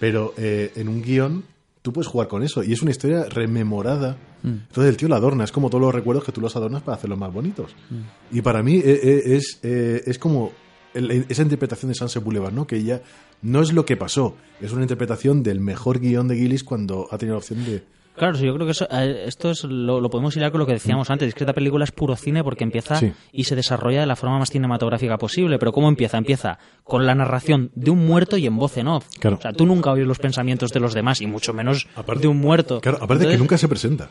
[0.00, 1.44] Pero eh, en un guion
[1.84, 2.64] tú puedes jugar con eso.
[2.64, 4.16] Y es una historia rememorada.
[4.42, 4.48] Mm.
[4.48, 5.44] Entonces el tío la adorna.
[5.44, 7.76] Es como todos los recuerdos que tú los adornas para hacerlos más bonitos.
[7.90, 8.36] Mm.
[8.38, 10.52] Y para mí eh, eh, es, eh, es como
[10.94, 12.66] esa interpretación de Sunset Boulevard, ¿no?
[12.66, 13.02] Que ya
[13.42, 14.34] no es lo que pasó.
[14.62, 17.84] Es una interpretación del mejor guion de Gillis cuando ha tenido la opción de...
[18.16, 20.72] Claro, yo creo que eso, eh, esto es lo, lo podemos hilar con lo que
[20.74, 21.28] decíamos antes.
[21.28, 23.12] Es que esta película es puro cine porque empieza Sí.
[23.32, 25.58] y se desarrolla de la forma más cinematográfica posible.
[25.58, 26.16] Pero ¿cómo empieza?
[26.18, 29.08] Empieza con la narración de un muerto y en voz en off.
[29.18, 29.36] Claro.
[29.38, 32.28] O sea, tú nunca oyes los pensamientos de los demás y mucho menos Aparte- de
[32.28, 32.80] un muerto.
[32.80, 34.10] Claro, aparte que nunca se presenta.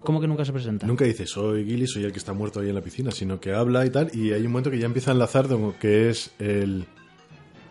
[0.00, 0.86] ¿Cómo que nunca se presenta?
[0.86, 3.52] Nunca dice, soy Gillis, soy el que está muerto ahí en la piscina, sino que
[3.52, 5.46] habla y tal, y hay un momento que ya empieza a enlazar
[5.78, 6.86] que es el...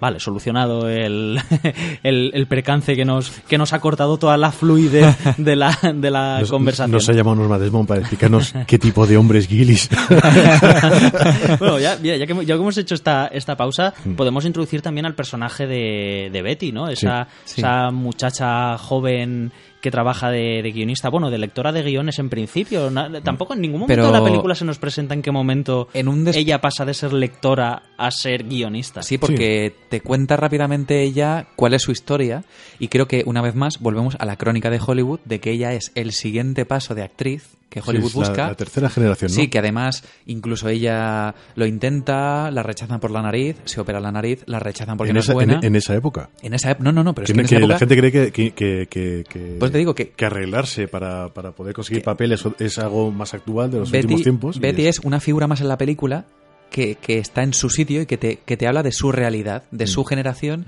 [0.01, 1.39] Vale, solucionado el,
[2.03, 6.09] el, el percance que nos, que nos ha cortado toda la fluidez de la, de
[6.11, 6.91] la Nos, conversación.
[6.91, 9.89] nos ha llamado Norma Desmond para explicarnos qué tipo de hombre es Gillis.
[11.59, 14.13] bueno, ya, mira, ya, que, ya que hemos hecho esta, esta pausa, Mm.
[14.15, 16.87] podemos introducir también al personaje de, de Betty, ¿no?
[16.89, 17.59] Esa, Sí.
[17.61, 19.51] esa muchacha joven
[19.81, 22.89] que trabaja de, de guionista, bueno, de lectora de guiones en principio.
[22.91, 25.87] Na- tampoco en ningún momento Pero- de la película se nos presenta en qué momento
[25.93, 29.01] En un des- ella pasa de ser lectora a ser guionista.
[29.03, 32.43] Sí, porque te cuenta rápidamente ella cuál es su historia
[32.79, 35.73] y creo que una vez más volvemos a la crónica de Hollywood de que ella
[35.73, 38.47] es el siguiente paso de actriz que Sí, Hollywood la- busca.
[38.47, 39.35] La, tercera generación, ¿no?
[39.35, 44.11] Sí, que además incluso ella lo intenta, la rechazan por la nariz, se opera la
[44.11, 45.53] nariz, la rechazan porque en, no esa, es buena.
[45.59, 46.29] en- en esa época.
[46.41, 47.79] En esa ep- no, no, no, pero es Que, que en que esa la época-
[47.79, 48.87] gente cree que, que,
[49.29, 53.33] que, Pues te digo que- que arreglarse para, para poder conseguir papeles es algo más
[53.33, 54.57] actual de los últimos Betty, tiempos.
[54.57, 56.25] y Betty es una figura más en la película
[56.71, 59.63] que, que está en su sitio y que te, que te habla de su realidad,
[59.71, 60.65] de su generación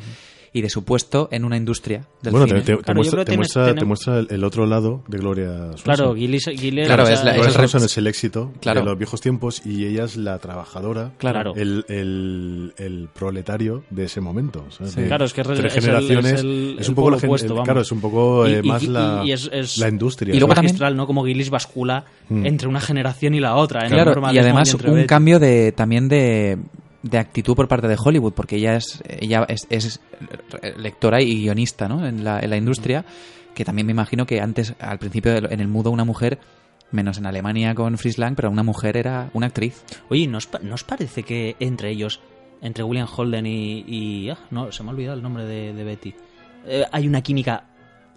[0.53, 2.60] y de su puesto en una industria del Bueno, cine.
[2.60, 5.02] te, te- te Claro, yo muestra, te muestra- te tenemos- muestra el, el otro lado
[5.07, 5.84] de Gloria Swanson.
[5.84, 8.82] Claro, Gillis, Gillis- Claro, es la- Gloria el rep- Swanson es el éxito Claro.
[8.82, 11.53] de los viejos tiempos y ella es la trabajadora, Claro.
[11.56, 14.65] el, el, el proletario de ese momento.
[14.72, 14.94] ¿sabes?
[14.94, 15.02] Sí.
[15.02, 16.34] De Claro, es que es- tres es el- generaciones.
[16.34, 17.64] es el- es el un poco la gente- opuesto.
[17.64, 20.36] Claro, es un poco Y- eh, y- más y- la, y es- es- la industria.
[20.36, 20.56] Y luego ¿no?
[20.56, 21.07] también- magistral, ¿no?
[21.07, 22.45] Como Gillis bascula Mm.
[22.45, 23.82] entre una generación y la otra.
[23.86, 26.57] en el Claro, y además un cambio de también de,
[27.03, 29.99] de actitud por parte de Hollywood, porque ella es ella es,
[30.78, 32.06] lectora y guionista ¿no?
[32.06, 33.06] en, la, en la industria,
[33.56, 36.40] que también me imagino que antes, al principio, en el mudo, una mujer,
[36.91, 39.84] menos en Alemania con Fritz Lang, pero una mujer era una actriz.
[40.10, 42.19] Oye, ¿nos, ¿nos parece que entre ellos,
[42.61, 43.84] entre William Holden y...
[43.88, 46.14] y- ah, no, se me ha olvidado el nombre de, de Betty.
[46.68, 47.65] Eh, hay una química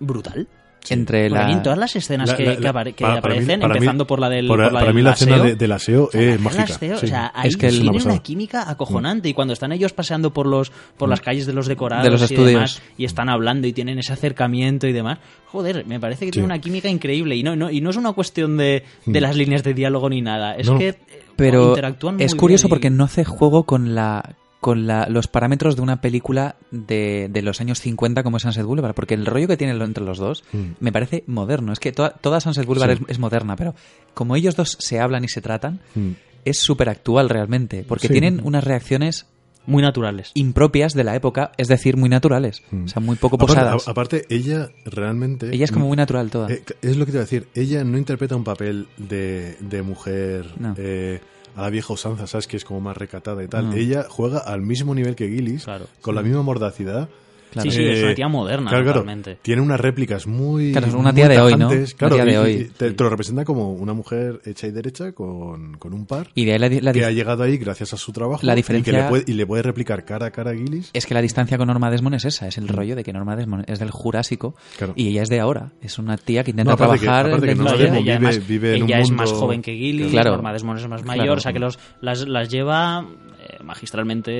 [0.00, 0.46] brutal.
[0.90, 1.44] Entre Porque la...
[1.46, 3.40] aquí en todas las escenas La- que, la- que la- apare- que para- para mí-
[3.40, 5.44] aparecen, mí- empezando por la del Por- por la para del mí la escena aseo,
[5.46, 6.74] de- del aseo o sea, es la escena mágica.
[6.74, 7.06] aseo, sí.
[7.06, 9.28] O sea, ahí Es que es una química acojonante.
[9.28, 12.30] Y cuando están ellos paseando por los por las calles de los decorados De los
[12.30, 16.32] y demás, y están hablando y tienen ese acercamiento y demás, joder, me parece que
[16.32, 16.50] tiene Sí.
[16.52, 17.36] una química increíble.
[17.36, 20.20] Y no, no, y no es una cuestión de, de las líneas de diálogo ni
[20.20, 20.54] nada.
[20.56, 20.78] Es No.
[20.78, 20.98] que eh,
[21.36, 21.74] pero
[22.18, 24.34] es curioso porque no hace juego con la
[24.64, 28.64] con la- los parámetros de una película de, de los años 50 como es Sunset
[28.64, 30.62] Boulevard, porque el rollo que tienen entre los dos Mm.
[30.80, 31.70] me parece moderno.
[31.70, 33.02] Es que toda, toda Sunset Boulevard Sí.
[33.04, 33.74] es, es moderna, pero
[34.14, 36.12] como ellos dos se hablan y se tratan, Mm.
[36.46, 38.12] es súper actual realmente, porque Sí.
[38.14, 39.26] tienen unas reacciones
[39.66, 40.30] muy naturales.
[40.34, 42.84] impropias de la época, es decir, muy naturales, Mm.
[42.84, 43.86] o sea, muy poco Aparte- posadas.
[43.88, 45.54] a- aparte, ella realmente...
[45.54, 46.50] Ella es como muy natural toda.
[46.50, 47.48] Eh, es lo que te iba a decir.
[47.54, 50.74] Ella no interpreta un papel de, de mujer No.
[50.78, 51.20] eh,
[51.56, 52.46] a la vieja usanza, ¿sabes?
[52.46, 53.70] Que es como más recatada y tal.
[53.70, 53.76] No.
[53.76, 55.86] Ella juega al mismo nivel que Gillis, Claro.
[56.00, 57.08] con la misma mordacidad.
[57.54, 57.70] Claro.
[57.70, 59.00] Sí, sí, es Eh, una tía moderna, claro, claro.
[59.00, 59.38] totalmente.
[59.40, 60.72] Tiene unas réplicas muy.
[60.72, 61.68] Claro, es una tía de hoy, ¿no?
[61.70, 62.70] Una Claro, tía de hoy.
[62.76, 66.28] te, te lo representa como una mujer hecha y derecha con, con un par.
[66.34, 68.40] Y de ahí la, la que ha llegado ahí gracias a su trabajo.
[68.44, 70.90] La y que diferencia- le puede, y le puede replicar cara a cara a Gillis.
[70.92, 73.36] Es que la distancia con Norma Desmond es esa, es el rollo de que Norma
[73.36, 74.76] Desmond es del Jurásico Mm.
[74.78, 74.92] Claro.
[74.96, 75.72] y ella es de ahora.
[75.80, 77.88] Es una tía que intenta No, aparte que- trabajar aparte que Desmond industria.
[78.00, 80.30] ella vive- además- vive en un ella es mundo- más joven que Claro.
[80.32, 81.18] Norma Desmond es más Claro.
[81.18, 83.06] mayor, o sea que los, las, las lleva
[83.40, 84.32] eh, magistralmente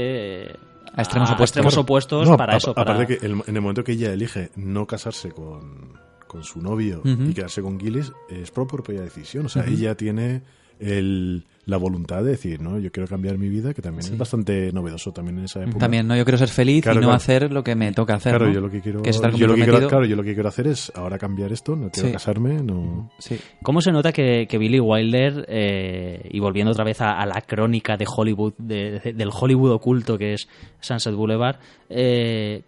[0.50, 0.56] eh,
[0.96, 1.50] A extremos opuestos.
[1.50, 1.82] extremos Claro.
[1.82, 2.74] opuestos No, para a- eso.
[2.74, 5.92] para- Aparte que el- en el momento que ella elige no casarse con,
[6.26, 9.46] con su novio y quedarse con Gillis, es por propia decisión.
[9.46, 10.42] O sea, ella tiene
[10.80, 14.70] el, la voluntad de decir, no, yo quiero cambiar mi vida, que también es bastante
[14.72, 15.78] novedoso también en esa época.
[15.78, 17.16] También, no, yo quiero ser feliz Claro, y no claro.
[17.16, 18.32] hacer lo que me toca hacer.
[18.32, 18.52] Claro, ¿no?
[18.52, 19.88] yo lo que quiero, Que es estar yo lo que quiero, comprometido.
[19.88, 22.12] claro, yo lo que quiero hacer es ahora cambiar esto, no quiero Sí.
[22.12, 23.10] casarme, no.
[23.18, 23.38] Sí.
[23.62, 27.40] ¿Cómo se nota que, que Billy Wilder, eh, y volviendo otra vez a, a la
[27.40, 30.48] crónica de Hollywood, de- de- del Hollywood oculto que es
[30.80, 31.56] Sunset Boulevard,
[31.88, 32.62] eh,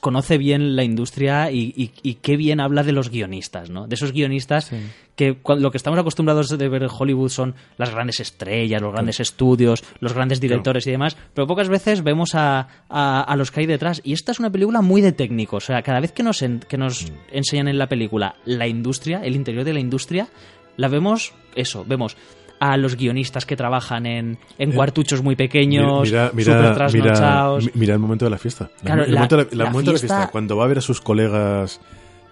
[0.00, 3.86] conoce bien la industria y, y- y qué bien habla de los guionistas, ¿no?
[3.86, 4.76] De esos guionistas Sí.
[5.16, 9.20] que lo que estamos acostumbrados de ver en Hollywood son las grandes estrellas, los grandes
[9.20, 13.60] estudios, los grandes directores y demás, pero pocas veces vemos a, a- a los que
[13.60, 14.00] hay detrás.
[14.04, 16.60] Y esta es una película muy de técnico, o sea, cada vez que nos, en-
[16.60, 17.14] que nos Mm.
[17.32, 20.28] enseñan en la película la industria, el interior de la industria,
[20.76, 22.16] la vemos, eso, vemos
[22.64, 27.64] a los guionistas que trabajan en, en Eh, cuartuchos muy pequeños, Mira, mira, mira, trasnochados.
[27.64, 28.70] mi- mira el momento de la fiesta.
[28.84, 30.68] Claro, el la- momento de la, la el momento de la fiesta- cuando va a
[30.68, 31.80] ver a sus colegas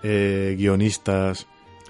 [0.04, 1.46] eh, guionistas.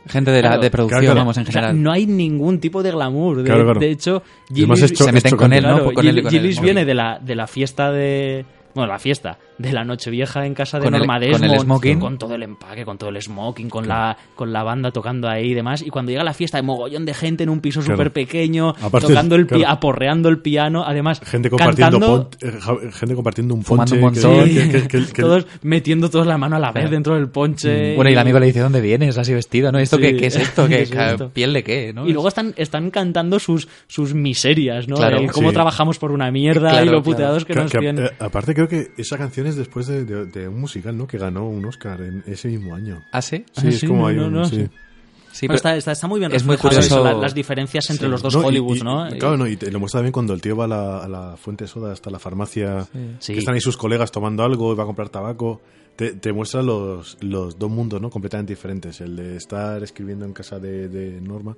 [0.07, 0.63] Gente de, la, Claro.
[0.63, 1.21] de producción, Claro, claro.
[1.21, 1.83] vamos, en O sea, general.
[1.83, 3.37] no hay ningún tipo de glamour.
[3.37, 3.81] De, Claro, claro.
[3.81, 5.63] de hecho, Es más, Gillis- es cho- se meten con él.
[5.63, 5.75] ¿no?
[5.77, 6.59] Claro, Con él él.
[6.63, 8.47] Viene de la, de la fiesta de...
[8.75, 11.61] Bueno, la fiesta de la Nochevieja en casa de Con el- Norma con el Desmond,
[11.63, 12.01] smoking.
[12.01, 15.51] con todo el empaque, con todo el smoking, con la con la banda tocando ahí
[15.51, 15.83] y demás.
[15.83, 17.97] Y cuando llega la fiesta hay mogollón de gente en un piso Claro.
[17.97, 19.73] súper pequeño, Aparte, tocando el pi- claro.
[19.75, 23.95] aporreando el piano, además Gente compartiendo, cantando, pon- eh, gente compartiendo un ponche.
[23.97, 24.45] un montón.
[24.49, 26.91] que- que- que- que- que- todos metiendo todos la mano a la vez Claro.
[26.91, 27.95] dentro del ponche.
[27.97, 29.19] Bueno, y el amigo le dice, ¿dónde vienes?
[29.19, 29.79] Así vestido, ¿no?
[29.79, 30.03] ¿Esto Sí.
[30.03, 30.63] qué, qué es esto?
[30.69, 31.29] ¿Qué ¿Qué, es esto?
[31.31, 31.93] ¿Piel de qué?
[31.93, 32.07] ¿no?
[32.09, 34.97] Y luego están, están cantando sus, sus miserias, ¿no?
[34.97, 35.19] Claro.
[35.19, 35.55] El cómo Sí.
[35.55, 37.03] trabajamos por una mierda Claro, y lo claro.
[37.03, 38.05] puteados que que- nos tienen.
[38.07, 41.07] eh, aparte creo que esa canción es después de, de- de un musical, ¿no?
[41.07, 43.03] Que ganó un Oscar en ese mismo año.
[43.13, 43.45] ¿Ah, sí?
[43.53, 44.33] Sí, Ah, es sí, como no, hay no, un...
[44.33, 44.57] no, sí.
[44.57, 44.69] sí.
[45.33, 48.11] Sí, Bueno, pero está, está, está muy bien es muy curioso- las diferencias entre Sí.
[48.11, 49.09] los dos No, y- Hollywoods, y- ¿no?
[49.17, 51.37] Claro, no, y te lo muestra bien cuando el tío va a la, a la
[51.37, 52.89] fuente de soda hasta la farmacia,
[53.21, 53.35] Sí.
[53.35, 55.61] que están ahí sus colegas tomando algo y va a comprar tabaco.
[55.95, 58.11] Te, te muestra los, los dos mundos, ¿no?
[58.11, 59.01] Completamente diferentes.
[59.01, 61.57] El de estar escribiendo en casa de, de Norma.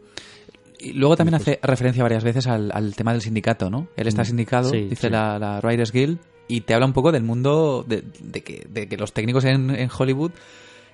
[0.78, 3.86] Y luego también hace referencia varias veces al, al tema del sindicato, ¿no?
[3.97, 5.10] Él está sindicado, Sí, dice sí.
[5.10, 6.19] La, la Writers Guild,
[6.57, 9.70] y te habla un poco del mundo de, de que, de que los técnicos en,
[9.70, 10.33] en Hollywood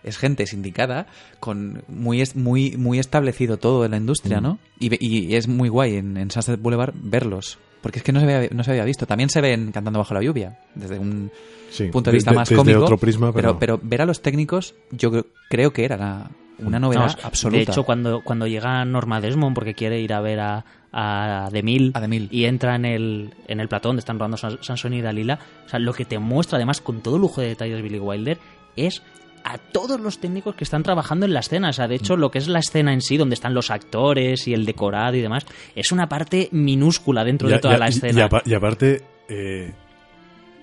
[0.04, 1.06] es gente sindicada,
[1.40, 4.58] con muy es- muy muy establecido todo en la industria, ¿no?
[4.78, 7.58] Y, es muy guay en, en Sunset Boulevard verlos.
[7.82, 9.06] Porque es que no se, había, no se había visto.
[9.06, 11.30] También se ven cantando bajo la lluvia, desde un
[11.70, 12.80] Sí, punto de vista de- más desde cómico.
[12.82, 15.10] otro prisma, pero- pero, ver a los técnicos, yo
[15.48, 17.56] creo que era la- una novedad Vamos, absoluta.
[17.58, 21.92] De hecho, cuando, cuando llega Norma Desmond porque quiere ir a ver a, a DeMille
[21.94, 25.38] A y entra en el, en el platón donde están rodando San- Sansón y Dalila,
[25.66, 28.38] o sea, lo que te muestra además con todo lujo de detalles Billy Wilder
[28.76, 29.02] es
[29.44, 31.70] a todos los técnicos que están trabajando en la escena.
[31.70, 32.20] O sea, de hecho, Mm.
[32.20, 35.20] lo que es la escena en sí, donde están los actores y el decorado y
[35.20, 38.18] demás, es una parte minúscula dentro Y de toda y la escena.
[38.18, 39.72] Y, apa- y aparte, eh,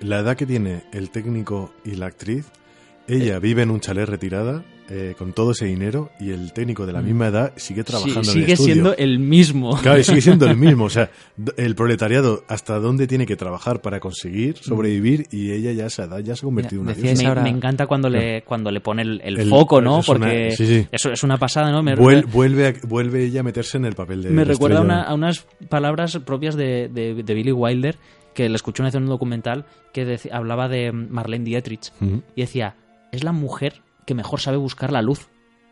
[0.01, 2.51] la edad que tiene el técnico y la actriz,
[3.07, 6.93] ella vive en un chalet retirada eh, con todo ese dinero y el técnico de
[6.93, 8.73] la misma edad sigue Sí, trabajando en el sigue estudio.
[8.73, 9.77] siendo el mismo.
[9.81, 10.85] Claro, y sigue siendo el mismo.
[10.85, 11.09] O sea,
[11.57, 16.19] el proletariado, hasta dónde tiene que trabajar para conseguir sobrevivir y ella ya esa edad
[16.19, 19.01] ya se ha convertido en una me, ahora- me encanta cuando le cuando le pone
[19.01, 19.99] el, el El- foco, ¿no?
[19.99, 20.87] es una- Porque sí, sí.
[20.91, 21.81] eso es una pasada, ¿no?
[21.81, 24.77] Me, Vuel- vuelve, a- vuelve ella a meterse en el papel de me de recuerda
[24.77, 24.99] a, estrella.
[25.01, 27.97] una- a unas palabras propias de, de- de Billy Wilder
[28.35, 31.91] que le escuché una vez en un documental que deci- hablaba de Marlene Dietrich
[32.35, 32.75] y decía,
[33.11, 35.27] es la mujer que mejor sabe buscar la luz,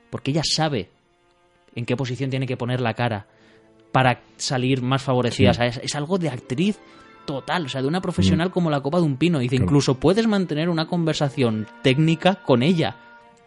[0.09, 0.89] porque ella sabe
[1.75, 3.27] en qué posición tiene que poner la cara
[3.91, 5.53] para salir más favorecida.
[5.53, 5.57] Sí.
[5.57, 6.79] O sea, es, es algo de actriz
[7.25, 9.39] total, o sea, de una profesional como la copa de un pino.
[9.39, 9.57] Dice, Mm.
[9.59, 9.65] Claro.
[9.65, 12.97] incluso puedes mantener una conversación técnica con ella.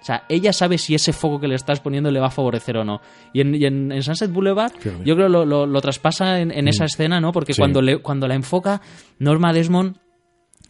[0.00, 2.76] O sea, ella sabe si ese foco que le estás poniendo le va a favorecer
[2.76, 3.00] o no.
[3.32, 4.72] Y en, y en- en Sunset Boulevard,
[5.04, 7.32] yo creo lo, lo, lo traspasa en, en esa escena, ¿no?
[7.32, 7.60] Porque Sí.
[7.60, 8.80] cuando, le, cuando la enfoca,
[9.18, 9.96] Norma Desmond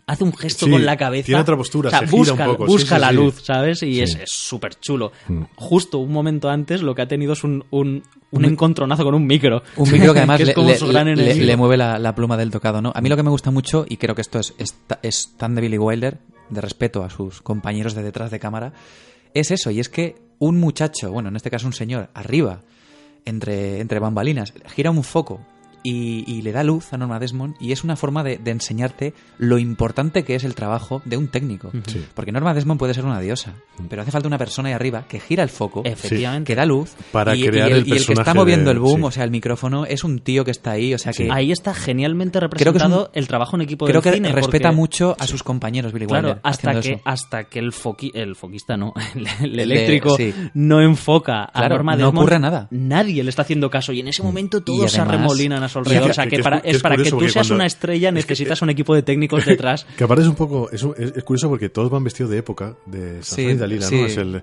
[0.06, 1.26] hace un gesto Sí, con la cabeza.
[1.26, 3.14] tiene otra postura, O sea, se gira busca, un poco, sí, busca sí, la sí.
[3.16, 3.82] luz, ¿sabes?
[3.82, 4.00] Y Sí.
[4.02, 5.10] es súper chulo.
[5.28, 5.42] Mm.
[5.56, 9.26] Justo un momento antes, lo que ha tenido es un, un, un encontronazo con un
[9.26, 9.62] micro.
[9.76, 12.92] Un micro que además le, mueve la, la pluma del tocado, ¿no?
[12.94, 14.54] A mí lo que me gusta mucho, y creo que esto es,
[15.02, 16.18] es tan de Billy Wilder,
[16.50, 18.72] de respeto a sus compañeros de detrás de cámara,
[19.34, 22.60] es eso, y es que un muchacho, bueno, en este caso un señor, arriba,
[23.24, 25.40] entre, entre bambalinas, gira un foco
[25.86, 29.14] y, y le da luz a Norma Desmond, y es una forma de, de enseñarte
[29.38, 31.70] lo importante que es el trabajo de un técnico.
[31.86, 32.04] Sí.
[32.14, 33.54] Porque Norma Desmond puede ser una diosa,
[33.88, 36.46] pero hace falta una persona ahí arriba que gira el foco, Efectivamente.
[36.52, 38.78] que da luz Para y, crear y el y el que está moviendo de- el
[38.80, 39.06] boom, sí.
[39.06, 41.74] o sea, el micrófono, es un tío que está ahí, o sea que Ahí está
[41.74, 44.32] genialmente Creo que es un- representado el trabajo en equipo creo del que cine.
[44.32, 47.00] respeta porque- mucho a sus compañeros Billy Claro, Wilder hasta que, eso.
[47.04, 50.32] hasta que el, foqui, el foquista, no, el, el El- eléctrico sí.
[50.54, 52.68] no enfoca a Norma no Desmond, ocurre nada.
[52.70, 56.10] Nadie le está haciendo caso y en ese momento todos se arremolinan a su alrededor.
[56.10, 57.66] o sea, que- que, que es para, es es para que tú seas cuando- una
[57.66, 59.86] estrella necesitas un equipo de técnicos detrás.
[59.96, 62.38] Que aparte es un poco, es, un- es- es curioso porque todos van vestidos de
[62.38, 64.00] época, de Sansón Sí, y Dalila, sí.
[64.00, 64.06] ¿no?
[64.06, 64.42] Es el,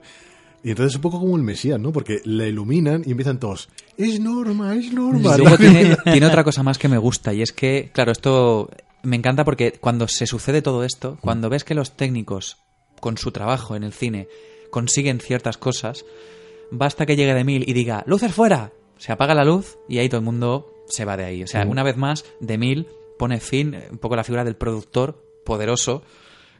[0.66, 1.92] y entonces es un poco como el Mesías, ¿no?
[1.92, 5.36] Porque la iluminan y empiezan todos, es Norma, es Norma.
[5.36, 8.70] Y luego tiene, tiene otra cosa más que me gusta y es que, claro, esto
[9.04, 12.58] me encanta porque cuando se sucede todo esto, cuando ves que los técnicos
[13.02, 14.30] con su trabajo en el cine
[14.72, 16.06] consiguen ciertas cosas,
[16.72, 20.08] basta que llegue de mil y diga, luces fuera, se apaga la luz y ahí
[20.08, 21.44] todo el mundo se va de ahí.
[21.44, 21.70] O sea, Mm.
[21.70, 22.88] una vez más, de mil
[23.18, 26.04] pone fin eh, un poco la figura del productor poderoso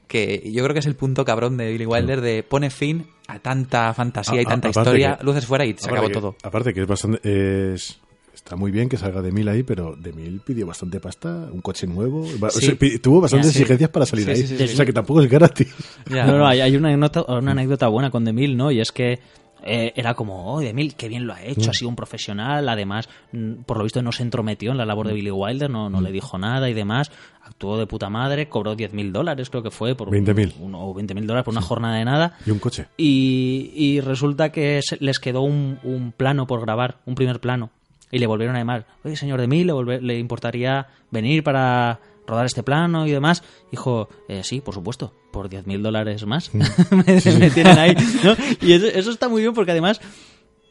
[0.08, 3.40] que yo creo que es el punto cabrón de Billy Wilder de pone fin a
[3.40, 6.36] tanta fantasía y A- tanta historia, que- luces fuera y se acabó que- todo.
[6.44, 8.00] Aparte que es bastante, es,
[8.34, 11.62] está muy bien que salga de Mil ahí, pero de Mil pidió bastante pasta, un
[11.62, 12.58] coche nuevo, va- Sí.
[12.60, 13.60] o sea, pi- tuvo bastantes Ya, sí.
[13.60, 14.38] exigencias para salir Sí, ahí.
[14.38, 14.76] sí, sí, o sí.
[14.76, 15.74] sea que tampoco es gratis.
[16.10, 16.26] Ya.
[16.26, 18.72] No, no, hay, hay una, anécdota, una anécdota buena con Demil, ¿no?
[18.72, 19.20] Y es que
[19.64, 23.10] eh, era como, oh, Demil, qué bien lo ha hecho, ha sido un profesional, además,
[23.32, 26.02] mm, por lo visto no se entrometió en la labor de Billy Wilder, no, no
[26.02, 27.12] le dijo nada y demás,
[27.44, 30.54] actuó de puta madre, cobró 10 mil dólares, creo que fue, por 20.000.
[30.60, 32.38] un- o 20 mil dólares por una jornada de nada.
[32.46, 32.88] Y un coche.
[32.98, 37.70] Y, y resulta que se- les quedó un, un plano por grabar, un primer plano.
[38.12, 42.00] Y le volvieron a llamar, oye, señor de mí, ¿le, volver- ¿le importaría venir para
[42.28, 43.44] rodar este plano y demás?
[43.72, 46.52] Dijo, "Eh, sí, por supuesto, por 10 mil dólares más.
[46.92, 47.96] me, me tienen ahí.
[48.24, 48.36] ¿no?
[48.62, 50.00] Y eso, eso está muy bien porque además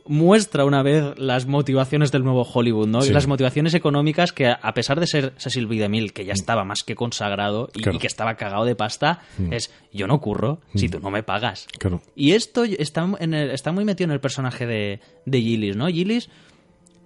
[0.05, 2.99] muestra una vez las motivaciones del nuevo Hollywood, ¿no?
[3.05, 3.13] Y Sí.
[3.13, 5.77] las motivaciones económicas que, a pesar de ser Cecil B.
[5.77, 7.97] DeMille, que ya estaba más que consagrado y, Claro.
[7.97, 9.21] y que estaba cagado de pasta,
[9.53, 11.69] es yo no curro si tú no me pagas.
[11.79, 12.03] Claro.
[12.17, 15.87] Y esto está, en el- está muy metido en el personaje de, de Gillis, ¿no?
[15.87, 16.29] Gillis,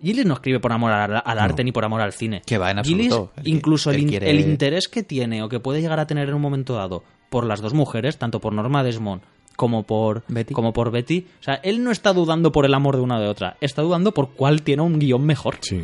[0.02, 2.42] Gillis no escribe por amor al, al arte ni por amor al cine.
[2.46, 3.32] Que va, en Gillis, absoluto.
[3.36, 6.34] Qui- incluso el, quiere- el interés que tiene o que puede llegar a tener en
[6.34, 9.22] un momento dado por las dos mujeres, tanto por Norma Desmond
[9.56, 10.52] como por Betty.
[10.52, 11.26] como por Betty.
[11.40, 13.80] O sea, él no está dudando por el amor de una o de otra, está
[13.82, 15.56] dudando por cuál tiene un guion mejor.
[15.62, 15.82] Sí.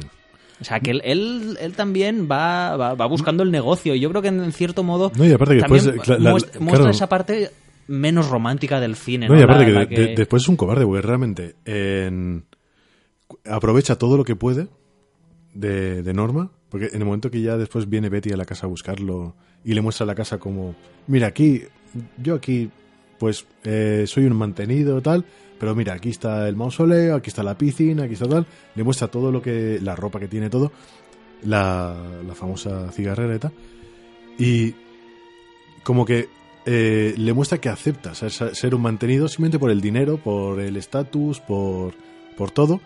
[0.60, 3.94] O sea, que él, él, él también va, va, va buscando el negocio.
[3.96, 6.64] Y yo creo que en cierto modo No, y aparte que después, la- muestra, claro.
[6.64, 7.50] muestra esa parte
[7.88, 9.26] menos romántica del cine.
[9.26, 12.44] No, No, y aparte La- que, de- después es un cobarde, porque realmente en-
[13.44, 14.68] aprovecha todo lo que puede
[15.54, 18.66] de, de Norma, porque en el momento que ya después viene Betty a la casa
[18.66, 19.34] a buscarlo
[19.64, 20.74] y le muestra la casa como,
[21.06, 21.62] mira, aquí,
[22.22, 22.70] yo aquí,
[23.18, 25.24] pues eh, soy un mantenido, tal,
[25.58, 29.08] pero mira, aquí está el mausoleo, aquí está la piscina, aquí está tal, le muestra
[29.08, 30.72] todo lo que, la ropa que tiene, todo,
[31.44, 31.96] la,
[32.26, 33.52] la famosa tal,
[34.38, 34.74] y
[35.84, 36.28] como que
[36.64, 40.76] eh, le muestra que acepta ser, ser un mantenido simplemente por el dinero, por el
[40.76, 41.94] estatus, por,
[42.36, 42.80] por todo.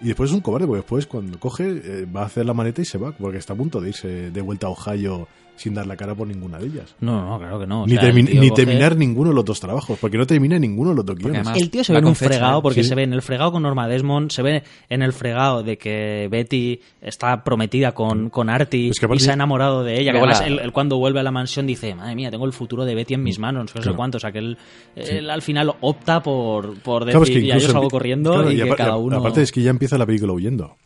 [0.00, 2.82] Y después es un cobarde, porque después cuando coge eh, va a hacer la maleta
[2.82, 5.26] y se va, porque está a punto de irse de vuelta a Ohio
[5.56, 6.94] sin dar la cara por ninguna de ellas.
[7.00, 7.82] No, no, claro que no.
[7.82, 10.18] O ni sea, termi- el tío ni coge- terminar ninguno de los dos trabajos, porque
[10.18, 11.40] no termina ninguno de los dos guiones.
[11.40, 12.88] además- El tío se ve en con un fecha, fregado porque Sí.
[12.88, 16.28] se ve en el fregado con Norma Desmond, se ve en el fregado de que
[16.30, 20.12] Betty está prometida con, con Artie Es que aparte- y se ha enamorado de ella.
[20.12, 22.52] Que además la- él, él cuando vuelve a la mansión dice, madre mía, tengo el
[22.52, 23.96] futuro de Betty en mis manos, no sé Claro.
[23.96, 24.16] cuánto.
[24.18, 24.58] O sea que él,
[24.94, 28.52] él al final opta por, por decir, Claro, es que ya yo salgo corriendo claro,
[28.52, 29.16] y, que cada uno...
[29.16, 30.76] Aparte es que ya empieza la película huyendo.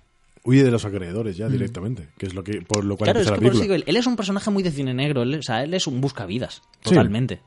[0.44, 3.26] Huye de los acreedores ya directamente, que es lo que por lo cual Claro, es
[3.26, 3.62] que la por eso película.
[3.62, 5.86] digo, él, él es un personaje muy de cine negro, él, o sea, él es
[5.86, 6.90] un buscavidas, Sí.
[6.90, 7.40] totalmente.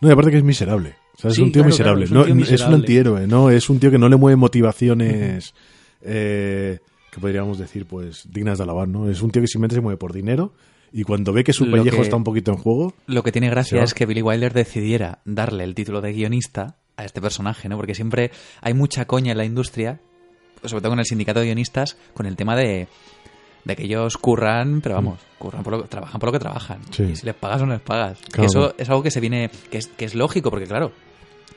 [0.00, 0.94] No, y aparte que es miserable.
[1.16, 2.06] O sea, es Sí, un tío claro, miserable.
[2.06, 2.76] claro, es un no, tío es un miserable.
[2.76, 5.54] antihéroe, no, es un tío que no le mueve motivaciones
[6.00, 6.78] eh,
[7.10, 9.08] que podríamos decir, pues, dignas de alabar, ¿no?
[9.08, 10.54] Es un tío que simplemente se mueve por dinero
[10.92, 13.50] y cuando ve que su pellejo que- está un poquito en juego, Lo que tiene
[13.50, 17.76] gracia es que Billy Wilder decidiera darle el título de guionista a este personaje, ¿no?
[17.76, 18.30] Porque siempre
[18.62, 20.00] hay mucha coña en la industria,
[20.64, 22.88] sobre todo con el sindicato de guionistas, con el tema de,
[23.64, 26.80] de que ellos curran, pero vamos, curran por lo, trabajan por lo que trabajan.
[26.90, 27.02] Sí.
[27.04, 28.18] Y si les pagas o no les pagas.
[28.20, 28.46] Que Claro.
[28.48, 30.92] eso es algo que se viene, que es, que es lógico, porque claro,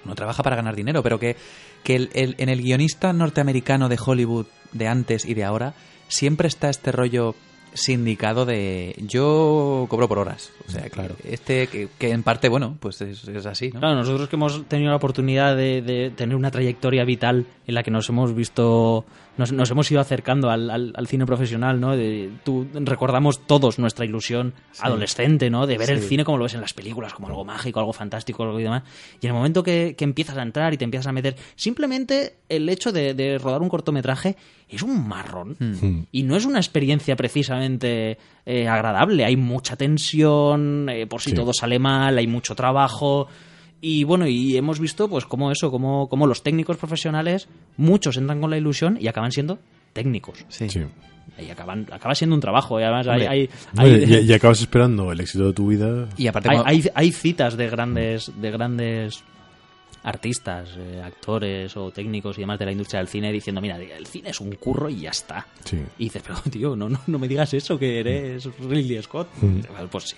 [0.06, 1.36] uno trabaja para ganar dinero, pero que,
[1.84, 5.73] que el- el- en el guionista norteamericano de Hollywood de antes y de ahora
[6.07, 7.34] siempre está este rollo
[7.76, 10.52] sindicado de yo cobro por horas.
[10.68, 11.15] O sea, claro.
[11.23, 13.80] Este que, que en parte, bueno, pues es, es así, ¿no?
[13.80, 17.84] Claro, nosotros que hemos tenido la oportunidad de, de tener una trayectoria vital en la
[17.84, 19.06] que nos hemos visto,
[19.38, 21.95] nos, nos hemos ido acercando al, al- al cine profesional, ¿no?
[21.95, 25.68] De, tú, recordamos todos nuestra ilusión adolescente, ¿no?
[25.68, 28.44] De ver el cine como lo ves en las películas, como algo mágico, algo fantástico,
[28.44, 28.84] algo y demás.
[29.22, 32.36] Y en el momento que, que empiezas a entrar y te empiezas a meter, simplemente
[32.49, 34.36] el hecho de, de rodar un cortometraje
[34.70, 35.56] es un marrón.
[35.60, 35.99] Mm.
[36.12, 39.26] Y no es una experiencia precisamente eh, agradable.
[39.26, 41.36] Hay mucha tensión, eh, por si Sí.
[41.36, 43.28] todo sale mal, hay mucho trabajo.
[43.81, 47.47] Y bueno, y hemos visto pues cómo eso, cómo, cómo los técnicos profesionales,
[47.77, 49.60] muchos entran con la ilusión y acaban siendo
[49.93, 50.43] técnicos.
[50.49, 50.69] Sí.
[50.69, 50.81] sí.
[51.39, 52.80] Y acaban, acaba siendo un trabajo.
[52.80, 56.07] Y además hay, Hombre, hay, y, y acabas esperando el éxito de tu vida.
[56.18, 59.23] Y aparte, hay, como- hay- hay citas de grandes, de grandes
[60.03, 64.06] artistas, eh, actores o técnicos y demás de la industria del cine diciendo, mira, el
[64.06, 65.45] cine es un curro y ya está.
[65.64, 65.77] Sí.
[65.97, 69.27] Y dices, pero tío, no, no, no me digas eso, que eres Ridley Scott.
[69.41, 69.60] Mm.
[69.89, 70.15] Pues sí.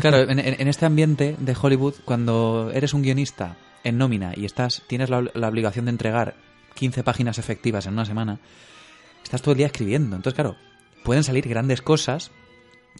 [0.00, 4.82] Claro, en, en- este ambiente de Hollywood, cuando eres un guionista en nómina y estás
[4.86, 6.34] tienes la, la obligación de entregar
[6.74, 8.38] 15 páginas efectivas en una semana,
[9.22, 10.16] estás todo el día escribiendo.
[10.16, 10.56] Entonces, claro,
[11.04, 12.30] pueden salir grandes cosas.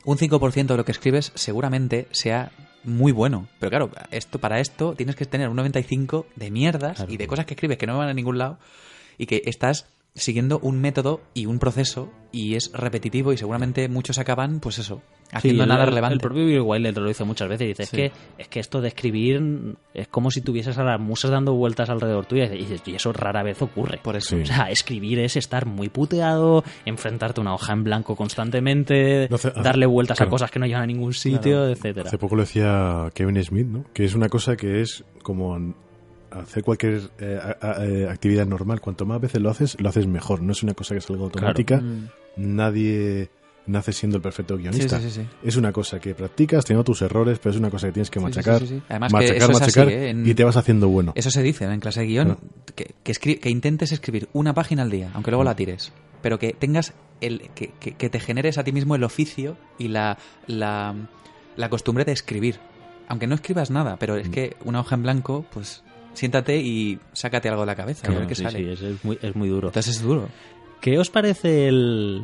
[0.05, 2.52] Un 5% de lo que escribes seguramente sea
[2.84, 3.48] muy bueno.
[3.59, 7.44] Pero claro, esto para esto tienes que tener un 95 de mierdas y de cosas
[7.47, 8.59] que escribes que no van a ningún lado
[9.18, 14.19] y que estás siguiendo un método y un proceso y es repetitivo y seguramente muchos
[14.19, 16.15] acaban, pues eso, haciendo Sí, nada el- relevante.
[16.15, 17.69] El propio Bill Wilder lo dice muchas veces.
[17.69, 18.03] Dice, Sí.
[18.03, 21.55] es, que, es que esto de escribir es como si tuvieses a las musas dando
[21.55, 22.45] vueltas alrededor tuya.
[22.53, 23.99] Y dices, y eso rara vez ocurre.
[24.03, 24.37] Por eso.
[24.37, 24.43] Sí.
[24.43, 29.37] O sea, escribir es estar muy puteado, enfrentarte a una hoja en blanco constantemente, No
[29.37, 30.28] hace- darle vueltas claro.
[30.28, 32.09] a cosas que no llevan a ningún sitio, etcétera.
[32.09, 33.85] Hace poco lo decía Kevin Smith, ¿no?
[33.93, 35.57] Que es una cosa que es como
[36.31, 38.81] hacer cualquier eh, a- a- eh, actividad normal.
[38.81, 40.43] Cuanto más veces lo haces, lo haces mejor.
[40.43, 41.82] No es una cosa que salga automática.
[42.36, 43.31] Nadie
[43.66, 44.98] nace siendo el perfecto guionista.
[45.01, 45.27] Sí, sí, sí.
[45.44, 48.19] Es una cosa que practicas, teniendo tus errores, pero es una cosa que tienes que
[48.19, 48.62] machacar.
[48.89, 50.09] Además que machacar, eso es machacar, así, ¿eh?
[50.11, 51.12] En- y te vas haciendo bueno.
[51.15, 51.73] Eso se dice ¿no?
[51.73, 52.39] en clase de guion,
[52.74, 55.93] que, que, escri- que intentes escribir una página al día, aunque luego la tires,
[56.23, 59.89] pero que tengas el que, que- que te generes a ti mismo el oficio y
[59.89, 60.94] la, la,
[61.57, 62.59] la costumbre de escribir.
[63.09, 64.19] Aunque no escribas nada, pero Mm.
[64.19, 65.85] es que una hoja en blanco, pues
[66.15, 68.59] siéntate y sácate algo de la cabeza, y a Claro, ver qué sí, sale.
[68.59, 69.69] sí, es, es muy, es muy duro.
[69.69, 70.28] Entonces es duro.
[70.81, 72.23] ¿Qué os parece el...?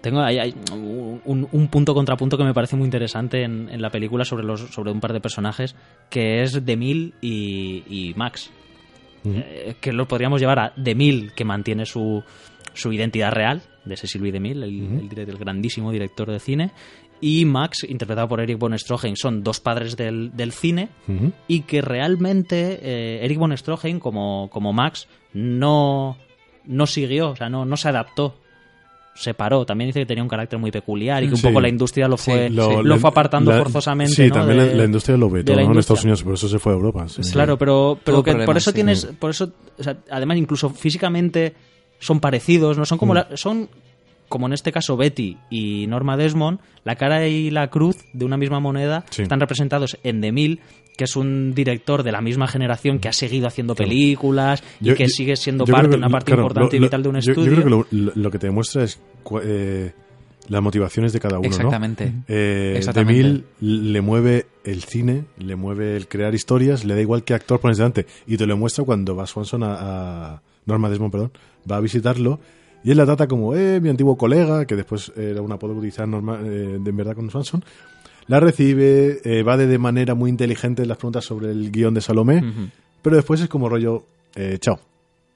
[0.00, 3.88] Tengo hay, hay un, un punto contrapunto que me parece muy interesante en, en la
[3.90, 5.76] película sobre los sobre un par de personajes
[6.10, 8.50] que es Demil y, y Max.
[9.24, 12.24] Eh, que lo podríamos llevar a Demil, que mantiene su,
[12.74, 16.72] su identidad real, de ese Sylvie Demil, el, el, el grandísimo director de cine,
[17.22, 20.88] y Max, interpretado por Eric von Stroheim, son dos padres del, del cine
[21.48, 26.16] y que realmente eh, Eric von Stroheim, como, como Max, no,
[26.66, 28.34] no siguió, o sea, no, no se adaptó.
[29.14, 29.66] Se paró.
[29.66, 31.46] También dice que tenía un carácter muy peculiar y que un Sí.
[31.46, 34.14] poco la industria lo fue, Sí, lo, fue apartando la- forzosamente.
[34.14, 34.34] Sí, ¿no?
[34.34, 35.60] también de- la, la industria lo vetó ¿no?
[35.60, 36.02] en Estados.
[36.04, 37.06] Unidos, por eso se fue a Europa.
[37.08, 37.20] sí.
[37.30, 38.74] Claro, pero, pero que por eso sí.
[38.74, 41.52] tienes, por eso, o sea, además incluso físicamente
[42.00, 42.98] son parecidos, no son Mm.
[42.98, 43.68] como la- son
[44.32, 48.38] como en este caso Betty y Norma Desmond, la cara y la cruz de una
[48.38, 49.20] misma moneda Sí.
[49.22, 50.60] están representados en The Mill,
[50.96, 54.94] que es un director de la misma generación que ha seguido haciendo películas y Yo-
[54.94, 57.16] que yo- sigue siendo parte, que una parte claro, importante lo- y vital de un
[57.16, 57.44] estudio.
[57.52, 58.98] Yo creo que lo, que te demuestra es
[59.44, 59.92] eh,
[60.48, 61.54] las motivaciones de cada uno, ¿no?
[61.54, 62.12] Exactamente.
[62.26, 63.22] Eh, Exactamente.
[63.22, 63.44] De Mil
[63.92, 67.76] le mueve el cine, le mueve el crear historias, le da igual qué actor pones
[67.76, 68.06] delante.
[68.26, 69.74] Y te lo muestra cuando va Swanson a,
[70.36, 71.32] a- Norma Desmond, perdón,
[71.70, 72.40] va a visitarlo.
[72.84, 75.78] Y él la trata como, eh, mi antiguo colega, que después era un apodo que
[75.78, 77.64] utilizaba Norma, eh, en verdad con Swanson.
[78.26, 82.00] La recibe, eh, va de, manera muy inteligente en las preguntas sobre el guion de
[82.00, 82.42] Salomé.
[83.02, 84.04] Pero después es como rollo,
[84.36, 84.78] eh, chao.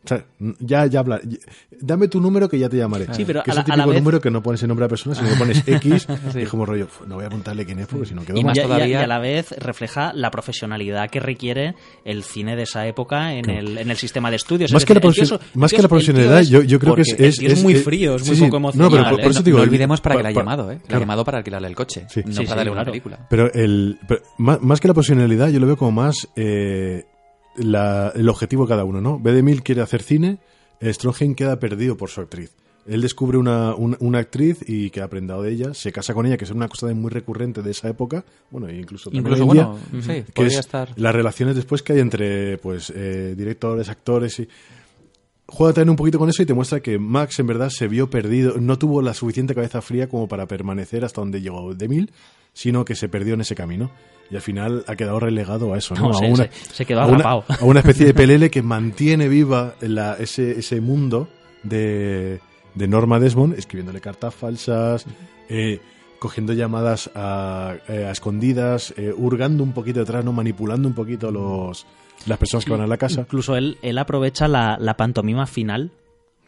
[0.06, 0.24] O sea,
[0.60, 1.20] ya, ya habla.
[1.24, 1.38] ya-
[1.80, 3.06] Dame tu número que ya te llamaré.
[3.12, 4.62] Sí, pero que a es la- el a la típico vez- número que no pones
[4.62, 6.06] el nombre a la persona, sino que pones X.
[6.34, 8.38] Y es como rollo, "Uf, no voy a apuntarle quién es porque si no quedo
[8.38, 8.50] Y mal".
[8.50, 11.74] más y, todavía- y a la vez refleja la profesionalidad que requiere
[12.04, 14.72] el cine de esa época en, el, en el sistema de estudios.
[14.72, 16.48] Más Es que la decir, profesio- tío más el que la tío tío profesionalidad, es-
[16.48, 18.42] yo- yo creo que es- el es- tío es muy frío, es sí, muy sí.
[18.44, 18.90] poco No, emocional.
[18.90, 19.30] pero por- por ¿eh?
[19.30, 20.74] eso te digo, no el- olvidemos para pa- que la ha llamado, ¿eh?
[20.76, 21.00] La ha claro.
[21.00, 22.20] llamado para alquilarle el coche, Sí.
[22.24, 22.92] no Sí, para sí, darle una claro.
[22.92, 23.26] película.
[23.28, 27.04] Pero el pero más, más que la profesionalidad, yo lo veo como más eh,
[27.58, 29.18] la- el objetivo de cada uno, ¿no?
[29.18, 30.38] Bedemil quiere hacer cine,
[30.82, 32.52] Stronheim queda perdido por su actriz.
[32.86, 36.24] Él descubre una, una, una actriz y que ha aprendido de ella, se casa con
[36.26, 39.24] ella, que es una cosa de muy recurrente de esa época, bueno, e incluso también
[39.26, 40.92] Incluso, hoy en día, bueno, sí, que podría es estar...
[40.96, 44.48] las relaciones después que hay entre pues eh, directores, actores y
[45.48, 48.08] juega también un poquito con eso y te muestra que Max en verdad se vio
[48.08, 52.12] perdido, no tuvo la suficiente cabeza fría como para permanecer hasta donde llegó de mil,
[52.52, 53.90] sino que se perdió en ese camino
[54.30, 56.08] y al final ha quedado relegado a eso, ¿no?
[56.08, 59.28] No, a se- una, se- quedó a una- a una especie de pelele que mantiene
[59.28, 61.28] viva la- ese, ese mundo
[61.62, 62.40] de,
[62.74, 65.06] de Norma Desmond, escribiéndole cartas falsas,
[65.48, 65.80] eh,
[66.18, 70.32] cogiendo llamadas a, eh, a escondidas, eh, hurgando un poquito detrás, ¿no?
[70.32, 71.86] manipulando un poquito los
[72.26, 73.20] las personas que van a la casa.
[73.20, 75.90] Incluso él, él aprovecha la, la pantomima final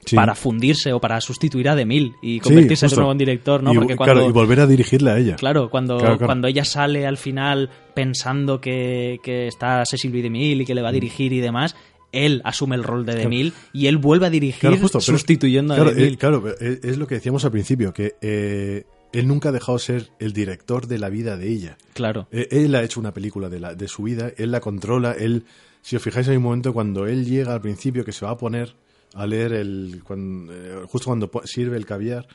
[0.05, 0.17] Sí.
[0.17, 3.01] para fundirse o para sustituir a Demil y convertirse de justo.
[3.01, 3.73] nuevo en director, ¿no?
[3.73, 5.37] Y, Porque claro, cuando, y volver a dirigirle a ella.
[5.37, 6.27] Claro, cuando, Claro, claro.
[6.27, 10.23] cuando ella sale al final pensando que, que está Cecil B.
[10.23, 11.77] DeMille y que le va a dirigir y demás,
[12.13, 15.91] él asume el rol de DeMille y él vuelve a dirigir Claro, justo, sustituyendo claro,
[15.91, 16.15] a DeMille.
[16.15, 19.77] eh, claro, pero es, lo que decíamos al principio, que eh, él nunca ha dejado
[19.77, 21.77] de ser el director de la vida de ella.
[21.93, 22.29] Claro.
[22.33, 25.45] Eh, Él ha hecho una película de, la, de su vida, él la controla, él,
[25.83, 28.37] si os fijáis hay un momento cuando él llega al principio que se va a
[28.39, 28.75] poner
[29.15, 32.27] a leer el, cuan- eh, justo cuando sirve el caviar,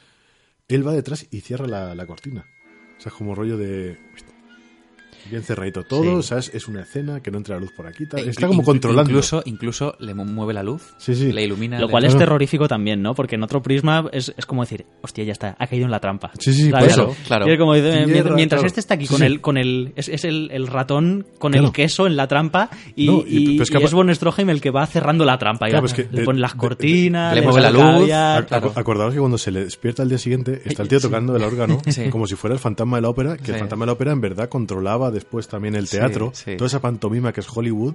[0.68, 2.45] él va detrás y cierra la, la cortina.
[2.98, 3.98] O sea, es como rollo de...
[5.30, 6.28] Bien cerradito todo, Sí.
[6.30, 8.06] sea, es, una escena que no entra la luz por aquí.
[8.06, 8.20] tal.
[8.20, 9.10] E Está como controlando.
[9.10, 11.32] Incluso, incluso le mu- mueve la luz, Sí, sí.
[11.32, 11.80] le ilumina.
[11.80, 13.14] Lo le- cual es terrorífico también, ¿no?
[13.16, 16.00] Porque en otro prisma es, es como decir, hostia, ya está, ha caído en la
[16.00, 16.32] trampa.
[16.40, 16.94] Sí, sí, por ¿Sabes?
[16.94, 17.16] eso.
[17.28, 17.48] Claro.
[17.48, 18.68] Y es como, dice, Tierra, mientras claro.
[18.68, 19.26] este está aquí con sí.
[19.26, 21.68] el, con el, es, es el, el ratón con Claro.
[21.68, 24.14] el queso en la trampa y, No, y- y- pero es que y es Von
[24.14, 25.68] Stroheim el que va cerrando la trampa.
[25.68, 25.91] Claro, ya.
[25.91, 28.48] es que le de- pone las de- cortinas, le mueve la luz, caviar.
[28.76, 31.80] Acordaos que cuando se le despierta al día siguiente está el tío tocando el órgano
[32.10, 34.22] como si fuera el fantasma de la ópera, que el fantasma de la ópera en
[34.22, 36.57] verdad controlaba después también el teatro, sí.
[36.57, 37.94] toda esa pantomima que es Hollywood,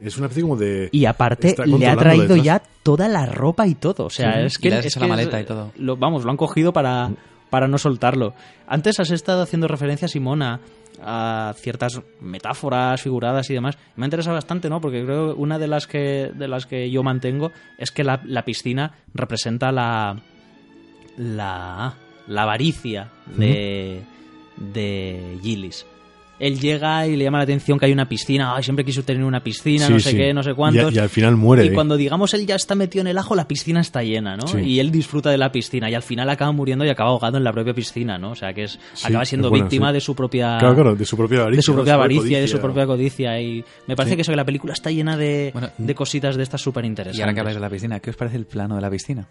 [0.00, 0.88] es una especie como de...
[0.90, 4.06] Y aparte le ha traído ya toda la ropa y todo.
[4.06, 5.70] O sea, Sí, es que le has hecho la es- maleta y todo.
[5.78, 7.10] Lo, vamos, lo han cogido para,
[7.48, 8.34] para no soltarlo.
[8.66, 10.60] Antes has estado haciendo referencia, Simona,
[11.02, 13.78] a ciertas metáforas figuradas y demás.
[13.96, 14.80] Me interesa bastante, ¿no?
[14.80, 18.20] Porque creo que una de las que, de las que yo mantengo es que la,
[18.24, 20.20] la piscina representa la,
[21.16, 21.94] la,
[22.26, 24.02] la avaricia de,
[24.56, 25.86] de Gillis.
[26.40, 28.54] Él llega y le llama la atención que hay una piscina.
[28.56, 30.16] Ay, siempre quiso tener una piscina, Sí, no sé sí.
[30.16, 30.92] qué, no sé cuántos.
[30.94, 31.64] y al final muere.
[31.64, 34.46] Y cuando digamos él ya está metido en el ajo, la piscina está llena, ¿no?
[34.48, 34.58] Sí.
[34.58, 37.44] Y él disfruta de la piscina y al final acaba muriendo y acaba ahogado en
[37.44, 38.32] la propia piscina, ¿no?
[38.32, 39.94] O sea que es Sí, acaba siendo víctima sí.
[39.94, 41.58] de su propia Claro, claro, de su propia avaricia.
[41.58, 42.60] de su propia avaricia y de su codicia.
[42.62, 44.16] propia codicia y me parece Sí.
[44.16, 47.18] que eso que la película está llena de, Bueno, de cositas de estas súper interesantes.
[47.18, 49.26] Y ahora que habláis de la piscina, ¿qué os parece el plano de la piscina?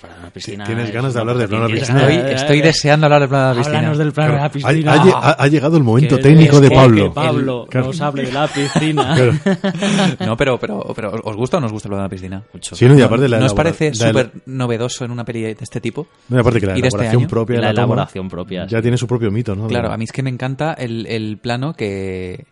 [0.00, 2.00] Para la piscina Tienes es ganas de hablar del plano de la piscina.
[2.10, 3.78] Estoy, estoy deseando hablar del plano de la piscina.
[3.78, 4.92] Háblanos del plano de la Claro, piscina.
[4.92, 7.04] ha, ha lle- ha- llegado el momento Que- técnico de Pablo.
[7.08, 7.86] que Pablo Claro.
[7.88, 9.16] nos hable de la piscina.
[10.26, 12.42] No, pero, pero, pero ¿os gusta o no os gusta el plano de la piscina?
[12.52, 12.74] Mucho.
[12.74, 15.56] Sí, no, y aparte la ¿No os parece el- súper novedoso en una peli de
[15.60, 16.06] este tipo?
[16.28, 17.28] No, y aparte que la ¿Y de este elaboración año?
[17.28, 18.66] propia de la la toma elaboración propia.
[18.66, 18.82] ya sí.
[18.82, 19.66] tiene su propio mito, ¿no?
[19.68, 22.46] Claro, De- a mí es que me encanta el, el plano que,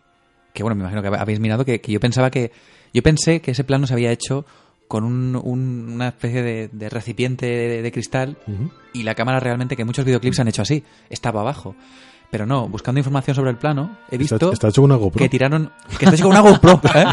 [0.53, 2.53] que, bueno, me imagino que habéis mirado, que, que yo pensaba que,
[2.93, 4.45] yo pensé que ese plano se había hecho
[4.91, 8.37] con un- un- una especie de, de recipiente de, de cristal
[8.93, 11.77] y la cámara realmente, que muchos videoclips han hecho así, estaba abajo.
[12.29, 15.19] Pero no, buscando información sobre el plano, he visto Está, está hecho una GoPro.
[15.23, 15.71] que tiraron...
[15.97, 17.05] Que está hecho con una GoPro, ¿eh?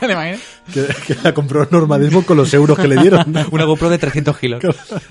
[0.00, 0.40] ¿Te imaginas?
[0.72, 3.34] Que, que la compró Normadismo con los euros que le dieron.
[3.52, 4.62] Una GoPro de 300 kilos.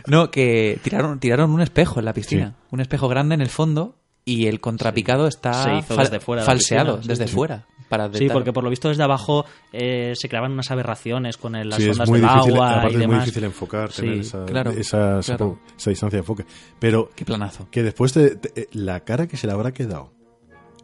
[0.07, 2.49] No, que tiraron, tiraron un espejo en la piscina.
[2.59, 2.65] Sí.
[2.71, 3.95] Un espejo grande en el fondo
[4.25, 7.33] y el contrapicado está Se hizo fal- desde fuera falseado, desde sí.
[7.35, 7.65] fuera.
[7.97, 11.69] Para Sí, porque por lo visto desde abajo eh, se creaban unas aberraciones con el-
[11.69, 13.25] las Sí, es ondas muy del difícil, agua aparte y es muy demás.
[13.25, 15.59] difícil enfocar, Sí, tener esa, claro, esa, claro.
[15.77, 16.45] esa distancia de enfoque.
[16.79, 17.67] Pero Qué planazo.
[17.69, 20.11] que después te- te- eh, la cara que se le habrá quedado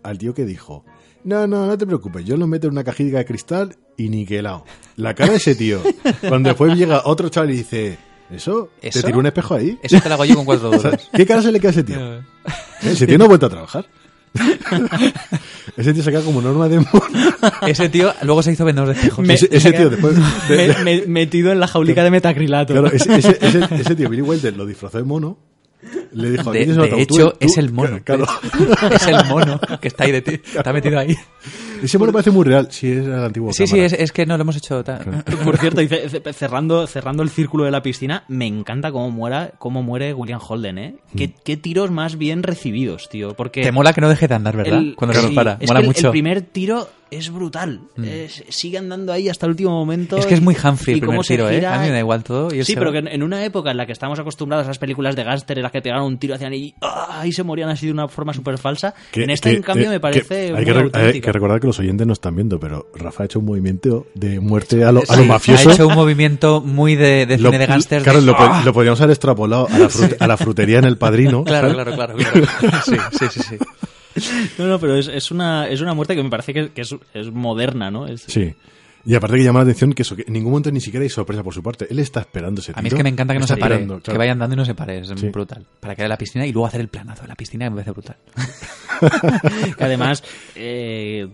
[0.03, 0.85] al tío que dijo,
[1.23, 4.63] no, no, no te preocupes, yo lo meto en una cajita de cristal y niquelado.
[4.95, 5.81] La cara de ese tío,
[6.29, 7.97] cuando después llega otro chaval y dice,
[8.31, 8.69] ¿eso?
[8.81, 8.99] ¿Eso?
[9.01, 9.77] ¿Te tiró un espejo ahí?
[9.81, 11.09] Eso te lo hago yo con cuatro duros.
[11.11, 11.97] ¿Qué cara se le queda a ese tío?
[12.17, 12.21] ¿Eh?
[12.83, 13.85] Ese tío no ha vuelto a trabajar.
[15.77, 16.85] ese tío se queda como norma de...
[17.67, 19.25] Ese tío luego se hizo vendedor de espejos.
[19.25, 20.15] Me- ese, ese tío después...
[20.47, 22.73] de- de- Me- me- metido en la jaulica de metacrilato.
[22.73, 25.37] Claro, ese, ese, ese, ese tío, Billy Wilder, lo disfrazó de mono.
[26.13, 27.99] Le dijo, De, "Aquí tienes de hecho, tú- es el mono.
[28.03, 28.25] Claro.
[28.91, 30.31] es el mono que está ahí de ti.
[30.55, 31.15] Está metido ahí.
[31.81, 32.67] Ese mono parece muy real.
[32.71, 33.85] Sí, es el antiguo Sí, sí, cámara.
[33.87, 35.23] es, es que no lo hemos hecho tan...
[35.45, 35.81] Por cierto,
[36.33, 40.77] cerrando, cerrando el círculo de la piscina, me encanta cómo, muera, cómo muere William Holden,
[40.77, 40.95] ¿eh?
[41.15, 43.33] ¿Qué, qué tiros más bien recibidos, tío.
[43.33, 44.79] Porque Te mola que no deje de andar, ¿verdad?
[44.79, 45.57] el- Cuando se nos sí, para.
[45.59, 46.01] es Mola que el- mucho.
[46.01, 46.05] Mm.
[46.07, 47.79] El primer tiro es brutal.
[48.03, 50.17] Es- sigue andando ahí hasta el último momento.
[50.17, 51.55] Es que es muy Humphrey y el primer se tiro, ¿eh?
[51.55, 51.75] gira.
[51.75, 52.53] A mí me da igual todo.
[52.53, 52.93] Y Sí, se pero va.
[52.93, 55.57] que en, en una época en la que estamos acostumbrados a esas películas de gángster
[55.57, 57.19] en las que pegaban un tiro hacia y ¡ah!
[57.21, 59.85] ahí se morían así de una forma súper falsa, Que- en esta, que- en cambio,
[59.87, 60.65] eh, me parece que muy hay,
[61.21, 64.07] que, hay recordar que los oyentes no están viendo, pero Rafa ha hecho un movimiento
[64.15, 65.69] de muerte a lo, a lo mafioso.
[65.69, 68.03] Ha hecho un movimiento muy de, de Lo- cine de gángsters.
[68.03, 68.61] Claro, de- lo, ¡Ah!
[68.65, 71.43] lo podríamos haber extrapolado a la, frut- a la frutería en el padrino.
[71.49, 72.47] Claro, claro, claro, claro.
[72.85, 73.57] Sí, sí, sí, sí.
[74.57, 76.95] No, no, pero es, es, una, es una muerte que me parece que, que es,
[77.13, 78.07] es moderna, ¿no?
[78.07, 78.53] Es- Sí.
[79.05, 81.09] Y aparte que llama la atención que eso, que en ningún momento ni siquiera hay
[81.09, 81.87] sorpresa por su parte.
[81.89, 83.85] Él está esperando ese A mí es que me encanta que no se pare, que
[84.01, 84.17] claro.
[84.19, 85.29] vaya andando y no se pare, es Sí.
[85.29, 85.65] brutal.
[85.79, 87.75] Para caer a la piscina y luego hacer el planazo de la piscina que me
[87.83, 88.17] parece brutal.
[89.77, 90.23] que además
[90.55, 91.27] eh,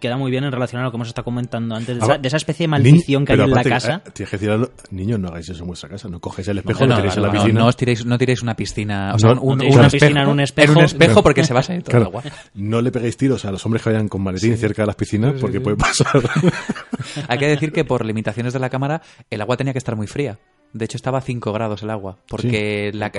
[0.00, 2.18] queda muy bien en relación a lo que hemos estado comentando antes, de Ah, esa,
[2.18, 4.02] de esa especie de maldición que hay en la casa.
[4.06, 6.08] eh, Tienes que decir a los niños, no hagáis eso en vuestra casa.
[6.08, 7.60] No cogéis el espejo, No, lo no, tiréis en la no, piscina.
[7.60, 9.78] no os tiréis, no tiréis una piscina, o sea, No, un, no un- tiréis un
[9.80, 10.72] una espejo, piscina en un espejo.
[10.72, 12.22] en un espejo porque se va a salir todo el agua.
[12.54, 15.34] no le peguéis tiros a los hombres que vayan con maletín cerca de las piscinas
[15.40, 16.22] porque puede pasar.
[17.28, 20.06] Hay que decir que por limitaciones de la cámara, el agua tenía que estar muy
[20.06, 20.38] fría.
[20.72, 23.10] De hecho, estaba a 5 grados el agua, porque la,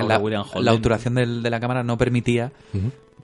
[0.64, 2.52] la, obturación del- de la cámara no permitía,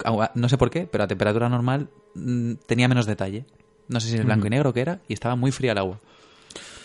[0.05, 3.44] agua- no sé por qué, pero a temperatura normal mm, tenía menos detalle.
[3.89, 6.01] No sé si es blanco y negro que era, y estaba muy fría el agua.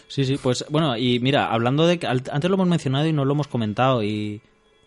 [0.07, 1.99] Sí, sí, pues bueno, y mira, hablando de
[2.31, 4.41] antes lo hemos mencionado y no lo hemos comentado y,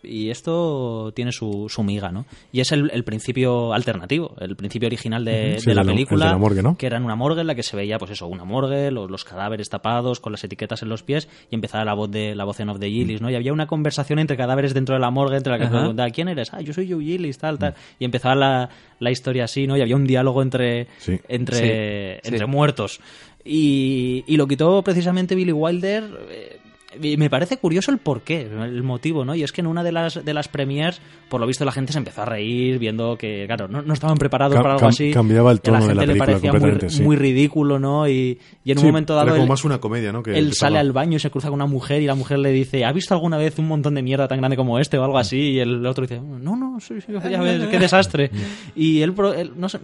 [0.07, 2.25] y esto tiene su, su miga, ¿no?
[2.51, 6.25] Y es el, el principio alternativo, el principio original de, Sí, de la el película,
[6.25, 6.77] el de la morgue, ¿no?
[6.77, 9.09] que era en una morgue en la que se veía, pues eso, una morgue, los,
[9.09, 12.43] los cadáveres tapados con las etiquetas en los pies y empezaba la voz de la
[12.43, 13.29] voz en off de Gillis, ¿no?
[13.29, 15.79] Y había una conversación entre cadáveres dentro de la morgue entre la que Ajá.
[15.79, 16.53] preguntaba ¿quién eres?
[16.53, 17.75] Ah, yo soy Joe Gillis, tal, tal.
[17.99, 18.69] Y empezaba la,
[18.99, 19.75] la historia así, ¿no?
[19.77, 21.19] Y había un diálogo entre, Sí.
[21.27, 22.99] entre, Sí, entre muertos.
[23.43, 26.03] Y, y lo quitó precisamente Billy Wilder.
[26.29, 26.57] eh,
[27.01, 29.35] y me parece curioso el porqué, el motivo, ¿no?
[29.35, 30.99] Y es que en una de las, de las premiers,
[31.29, 34.17] por lo visto, la gente se empezó a reír viendo que, claro, no, no estaban
[34.17, 35.11] preparados Cam- para algo así.
[35.11, 37.03] cambiaba el y a la tono de la le película parecía muy, completamente, sí.
[37.03, 38.07] muy ridículo, ¿no?
[38.07, 39.27] Y, y en un momento dado.
[39.27, 40.23] Era como él- más una comedia, ¿no?
[40.23, 42.39] Que él empezaba- sale al baño y se cruza con una mujer y la mujer
[42.39, 45.03] le dice, ¿ha visto alguna vez un montón de mierda tan grande como este o
[45.03, 45.37] algo así?
[45.37, 48.31] Y el otro dice, no, no, sí, sí, ya ves, qué desastre.
[48.75, 49.79] y él, él, no sé,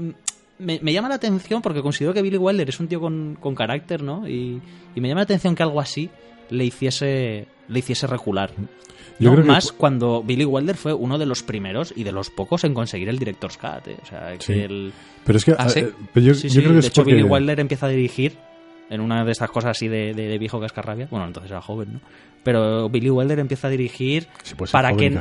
[0.59, 3.55] me, me llama la atención porque considero que Billy Wilder es un tío con, con
[3.55, 4.27] carácter, ¿no?
[4.27, 4.61] Y,
[4.95, 6.09] y me llama la atención que algo así
[6.51, 8.51] le hiciese, le hiciese recular.
[9.19, 12.29] Yo No, creo más cuando Billy Wilder fue uno de los primeros y de los
[12.29, 13.87] pocos en conseguir el Director's Cut.
[13.87, 13.97] ¿eh?
[14.01, 14.53] O sea, que Sí.
[14.53, 14.93] el,
[15.25, 15.55] Pero es que.
[15.57, 15.81] ¿Ah, sí?
[15.81, 17.85] eh, pero yo, Sí, yo sí, creo que de es hecho porque- Billy Wilder empieza
[17.85, 18.37] a dirigir
[18.89, 21.09] en una de estas cosas así de, de, de viejo cascarrabias.
[21.09, 21.99] Bueno, entonces era joven, ¿no?
[22.43, 25.19] Pero Billy Wilder empieza a dirigir Sí, ser para que ¿eh?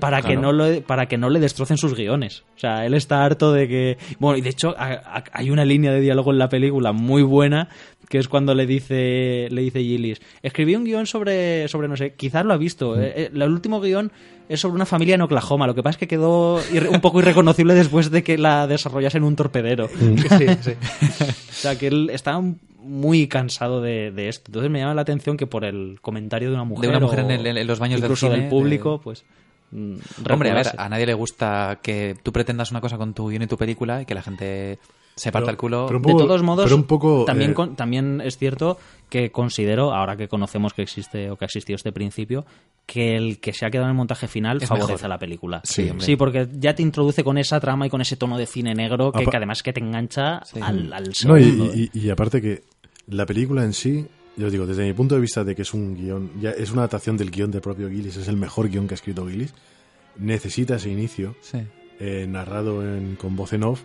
[0.00, 2.42] para que no lo para que no le destrocen sus guiones.
[2.56, 5.64] O sea, él está harto de que bueno, y de hecho a- a- hay una
[5.64, 7.68] línea de diálogo en la película muy buena
[8.08, 12.14] que es cuando le dice le dice Gillis, escribí un guion sobre sobre no sé,
[12.14, 13.00] quizás lo ha visto.
[13.00, 14.12] eh, eh, el último guion
[14.48, 15.66] es sobre una familia en Oklahoma.
[15.66, 16.60] Lo que pasa es que quedó
[16.90, 19.88] un poco irreconocible después de que la desarrollase en un torpedero.
[19.98, 20.72] Sí, sí.
[21.56, 22.40] O sea, que él está
[22.78, 24.44] muy cansado de, de esto.
[24.48, 27.30] Entonces me llama la atención que por el comentario de una mujer, una mujer o
[27.30, 29.24] en el- en los baños del incluso cine, del público, de- pues...
[29.70, 29.96] mm,
[30.30, 33.42] Hombre, a ver, a nadie le gusta que tú pretendas una cosa con tu guion
[33.42, 34.78] y tu película y que la gente
[35.14, 35.86] se parta Pero- el culo.
[35.86, 38.78] pero un de todos modos, pero un poco, también, eh, con- también es cierto
[39.08, 42.44] que considero, ahora que conocemos que existe o que ha existido este principio,
[42.84, 45.04] que el que se ha quedado en el montaje final Es favorece mejor.
[45.06, 45.60] a la película.
[45.64, 48.74] Sí, sí, porque ya te introduce con esa trama y con ese tono de cine
[48.74, 50.60] negro que, además que te engancha Sí.
[50.62, 52.62] al, al No, y- y aparte que
[53.08, 54.06] la película en sí
[54.36, 56.70] yo os digo, desde mi punto de vista de que es un guion, ya es
[56.72, 59.54] una adaptación del guion del propio Gillis, es el mejor guion que ha escrito Gillis,
[60.18, 61.58] necesita ese inicio Sí.
[62.00, 63.82] eh, narrado en, con voz en off,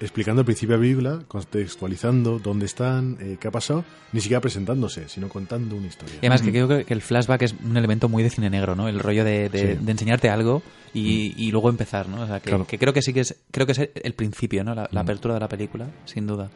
[0.00, 4.40] explicando el principio de la película, contextualizando dónde están, eh, qué ha pasado, ni siquiera
[4.40, 6.16] presentándose, sino contando una historia.
[6.16, 8.88] Y además que creo que- el flashback es un elemento muy de cine negro, ¿no?
[8.88, 9.84] El rollo de, de- Sí.
[9.84, 10.62] de enseñarte algo
[10.92, 12.22] y, y luego empezar, ¿no?
[12.22, 12.66] O sea, que, Claro.
[12.66, 14.74] que creo que sí que es, creo que es el principio, ¿no?
[14.74, 15.04] La, la Mm.
[15.04, 16.50] apertura de la película, sin duda.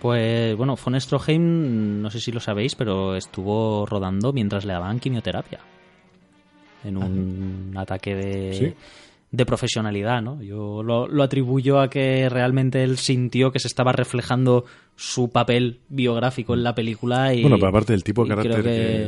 [0.00, 4.98] Pues bueno, von Stroheim, no sé si lo sabéis, pero estuvo rodando mientras le daban
[4.98, 5.60] quimioterapia.
[6.84, 8.74] En un ataque de, Sí.
[9.32, 10.42] De profesionalidad, ¿no?
[10.42, 14.64] Yo lo, lo atribuyo a que realmente él sintió que se estaba reflejando
[14.96, 17.42] su papel biográfico en la película y...
[17.42, 18.62] bueno, pero aparte del tipo de carácter que,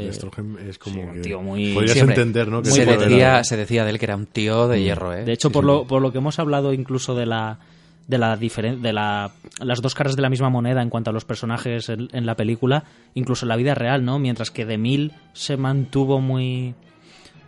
[0.06, 2.14] que- Stroheim es como Sí, un que tío muy- podrías Siempre.
[2.14, 2.62] entender, ¿no?
[2.62, 5.24] Que se, decía, era- se decía de él que era un tío de hierro, ¿eh?
[5.24, 5.66] De hecho, Sí, por, sí.
[5.66, 7.58] Lo, por lo que hemos hablado incluso de la
[8.06, 9.30] de la de la,
[9.60, 12.36] las dos caras de la misma moneda en cuanto a los personajes en, en la
[12.36, 12.84] película,
[13.14, 14.18] incluso en la vida real, ¿no?
[14.18, 16.74] Mientras que de Mil se mantuvo muy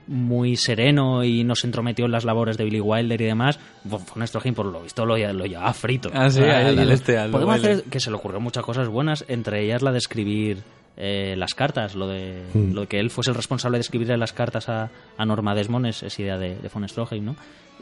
[0.07, 4.27] muy sereno y no se entrometió en las labores de Billy Wilder y demás, Von
[4.27, 6.11] Stroheim por lo visto lo, lo llevaba frito.
[6.13, 9.65] Ah, sí, lo- este, al podemos hacer que se le ocurrió muchas cosas buenas, entre
[9.65, 10.59] ellas la de escribir
[10.97, 12.73] eh, las cartas, lo de Mm.
[12.73, 15.87] lo de que él fuese el responsable de escribirle las cartas a, a Norma Desmond
[15.87, 17.37] es, es idea de, de von Stroheim, ¿no?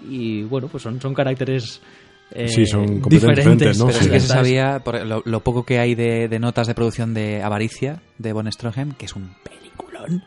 [0.09, 1.82] Y bueno, pues son, son caracteres
[2.31, 3.86] eh, Sí, son completamente diferentes, ¿no?
[3.89, 4.09] Pero Sí.
[4.09, 7.43] que se sabía, por lo, lo poco que hay de, de notas de producción de
[7.43, 10.24] Avaricia, de Von Stroheim, que es un peliculón,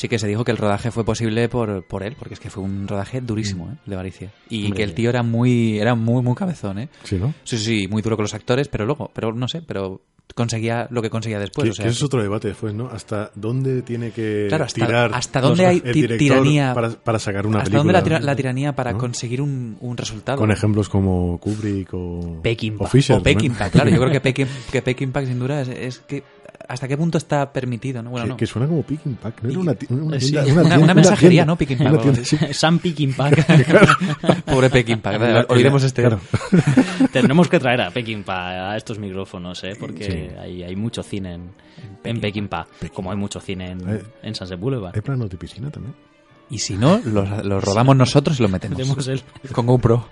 [0.00, 2.48] sí que se dijo que el rodaje fue posible por, por él, porque es que
[2.48, 3.76] fue un rodaje durísimo, ¿eh?
[3.84, 4.30] de Avaricia.
[4.48, 4.76] Y Hombre.
[4.78, 6.88] que el tío era muy, era muy, muy cabezón, ¿eh?
[7.04, 7.34] Sí, ¿no?
[7.44, 10.00] Sí, sí, muy duro con los actores, pero luego, pero no sé, pero
[10.34, 11.64] conseguía lo que conseguía después.
[11.64, 12.86] que, o sea, que ese es otro debate después, ¿no?
[12.88, 17.58] Hasta dónde tiene que Claro, hasta- tirar hasta dónde hay tiranía- para, para sacar una
[17.58, 17.78] ¿Hasta película.
[17.80, 18.98] dónde la, tira- la tiranía para ¿no?
[18.98, 20.38] conseguir un, un resultado?
[20.38, 22.84] Con ejemplos como Kubrick o, Peckinpah.
[22.84, 23.16] o Fisher.
[23.16, 23.24] o ¿no?
[23.58, 23.90] Pack, claro.
[23.90, 24.20] Yo creo que
[24.82, 26.22] Peking, que sin duda, es, es que
[26.68, 28.10] hasta qué punto está permitido, ¿no?
[28.10, 28.36] Bueno, que, no.
[28.36, 29.50] que suena como Picking Pack, ¿no?
[29.50, 31.56] Era una, una, sí, tienda- una- tienda- una mensajería, ¿no?
[31.56, 32.36] Picking Pack, tienda- sí.
[32.52, 33.30] Sam Peckinpah.
[34.46, 35.46] Pobre Peking Pack.
[35.50, 36.02] Olvidemos este.
[36.02, 36.20] Claro.
[37.12, 39.72] Tenemos que traer a Peckinpah a estos micrófonos, ¿eh?
[39.78, 40.36] Porque Sí.
[40.40, 41.50] hay, hay mucho cine en,
[42.04, 44.02] en Peckinpah, como hay mucho cine en, Eh.
[44.22, 44.94] en Sunset Boulevard.
[44.94, 45.94] Hay planos de piscina también.
[46.50, 48.76] Y si no, los, los rodamos nosotros y los metemos.
[48.78, 49.22] Tenemos el-
[49.52, 50.08] Con GoPro.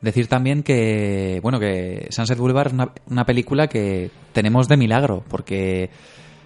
[0.00, 5.24] Decir también que, bueno, que Sunset Boulevard es una, una película que tenemos de milagro,
[5.28, 5.90] porque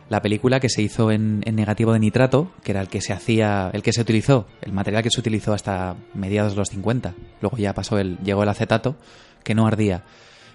[0.08, 3.12] la película que se hizo en, en negativo de nitrato, que era el que se
[3.12, 7.14] hacía, el que se utilizó, el material que se utilizó hasta mediados de los 50,
[7.40, 8.96] luego ya pasó el, llegó el acetato,
[9.44, 10.04] que no ardía.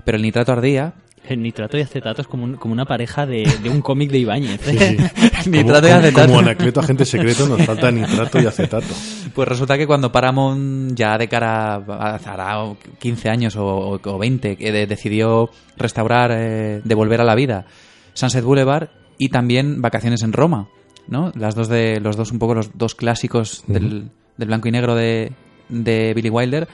[0.03, 0.93] Pero el nitrato ardía
[1.25, 4.19] el nitrato y acetato es como, un- como una pareja de, de un cómic de
[4.19, 4.61] Ibáñez.
[4.63, 4.97] Sí, sí.
[5.49, 6.27] Nitrato y como, acetato.
[6.27, 8.87] Como Anacleto, agente secreto, nos falta nitrato y acetato.
[9.33, 14.55] Pues resulta que cuando Paramount, ya de cara a hará 15 años o, o 20,
[14.57, 17.65] que de- decidió restaurar, eh, devolver a la vida
[18.13, 20.69] Sunset Boulevard y también Vacaciones en Roma,
[21.07, 21.31] ¿no?
[21.35, 24.95] Las dos de, los dos, un poco los dos clásicos del, del blanco y negro
[24.95, 25.33] de,
[25.69, 26.67] de Billy Wilder,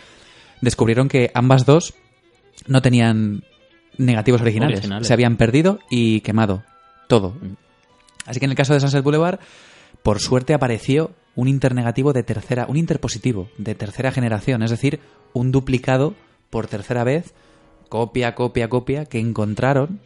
[0.61, 1.94] descubrieron que ambas dos
[2.68, 3.44] no tenían
[3.98, 4.80] negativos originales.
[4.80, 5.07] Originales.
[5.07, 6.64] Se habían perdido y quemado.
[7.07, 7.36] Todo.
[8.26, 9.40] Así que en el caso de Sunset Boulevard,
[10.02, 14.99] por suerte apareció un internegativo de tercera, un interpositivo de tercera generación, es decir,
[15.34, 16.15] un duplicado
[16.49, 17.34] por tercera vez,
[17.90, 19.99] copia, copia, copia, que encontraron,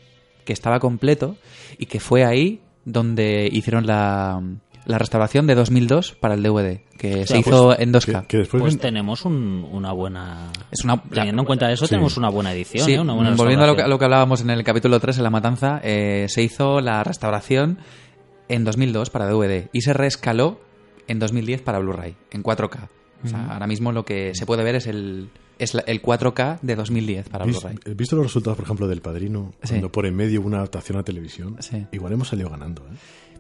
[0.46, 1.36] que estaba completo
[1.78, 4.42] y que fue ahí donde hicieron la,
[4.88, 8.22] la restauración de 2002 para el DVD, que se sea, hizo pues, en 2K.
[8.22, 10.52] Que, que después Pues ven- tenemos un- una buena...
[10.72, 11.92] Es una, Teniendo en cuenta eso, Sí.
[11.92, 13.00] tenemos una buena edición, Sí, ¿eh?
[13.00, 15.24] Una buena volviendo a lo, que, a lo que hablábamos en el capítulo 3, en
[15.24, 17.80] La Matanza, eh, se hizo la restauración
[18.48, 20.60] en 2002 para DVD y se reescaló
[21.08, 22.88] en 2010 para Blu-ray, en 4K.
[23.24, 26.60] O sea, ahora mismo lo que se puede ver es el, es la- el 4K
[26.62, 27.78] de 2010 para ¿Vis- Blu-ray.
[27.96, 29.52] ¿Visto los resultados, por ejemplo, del Padrino?
[29.64, 29.70] Sí.
[29.70, 31.58] Cuando por en medio hubo una adaptación a televisión.
[31.60, 31.86] Sí.
[31.92, 32.96] Igual hemos salido ganando, ¿eh?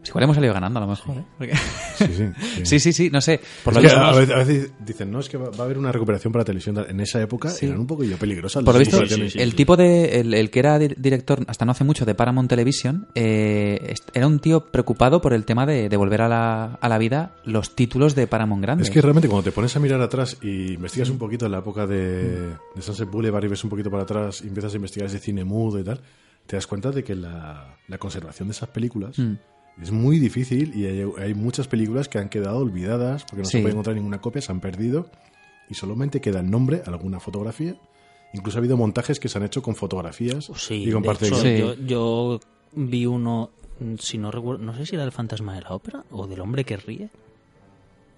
[0.09, 1.17] Igual hemos salido ganando a lo mejor.
[1.17, 1.23] ¿eh?
[1.38, 1.55] Porque-
[1.97, 2.25] Sí, sí.
[2.57, 2.65] sí.
[2.65, 3.39] sí, sí, sí, no sé.
[3.63, 5.77] Por lo que a, veces, a veces dicen, no, es que va, va a haber
[5.77, 6.84] una recuperación para televisión.
[6.88, 7.65] En esa época Sí.
[7.65, 8.63] eran un poquillo peligrosas.
[8.63, 10.19] Por lo visto, el tipo de.
[10.19, 14.27] El, el que era di- director hasta no hace mucho de Paramount Television eh, era
[14.27, 18.15] un tío preocupado por el tema de devolver a la, a la vida los títulos
[18.15, 18.84] de Paramount Grande.
[18.84, 21.59] Es que realmente cuando te pones a mirar atrás y investigas un poquito en la
[21.59, 25.07] época de, de Sunset Boulevard y ves un poquito para atrás y empiezas a investigar
[25.07, 25.99] ese cine mudo y tal,
[26.45, 29.34] te das cuenta de que la, la conservación de esas películas Mm.
[29.81, 33.57] Es muy difícil y hay, hay muchas películas que han quedado olvidadas porque no Sí.
[33.57, 35.09] se puede encontrar ninguna copia, se han perdido
[35.69, 37.75] y solamente queda el nombre, alguna fotografía.
[38.33, 41.31] Incluso ha habido montajes que se han hecho con fotografías Sí, y con parte de
[41.31, 41.75] hecho, guion.
[41.75, 41.85] Sí.
[41.85, 42.39] yo, yo
[42.73, 46.03] vi uno, mm, si no recuerdo, no sé si era el fantasma de la ópera
[46.11, 47.09] o del hombre que ríe.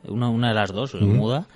[0.07, 1.47] Una, una de las dos, muda.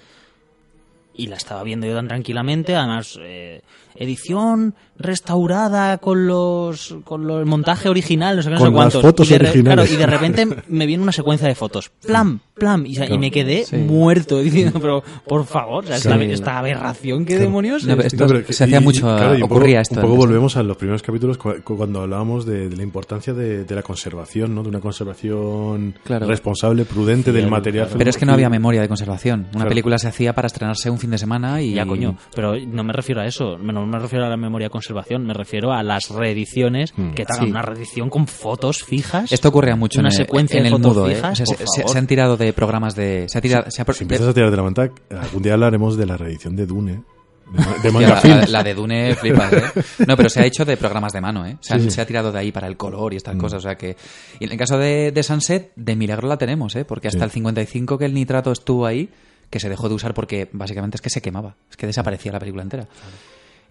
[1.15, 3.61] y la estaba viendo yo tan tranquilamente, además eh,
[3.95, 8.73] edición restaurada con los con los- el montaje original, no sé qué, no Con sé
[8.73, 9.03] cuántos.
[9.03, 9.89] las fotos y de re- originales.
[9.89, 13.31] claro, y de repente me viene una secuencia de fotos, plam, plam, y, y me
[13.31, 13.77] quedé Sí.
[13.77, 17.85] muerto diciendo, pero por favor, o sea, esta, aberración, qué demonios.
[17.85, 19.95] No, esto pero se hacía mucho, claro, ocurría poco, esto.
[19.95, 20.25] Un poco antes.
[20.27, 23.75] volvemos a los primeros capítulos cu- cu- cuando hablábamos de, de la importancia de, de
[23.75, 24.63] la conservación, ¿no?
[24.63, 26.27] De una conservación Claro.
[26.27, 27.87] responsable, prudente del material.
[27.87, 27.97] claro.
[27.97, 29.41] Pero es que no había memoria de conservación.
[29.41, 29.69] Una Claro.
[29.69, 31.73] película se hacía para estrenarse un fin de semana y...
[31.73, 32.15] Ya, coño.
[32.35, 33.57] Pero no me refiero a eso.
[33.85, 35.25] No me refiero a la memoria de conservación.
[35.25, 37.11] Me refiero a las reediciones Mm.
[37.13, 37.51] que te hagan Sí.
[37.51, 39.31] una reedición con fotos fijas.
[39.31, 41.21] Esto ocurría mucho Una en el, secuencia en de el fotos mudo, ¿eh?
[41.21, 43.25] O sea, se, han tirado de programas de...
[43.29, 43.69] Se ha tirado...
[43.69, 44.89] se ha- Si empiezas a tirar de la manta,
[45.19, 47.03] algún día hablaremos de la reedición de Dune.
[47.51, 49.63] De, de Manga la, la- la de Dune flipas, ¿eh?
[50.07, 51.57] No, pero se ha hecho de programas de mano, ¿eh?
[51.59, 51.91] Se, ha- Sí, sí.
[51.91, 53.17] se ha tirado de ahí para el color y Mm.
[53.17, 53.95] estas cosas, o sea que...
[54.39, 56.85] Y en el caso de, de Sunset, de milagro la tenemos, ¿eh?
[56.85, 57.25] Porque hasta Sí.
[57.25, 59.09] el 55 que el nitrato estuvo ahí,
[59.49, 62.39] que se dejó de usar porque básicamente es que se quemaba, es que desaparecía la
[62.39, 62.87] película entera.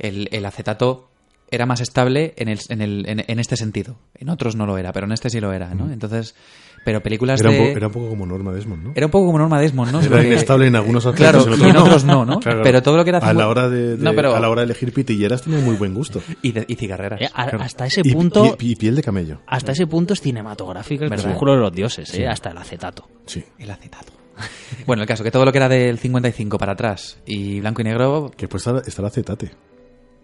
[0.03, 1.09] El, el acetato
[1.51, 3.97] era más estable en, el, en, el, en, en este sentido.
[4.15, 5.93] En otros no lo era, pero en este sí lo era, ¿no?
[5.93, 6.35] Entonces,
[6.83, 7.41] pero películas.
[7.41, 7.61] Era un, de...
[7.73, 8.93] po- era un poco como Norma Desmond, ¿no?
[8.97, 10.01] Era un poco como Norma Desmond, ¿no?
[10.01, 11.67] Era Porque- inestable en algunos Claro, aspectos.
[11.67, 12.41] y en otros no, ¿no?
[12.41, 12.63] Claro.
[12.63, 13.19] Pero todo lo que era...
[13.19, 15.77] A la hora de, de- No, pero- a la hora de elegir pitilleras tenía muy
[15.77, 16.23] buen gusto.
[16.41, 17.21] Y, de- y cigarreras.
[17.21, 17.61] Eh, a- Claro.
[17.63, 18.57] Hasta ese punto...
[18.59, 19.41] Y, y piel de camello.
[19.47, 22.17] Hasta ese punto es cinematográfico el crepúsculo de los dioses, ¿eh?
[22.17, 22.25] Sí.
[22.25, 23.07] hasta el acetato.
[23.27, 23.45] Sí.
[23.59, 24.13] El acetato.
[24.87, 27.85] Bueno, el caso, que todo lo que era del 55 para atrás y blanco y
[27.85, 29.51] negro, Que pues estará, estará acetate.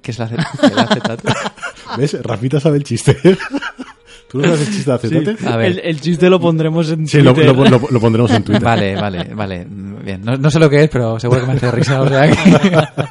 [0.02, 0.66] ¿Qué es el acetato?
[0.66, 1.28] El acetato.
[1.96, 2.16] ¿Ves?
[2.22, 3.16] Rafita sabe el chiste.
[4.30, 5.46] ¿Tú no sabes el chiste de acetate?
[5.48, 5.66] A ver.
[5.72, 7.56] El, el chiste lo pondremos en Sí, lo, Twitter.
[7.56, 8.62] lo- lo- lo pondremos en Twitter.
[8.62, 9.66] Vale, vale, vale.
[10.04, 12.02] Bien, no, no sé lo que es, pero seguro que me hace risa.
[12.02, 13.04] o sea que-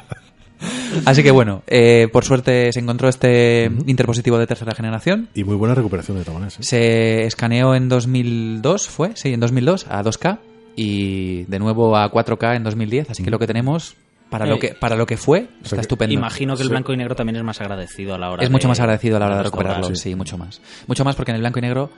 [1.04, 5.28] Así que bueno, eh, por suerte se encontró este interpositivo de tercera generación.
[5.34, 6.54] Y muy buena recuperación de tomanes.
[6.58, 6.62] ¿eh?
[6.62, 9.12] Se escaneó en 2002, ¿fue?
[9.14, 10.38] Sí, en 2002 a 2K
[10.76, 13.10] y de nuevo a 4K en 2010.
[13.10, 13.94] Así que lo que tenemos,
[14.30, 16.12] para, lo, Eh, que, para lo que fue, está que estupendo.
[16.14, 16.70] Imagino que el Sí.
[16.72, 19.16] blanco y negro también es más agradecido a la hora es de- mucho más agradecido
[19.16, 20.14] a la hora de recuperarlo, sí.
[20.14, 20.60] mucho más.
[20.86, 21.90] Mucho más porque en el blanco y negro,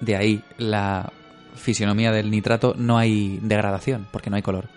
[0.00, 1.12] de ahí la
[1.54, 4.68] fisionomía del nitrato, no hay degradación, porque no hay color.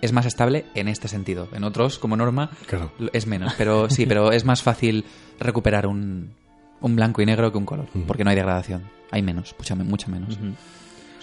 [0.00, 1.48] Es más estable en este sentido.
[1.52, 2.92] En otros, como norma, Claro.
[3.12, 3.54] es menos.
[3.56, 5.04] Pero sí, pero es más fácil
[5.38, 6.30] recuperar un,
[6.80, 8.82] un blanco y negro que un color, porque no hay degradación.
[9.12, 10.38] Hay menos, mucha, mucha menos.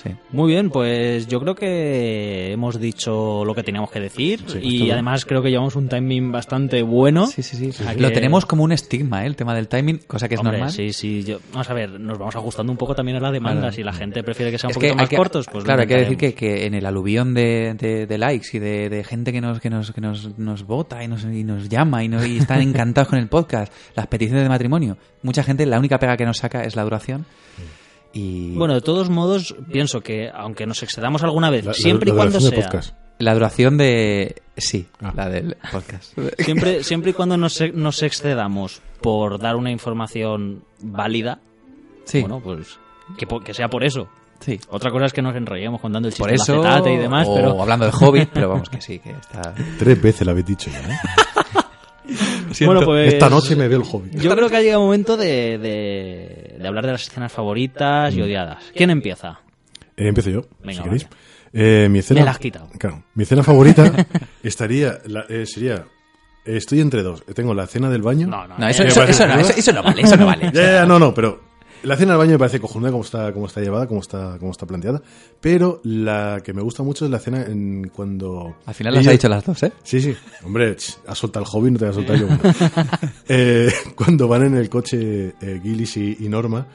[0.02, 0.11] Sí.
[0.32, 4.91] Muy bien, pues yo creo que hemos dicho lo que teníamos que decir Sí, y
[4.91, 7.28] además creo que llevamos un timing bastante bueno.
[7.28, 7.84] Sí, sí, sí.
[7.84, 9.28] A Lo que- tenemos como un estigma, ¿eh?
[9.28, 10.72] el tema del timing, cosa que es Hombre, normal.
[10.72, 13.61] Sí, sí, yo- vamos a ver, nos vamos ajustando un poco también a la demanda.
[13.61, 13.76] Claro.
[13.76, 15.82] Si la gente prefiere que sean un Es poquito más que- cortos, pues lo claro,
[15.82, 19.03] hay que decir que, que en el aluvión de, de- de likes y de, de
[19.03, 22.07] gente que nos que nos, que nos, nos vota y nos, y nos llama y,
[22.07, 25.98] nos- y están encantados con el podcast, las peticiones de matrimonio, mucha gente la única
[25.98, 27.26] pega que nos saca es la duración.
[28.18, 32.10] Y Bueno, de todos modos, pienso que aunque nos excedamos alguna vez, La- la- siempre
[32.10, 32.95] la y cuando duración de sea, podcast.
[33.19, 34.35] la duración de...
[34.57, 35.14] Sí, Ah.
[35.15, 36.18] la del podcast.
[36.39, 41.39] siempre, siempre y cuando nos, nos excedamos por dar una información válida,
[42.06, 42.80] Sí, bueno, pues
[43.45, 44.07] que, sea por eso.
[44.39, 44.60] sí.
[44.69, 47.35] Otra cosa es que nos enrollemos contando el chiste Por eso, acetate y demás, o
[47.35, 49.53] pero hablando de Hobbit, pero vamos que sí, que está...
[49.77, 52.65] Tres veces lo habéis dicho ya, ¿eh?
[52.65, 54.15] bueno, pues Esta noche me veo el Hobbit.
[54.22, 58.13] Yo creo que ha llegado el momento de, de, de hablar de las escenas favoritas
[58.13, 58.17] Mm.
[58.17, 58.63] y odiadas.
[58.75, 59.39] ¿Quién empieza?
[59.95, 61.03] Eh, empiezo yo, Venga, si queréis.
[61.05, 61.15] vale.
[61.53, 62.69] Eh, mi escena, Me la has quitado.
[62.77, 63.91] Claro, mi escena favorita
[64.43, 65.85] estaría, la- eh, sería,
[66.45, 67.23] estoy entre dos.
[67.34, 68.27] Tengo la escena del baño.
[68.27, 70.25] No, no, No, eso, Me eso, parece- eso no, eso, eso no vale, eso no
[70.25, 70.51] vale.
[70.53, 71.41] Ya, ya, no, no, pero
[71.84, 74.52] la escena del baño me parece cojonuda como está, como está llevada, como está, como
[74.52, 75.02] está planteada.
[75.41, 78.56] Pero la que me gusta mucho es la escena en cuando.
[78.66, 79.72] Al final las ella- ha dicho las dos, ¿eh?
[79.84, 80.16] Sí, sí.
[80.44, 80.76] Hombre,
[81.08, 82.28] has soltado el hobby, no te voy a soltar yo.
[83.30, 86.66] Eh, cuando van en el coche eh, Gillis y, y Norma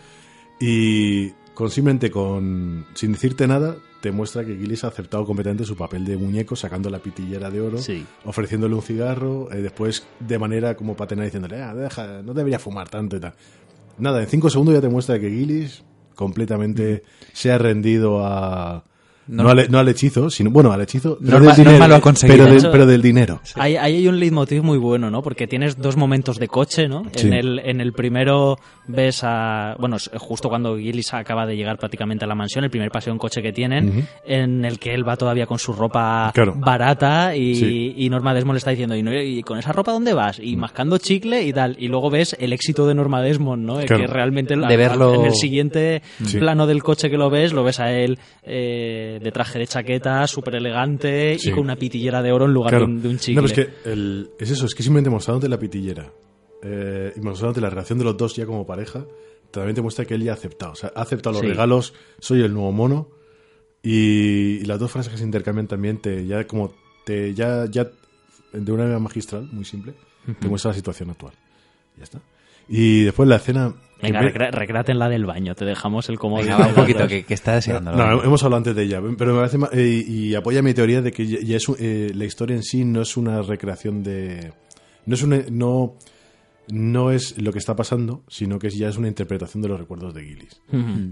[0.61, 5.77] y con simplemente con sin decirte nada te muestra que Gillis ha aceptado completamente su
[5.77, 8.05] papel de muñeco sacando la pitillera de oro, Sí.
[8.25, 12.89] ofreciéndole un cigarro, eh, después de manera como paternal diciéndole, ah, deja, no debería fumar
[12.89, 13.33] tanto y tal.
[13.99, 17.03] Nada, en cinco segundos ya te muestra que Gillis completamente
[17.33, 18.85] se ha rendido a...
[19.33, 21.89] No, No- al, no al hechizo, sino bueno, al hechizo pero Norma- del dinero, Norma
[21.89, 22.37] lo ha conseguido.
[22.37, 23.41] pero, del, Eso- pero del dinero.
[23.55, 25.23] Ahí, ahí hay un leitmotiv muy bueno, ¿no?
[25.23, 27.05] Porque tienes dos momentos de coche, ¿no?
[27.15, 27.29] Sí.
[27.29, 29.75] En, el, en el primero ves a...
[29.79, 33.13] Bueno, es justo cuando Gillis acaba de llegar prácticamente a la mansión, el primer paseo
[33.13, 36.55] en coche que tienen, en el que él va todavía con su ropa Claro.
[36.57, 37.95] barata y, Sí.
[37.97, 40.39] y Norma Desmond le está diciendo, ¿y, no- y con esa ropa dónde vas?
[40.41, 41.77] Y mascando chicle y tal.
[41.79, 43.79] Y luego ves el éxito de Norma Desmond, ¿no?
[43.81, 44.03] Claro.
[44.03, 46.39] Que realmente la- De verlo- en el siguiente Sí.
[46.39, 50.27] plano del coche que lo ves, lo ves a él eh, de traje de chaqueta,
[50.27, 51.49] súper elegante Sí.
[51.49, 52.87] y con una pitillera de oro en lugar Claro.
[52.87, 53.35] de, un, de un chicle.
[53.43, 56.13] No, pero es que el- es eso, es que simplemente mostrándote la pitillera
[56.63, 59.05] eh, y mostrándote la relación de los dos ya como pareja,
[59.51, 60.73] también te muestra que él ya ha aceptado.
[60.73, 61.49] O sea, ha aceptado los Sí.
[61.49, 63.09] regalos, soy el nuevo mono.
[63.83, 66.73] Y, y las dos frases que se intercambian también te ya como
[67.05, 67.91] te ya, ya
[68.53, 69.95] de una manera magistral, muy simple,
[70.39, 71.33] te muestra la situación actual.
[71.97, 72.21] Ya está.
[72.69, 73.75] Y después la escena...
[74.03, 76.49] Venga, recre- recréate en la del baño, te dejamos el comodín.
[76.51, 77.93] Venga, un poquito, que, que está deseando.
[77.93, 81.01] No, hemos hablado antes de ella, pero me parece ma- eh, y apoya mi teoría
[81.03, 84.53] de que ya, es eh, la historia en sí no es una recreación de
[85.07, 85.95] no es una no
[86.69, 90.15] no es lo que está pasando, sino que ya es una interpretación de los recuerdos
[90.15, 90.61] de Gillis.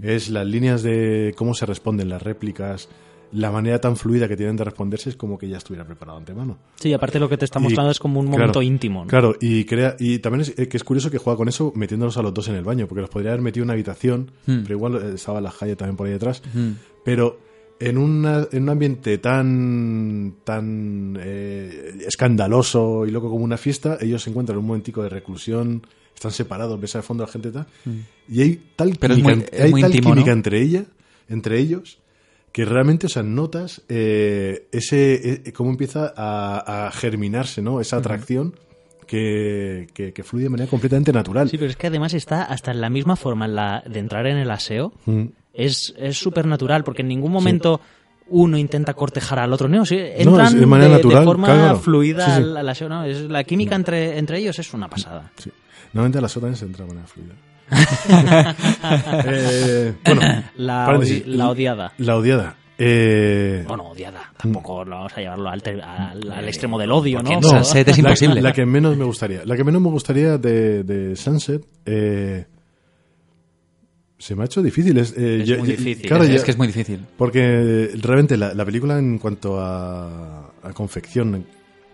[0.01, 2.87] Es las líneas de cómo se responden las réplicas,
[3.33, 6.23] la manera tan fluida que tienen de responderse es como que ya estuviera preparado de
[6.23, 6.57] antemano.
[6.75, 9.01] Sí, aparte lo que te está Y- mostrando es como un claro, momento íntimo.
[9.03, 9.07] ¿no?
[9.07, 12.17] Claro, y crea y también es eh, que es curioso que juega con eso metiéndolos
[12.17, 14.61] a los dos en el baño, porque los podría haber metido en una habitación, Hmm.
[14.63, 16.41] pero igual eh, estaba la Jaya también por ahí detrás.
[16.53, 16.71] Mm.
[17.05, 17.39] Pero
[17.79, 24.21] en, una- en un ambiente tan tan eh, escandaloso y loco como una fiesta, ellos
[24.23, 27.49] se encuentran en un momentico de reclusión, están separados, ves al fondo a la gente
[27.49, 27.65] y tal,
[28.29, 28.95] y hay tal Hmm.
[28.99, 30.33] Pero es química, muy- es hay muy tal íntimo, química ¿no?
[30.37, 30.85] entre ella,
[31.29, 31.97] entre ellos,
[32.51, 37.79] que realmente, o sea, notas eh, ese eh, cómo empieza a, a germinarse, ¿no?
[37.79, 38.55] Esa atracción
[39.07, 41.49] que, que, que fluye de manera completamente natural.
[41.49, 44.27] Sí, pero es que además está hasta en la misma forma en la, de entrar
[44.27, 44.93] en el aseo.
[45.05, 45.25] Mm.
[45.53, 47.81] Es es súper natural, porque en ningún momento
[48.27, 49.67] uno intenta cortejar al otro.
[49.67, 50.01] No, sí, No,
[50.31, 51.79] entran es de manera natural, forma claro.
[51.79, 52.31] fluida Sí.
[52.31, 52.87] Al, al aseo.
[52.87, 53.03] ¿no?
[53.03, 55.31] Es, la química entre, entre ellos es una pasada.
[55.37, 55.51] Sí.
[55.93, 57.33] Normalmente a las otras se entra de manera fluida.
[59.25, 60.21] Eh, bueno,
[60.57, 61.25] La, paréntesis.
[61.25, 61.93] odi- la odiada.
[61.97, 62.55] La odiada.
[62.77, 64.31] Eh, Bueno, odiada.
[64.37, 65.61] Tampoco lo vamos a llevarlo al,
[66.31, 67.41] al extremo del odio, ¿no?
[67.41, 68.41] Sunset es imposible.
[68.41, 69.41] La, que menos me gustaría.
[69.45, 71.63] La que menos me gustaría de, de Sunset.
[71.85, 72.45] eh,
[74.17, 74.97] se me ha hecho difícil.
[74.97, 76.07] Es, eh, Es ya- muy difícil.
[76.07, 77.05] claro, es, ya- es que es muy difícil.
[77.17, 81.45] Porque realmente la, la película en cuanto a, a confección,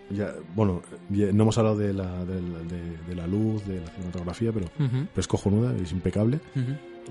[0.09, 3.81] ya, bueno, ya no hemos hablado de la, de, la- de- de la luz, de
[3.81, 4.67] la cinematografía, pero,
[5.15, 6.39] es cojonuda, es impecable.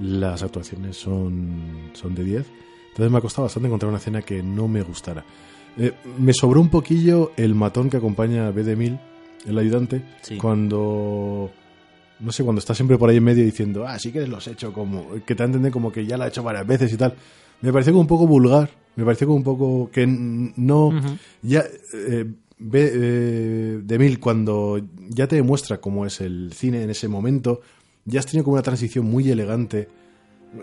[0.00, 2.46] Las actuaciones son, son de 10.
[2.90, 5.24] Entonces me ha costado bastante encontrar una escena que no me gustara.
[5.78, 8.98] Eh, me sobró un poquillo el matón que acompaña a B de Mil,
[9.46, 10.36] el ayudante, Sí.
[10.38, 11.50] cuando...
[12.18, 14.52] No sé, cuando está siempre por ahí en medio diciendo, ah, sí que los he
[14.52, 15.06] hecho como...
[15.26, 17.14] Que te entiende como que ya lo ha hecho varias veces y tal.
[17.60, 18.70] Me pareció como un poco vulgar.
[18.96, 20.90] Me pareció como un poco que no...
[21.42, 21.62] Ya...
[21.92, 22.24] Eh,
[22.58, 27.60] ve, eh, de Mil, cuando ya te demuestra cómo es el cine en ese momento,
[28.04, 29.88] ya has tenido como una transición muy elegante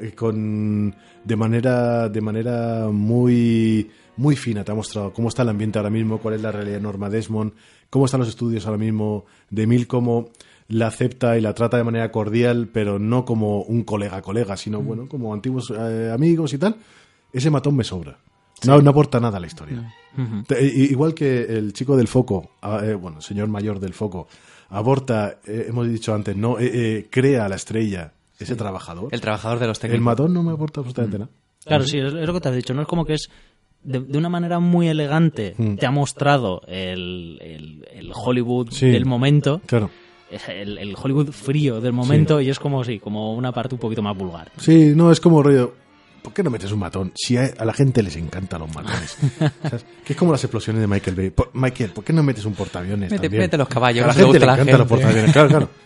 [0.01, 4.63] eh, con de manera de manera muy muy fina.
[4.63, 7.09] Te ha mostrado cómo está el ambiente ahora mismo cuál es la realidad de Norma
[7.09, 7.53] Desmond
[7.89, 10.29] cómo están los estudios ahora mismo de Mil cómo
[10.69, 14.81] la acepta y la trata de manera cordial pero no como un colega colega sino
[14.81, 16.75] bueno como antiguos eh, amigos y tal.
[17.31, 18.17] Ese matón me sobra.
[18.63, 19.93] No, no aporta nada a la historia.
[20.59, 22.51] Igual que el chico del foco,
[22.83, 24.27] eh, bueno, el señor mayor del foco,
[24.69, 29.09] aborta, eh, hemos dicho antes, no Eh, eh, crea a la estrella, ese trabajador.
[29.11, 30.03] El trabajador de los El técnicos.
[30.05, 31.31] matón no me aporta absolutamente nada.
[31.65, 32.73] Claro, sí, es, lo que te has dicho.
[32.73, 33.29] No es como que es
[33.83, 35.75] de, de una manera muy elegante Mm.
[35.75, 38.87] te ha mostrado el, el- el Hollywood Sí.
[38.87, 39.89] del momento, Claro.
[40.49, 44.01] el, el Hollywood frío del momento, y es como sí, como una parte un poquito
[44.01, 44.51] más vulgar.
[44.57, 45.73] Sí, no, es como rollo.
[46.23, 47.11] ¿Por qué no metes un matón?
[47.15, 49.17] Si a, a la gente les encantan los matones.
[49.63, 49.85] ¿Sabes?
[50.05, 51.33] Que es como las explosiones de Michael Bay.
[51.53, 53.41] Michael, ¿por qué no metes un portaaviones Mete- también?
[53.43, 55.31] mete los caballos, A la gente le encantan los portaaviones.
[55.33, 55.69] Claro, claro.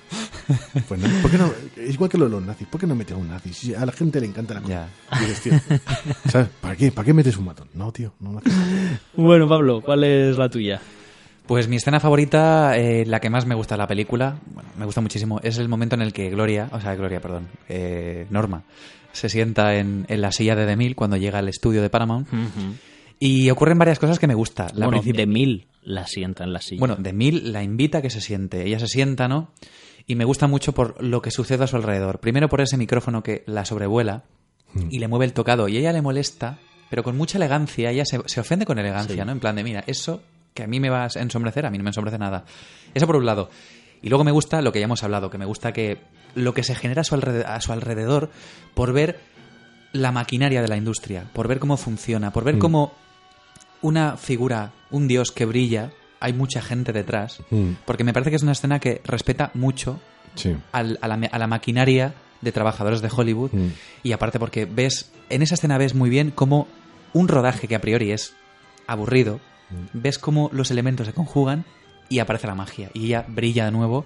[0.87, 1.51] Pues no, ¿por qué no?
[1.75, 2.65] Es igual que lo de los nazis.
[2.69, 3.51] ¿Por qué no metes a un nazi?
[3.51, 4.87] Si a la gente le encanta la cosa.
[6.29, 6.47] ¿sabes?
[6.61, 6.91] ¿Para qué?
[6.91, 7.67] ¿Para qué metes un matón?
[7.73, 8.53] No, tío, no lo haces.
[9.15, 10.79] Bueno, Pablo, ¿cuál es la tuya?
[11.45, 14.85] Pues mi escena favorita, eh, la que más me gusta de la película, bueno, me
[14.85, 18.63] gusta muchísimo, es el momento en el que Gloria, o sea, Gloria, perdón, eh, Norma,
[19.11, 22.27] se sienta en, en la silla de Demil cuando llega al estudio de Paramount
[23.19, 24.67] y ocurren varias cosas que me gusta.
[24.73, 26.79] La bueno, de mil la sienta en la silla.
[26.79, 28.65] Bueno, Demil la invita a que se siente.
[28.65, 29.51] Ella se sienta, ¿no?
[30.05, 32.19] Y me gusta mucho por lo que sucede a su alrededor.
[32.19, 34.23] Primero por ese micrófono que la sobrevuela
[34.89, 35.67] y le mueve el tocado.
[35.67, 36.59] Y ella le molesta,
[36.89, 37.89] pero con mucha elegancia.
[37.91, 39.31] Ella se, se ofende con elegancia, ¿no?
[39.31, 40.21] En plan de, mira, eso
[40.53, 42.45] que a mí me va a ensombrecer, a mí no me ensombrece nada.
[42.93, 43.49] Eso por un lado.
[44.01, 45.97] Y luego me gusta lo que ya hemos hablado, que me gusta que
[46.35, 48.29] lo que se genera a su, alrede- a su alrededor
[48.73, 49.19] por ver
[49.93, 52.93] la maquinaria de la industria, por ver cómo funciona, por ver cómo
[53.81, 57.71] una figura, un dios que brilla, hay mucha gente detrás, Mm.
[57.85, 59.99] porque me parece que es una escena que respeta mucho
[60.35, 60.55] Sí.
[60.71, 63.67] al- a, la, a la maquinaria de trabajadores de Hollywood Mm.
[64.03, 66.67] y aparte porque ves, en esa escena ves muy bien cómo
[67.13, 68.33] un rodaje que a priori es
[68.87, 70.01] aburrido, Mm.
[70.01, 71.65] ves cómo los elementos se conjugan
[72.09, 74.05] y aparece la magia y ella brilla de nuevo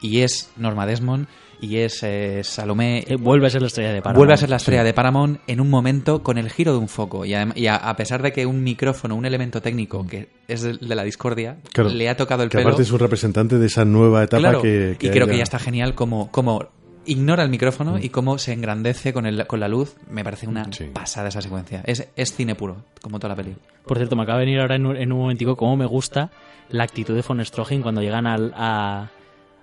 [0.00, 1.26] y es Norma Desmond
[1.60, 4.16] y es eh, Salomé Eh, vuelve a ser la estrella de Paramount.
[4.18, 6.88] Vuelve a ser la estrella de Paramount en un momento con el giro de un
[6.88, 7.24] foco.
[7.24, 10.62] Y, adem- y a, a pesar de que un micrófono, un elemento técnico que es
[10.62, 11.90] de, de la discordia, Claro.
[11.90, 12.70] le ha tocado el Que pelo.
[12.70, 15.60] aparte es un representante de esa nueva etapa claro, que, y creo que ya está
[15.60, 16.66] genial como, como
[17.06, 19.94] ignora el micrófono y cómo se engrandece con, el, con la luz.
[20.10, 20.86] Me parece una Sí.
[20.92, 21.82] pasada esa secuencia.
[21.86, 23.64] Es, es cine puro, como toda la película.
[23.86, 26.32] Por cierto, me acaba de venir ahora en un, en un momentico cómo me gusta
[26.72, 29.08] la actitud de von Stroheim cuando llegan al, a,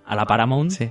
[0.05, 0.89] a la Paramount Sí.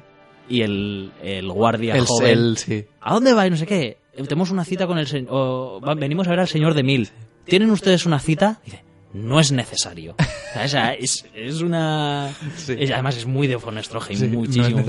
[0.48, 2.30] y el, el guardia El, joven...
[2.30, 2.84] el- sí.
[3.00, 3.46] ¿A dónde va?
[3.46, 3.98] Y no sé qué.
[4.14, 5.80] Tenemos una cita con el señor...
[5.96, 7.08] venimos a ver al señor de Mil.
[7.44, 8.60] ¿Tienen ustedes una cita?
[8.64, 8.82] Dice,
[9.14, 10.16] no es necesario.
[10.62, 12.30] O sea, es, es una...
[12.56, 12.74] Sí.
[12.78, 14.82] es- además es muy de von Stroheim, Sí, muchísimo,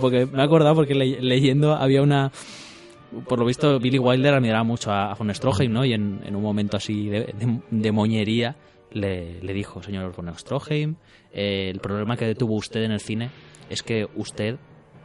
[0.00, 2.30] porque me he acordado porque le- leyendo había una...
[3.28, 5.84] Por lo visto, Billy Wilder admiraba mucho a, a von Stroheim, ¿no?
[5.84, 8.56] Y en, en un momento así de, de- de moñería
[8.92, 10.96] le, le dijo, señor von Stroheim,
[11.32, 13.30] eh, el problema que tuvo usted en el cine
[13.70, 14.56] es que usted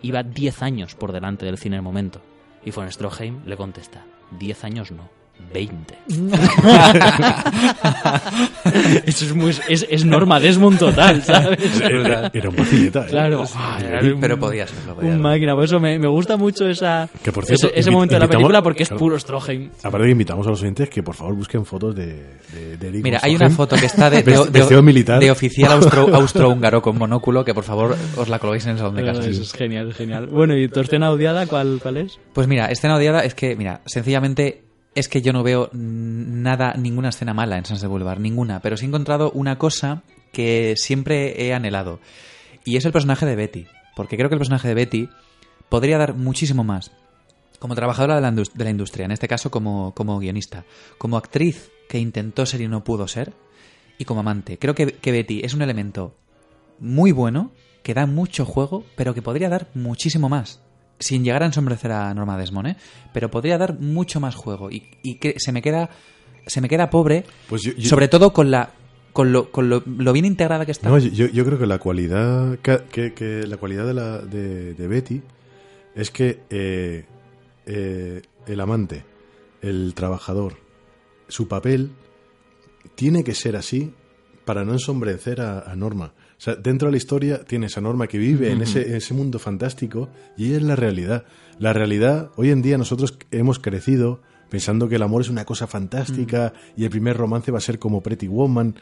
[0.01, 2.21] iba 10 años por delante del cine en el momento.
[2.65, 4.05] Y von Stroheim le contesta,
[4.39, 5.09] 10 años no,
[5.53, 5.97] 20.
[9.05, 11.81] Eso es, muy, es, es Norma Desmond total, ¿sabes?
[11.81, 13.05] Era, era un vacileta.
[13.05, 13.09] ¿eh?
[13.09, 13.45] Claro.
[13.45, 14.95] Sí, pero podía serlo.
[14.95, 18.15] podía Un máquina, por eso me, me gusta mucho esa, Que, por cierto, ese, momento
[18.15, 19.69] de la película porque es puro Stroheim.
[19.83, 23.03] Aparte que invitamos a los oyentes que por favor busquen fotos de, de, de Eric
[23.03, 24.23] Mira, hay una foto que está de,
[24.81, 25.19] militar.
[25.19, 28.95] de oficial austro, austrohúngaro con monóculo que por favor os la colgáis en el salón
[28.95, 29.27] de casa.
[29.27, 30.27] Eso es genial, es genial.
[30.27, 32.19] Bueno, ¿y tu escena odiada cuál, cuál es?
[32.33, 34.66] Pues mira, escena odiada es que, mira, sencillamente
[34.97, 38.85] es que yo no veo nada, ninguna escena mala en Sunset Boulevard, ninguna, pero sí
[38.85, 40.01] he encontrado una cosa
[40.31, 41.99] que siempre he anhelado
[42.65, 45.09] y es el personaje de Betty, porque creo que el personaje de Betty
[45.69, 46.91] podría dar muchísimo más
[47.59, 50.65] como trabajadora de la, de la industria, en este caso como, como guionista,
[50.97, 53.33] como actriz que intentó ser y no pudo ser,
[53.99, 54.57] y como amante.
[54.57, 56.15] Creo que, que Betty es un elemento
[56.79, 57.51] muy bueno,
[57.83, 60.59] que da mucho juego, pero que podría dar muchísimo más.
[60.99, 62.75] Sin llegar a ensombrecer a Norma Desmond, ¿eh?
[63.13, 64.71] Pero podría dar mucho más juego.
[64.71, 65.89] Y, y que se me queda.
[66.47, 67.25] Se me queda pobre.
[67.49, 68.71] Pues yo- yo- sobre todo con la.
[69.13, 70.89] con lo, con lo, lo bien integrada que está.
[70.89, 74.87] No, yo, yo creo que la cualidad que, que- la cualidad de, la, de, de
[74.87, 75.21] Betty
[75.95, 77.05] es que eh,
[77.65, 79.03] eh, el amante,
[79.61, 80.57] el trabajador,
[81.27, 81.91] su papel
[82.95, 83.93] tiene que ser así
[84.45, 86.13] para no ensombrecer a, a Norma.
[86.37, 89.13] O sea, dentro de la historia tienes a Norma que vive en ese, en ese
[89.13, 91.25] mundo fantástico y ella es la realidad.
[91.57, 95.67] La realidad, hoy en día nosotros hemos crecido pensando que el amor es una cosa
[95.67, 98.75] fantástica y el primer romance va a ser como Pretty Woman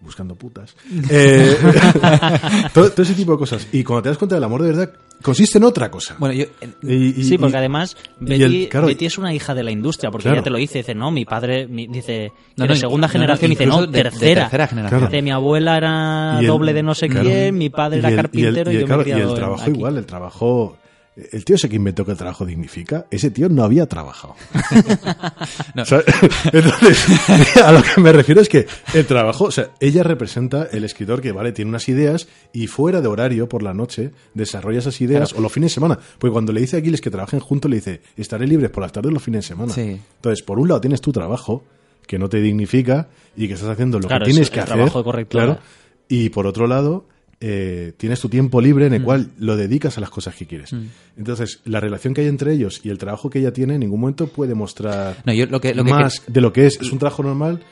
[0.00, 0.76] buscando putas.
[1.10, 1.56] Eh,
[2.74, 3.66] todo, todo ese tipo de cosas.
[3.72, 4.92] Y cuando te das cuenta del amor de verdad,
[5.22, 6.14] consiste en otra cosa.
[6.18, 6.44] Bueno, yo.
[6.82, 9.70] Y- y- sí, porque y- además Betty, el- claro, Betty es una hija de la
[9.70, 10.36] industria, porque Claro.
[10.36, 13.50] ella te lo dice, dice, no, mi padre, mi- dice, No, segunda no, no, generación,
[13.50, 14.40] dice, no, incluso de- de tercera.
[14.42, 15.00] tercera generación.
[15.00, 15.10] Claro.
[15.10, 17.28] Dice, mi abuela era el- doble de no sé claro.
[17.28, 19.18] quién, mi padre era el- y el- carpintero y, y el, yo claro, me he
[19.18, 19.70] y el trabajo aquí.
[19.70, 20.78] igual, el trabajo...
[21.32, 24.34] El tío ese que inventó que el trabajo dignifica, ese tío no había trabajado.
[25.74, 25.82] No.
[25.82, 26.02] O sea,
[26.52, 30.84] entonces, a lo que me refiero es que el trabajo, o sea, ella representa el
[30.84, 35.00] escritor que, vale, tiene unas ideas y fuera de horario por la noche desarrolla esas
[35.00, 35.98] ideas o los fines de semana.
[36.18, 38.92] Porque cuando le dice a Aquiles que trabajen juntos, le dice, estaré libre por las
[38.92, 39.72] tardes los fines de semana.
[39.72, 40.00] Sí.
[40.16, 41.64] Entonces, por un lado tienes tu trabajo,
[42.06, 44.64] que no te dignifica y que estás haciendo lo Claro, que tienes es que el
[44.64, 44.76] hacer.
[44.76, 45.44] trabajo de correctora.
[45.44, 45.60] Claro.
[46.08, 47.04] Y por otro lado,
[47.40, 50.74] eh, tienes tu tiempo libre en el cual lo dedicas a las cosas que quieres.
[51.16, 54.00] Entonces, la relación que hay entre ellos y el trabajo que ella tiene en ningún
[54.00, 55.74] momento puede mostrar No, yo lo que.
[55.74, 56.80] Lo que más de lo que es.
[56.80, 57.62] Es un trabajo normal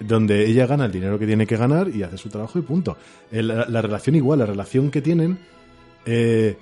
[0.00, 2.96] donde ella gana el dinero que tiene que ganar y hace su trabajo y punto.
[3.30, 5.38] La, la relación igual, la relación que tienen,
[6.06, 6.56] eh,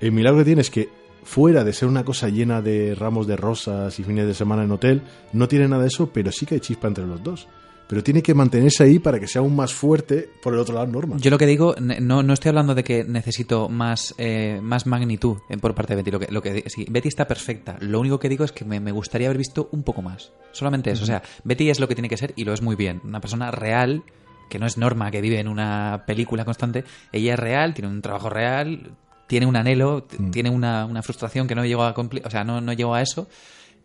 [0.00, 0.90] el milagro que tiene es que
[1.24, 4.72] fuera de ser una cosa llena de ramos de rosas y fines de semana en
[4.72, 5.02] hotel,
[5.32, 7.48] no tiene nada de eso, pero sí que hay chispa entre los dos.
[7.92, 10.86] Pero tiene que mantenerse ahí para que sea aún más fuerte por el otro lado
[10.86, 11.18] Norma.
[11.18, 15.36] Yo lo que digo, no, no estoy hablando de que necesito más, eh, más magnitud
[15.50, 16.10] eh, por parte de Betty.
[16.10, 17.76] Lo que, lo que, sí, Betty está perfecta.
[17.80, 20.32] Lo único que digo es que me, me gustaría haber visto un poco más.
[20.52, 21.02] Solamente eso.
[21.02, 23.02] O sea, Betty es lo que tiene que ser y lo es muy bien.
[23.04, 24.04] Una persona real,
[24.48, 26.84] que no es Norma, que vive en una película constante.
[27.12, 28.92] Ella es real, tiene un trabajo real,
[29.26, 32.26] tiene un anhelo, t- tiene una, una frustración que no llegó a cumplir.
[32.26, 33.28] O sea, no, no llegó a eso.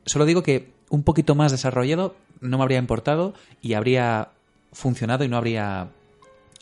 [0.06, 4.30] Solo digo que un poquito más desarrollado no me habría importado y habría
[4.72, 5.90] funcionado y no habría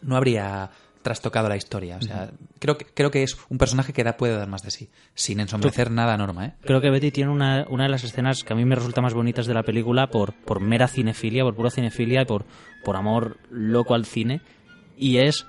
[0.01, 0.71] no habría
[1.05, 1.97] trastocado la historia.
[1.97, 4.71] O sea, creo, que, creo que es un personaje que da, puede dar más de
[4.71, 6.53] sí, sin ensombrecer nada a Norma, ¿eh?
[6.63, 9.13] Creo que Betty tiene una, una de las escenas que a mí me resulta más
[9.13, 12.45] bonitas de la película por, por mera cinefilia, por pura cinefilia y por,
[12.83, 14.41] por amor loco al cine.
[14.97, 15.45] Y es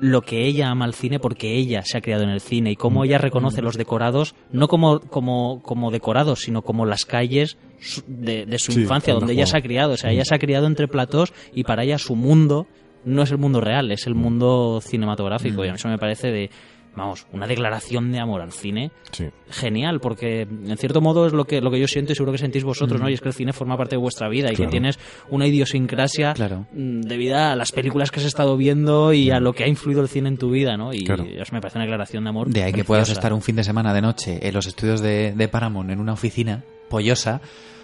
[0.00, 2.76] lo que ella ama al cine porque ella se ha criado en el cine y
[2.76, 7.58] cómo ella reconoce los decorados, no como, como, como decorados, sino como las calles
[8.06, 9.92] de, de su Sí, infancia, donde ella se ha criado.
[9.92, 12.66] O sea, ella se ha criado entre platós y para ella su mundo
[13.04, 15.64] no es el mundo real, es el mundo cinematográfico.
[15.64, 16.50] Y a mí eso me parece de,
[16.96, 19.26] vamos, una declaración de amor al cine Sí.
[19.48, 22.38] genial, porque en cierto modo es lo que, lo que yo siento y seguro que
[22.38, 23.08] sentís vosotros, ¿no?
[23.08, 24.98] Y es que el cine forma parte de vuestra vida y que tienes
[25.28, 26.66] una idiosincrasia Claro.
[26.72, 30.02] mm, debido a las películas que has estado viendo y a lo que ha influido
[30.02, 30.92] el cine en tu vida, ¿no?
[30.92, 31.04] Y.
[31.04, 31.24] Claro.
[31.24, 32.48] eso me parece una declaración de amor.
[32.48, 35.32] De ahí que puedas estar un fin de semana de noche en los estudios de,
[35.32, 37.40] de Paramount en una oficina pollosa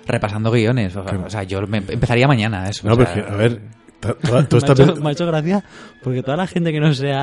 [0.07, 0.95] repasando guiones.
[0.97, 2.87] O, sea, yo me- empezaría mañana eso.
[2.87, 3.61] No, o pero sea, es que, a ver,
[4.01, 5.65] ta- toda, Me ha, hecho, pe- me ha hecho gracia
[6.03, 7.23] porque toda la gente que no sea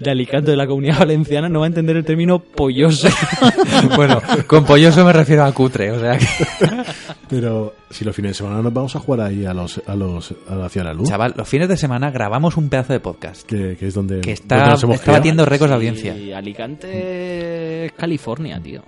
[0.00, 3.08] de Alicante de la comunidad valenciana no va a entender el término polloso.
[3.96, 6.26] bueno, con polloso me refiero a cutre, o sea que...
[7.28, 10.34] Pero si los fines de semana nos vamos a jugar ahí a los, a los
[10.48, 13.76] a hacia la luz, Chaval, los fines de semana grabamos un pedazo de podcast que,
[13.78, 16.38] que es donde, que donde está, nos hemos está batiendo récords de Sí, audiencia.
[16.38, 18.82] Alicante es California, tío.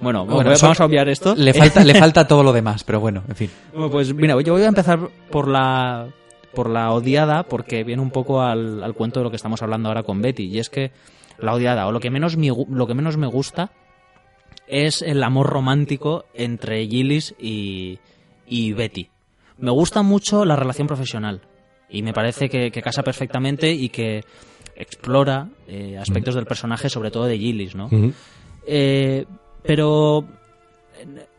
[0.00, 1.34] Bueno, Bueno, vamos a obviar esto.
[1.36, 3.50] Le falta, le falta todo lo demás, pero bueno, en fin.
[3.72, 4.98] Bueno, pues mira, yo voy a empezar
[5.30, 6.06] por la
[6.56, 9.88] por la odiada porque viene un poco al, al cuento de lo que estamos hablando
[9.88, 10.90] ahora con Betty y es que
[11.38, 13.70] la odiada o lo que menos lo que menos me gusta
[14.66, 17.98] es el amor romántico entre Gillis y,
[18.46, 19.10] y Betty.
[19.58, 21.42] Me gusta mucho la relación profesional
[21.88, 24.24] y me parece que, que casa perfectamente y que
[24.74, 27.88] explora eh, aspectos del personaje, sobre todo de Gillis, ¿no?
[28.66, 29.24] Eh,
[29.62, 30.26] pero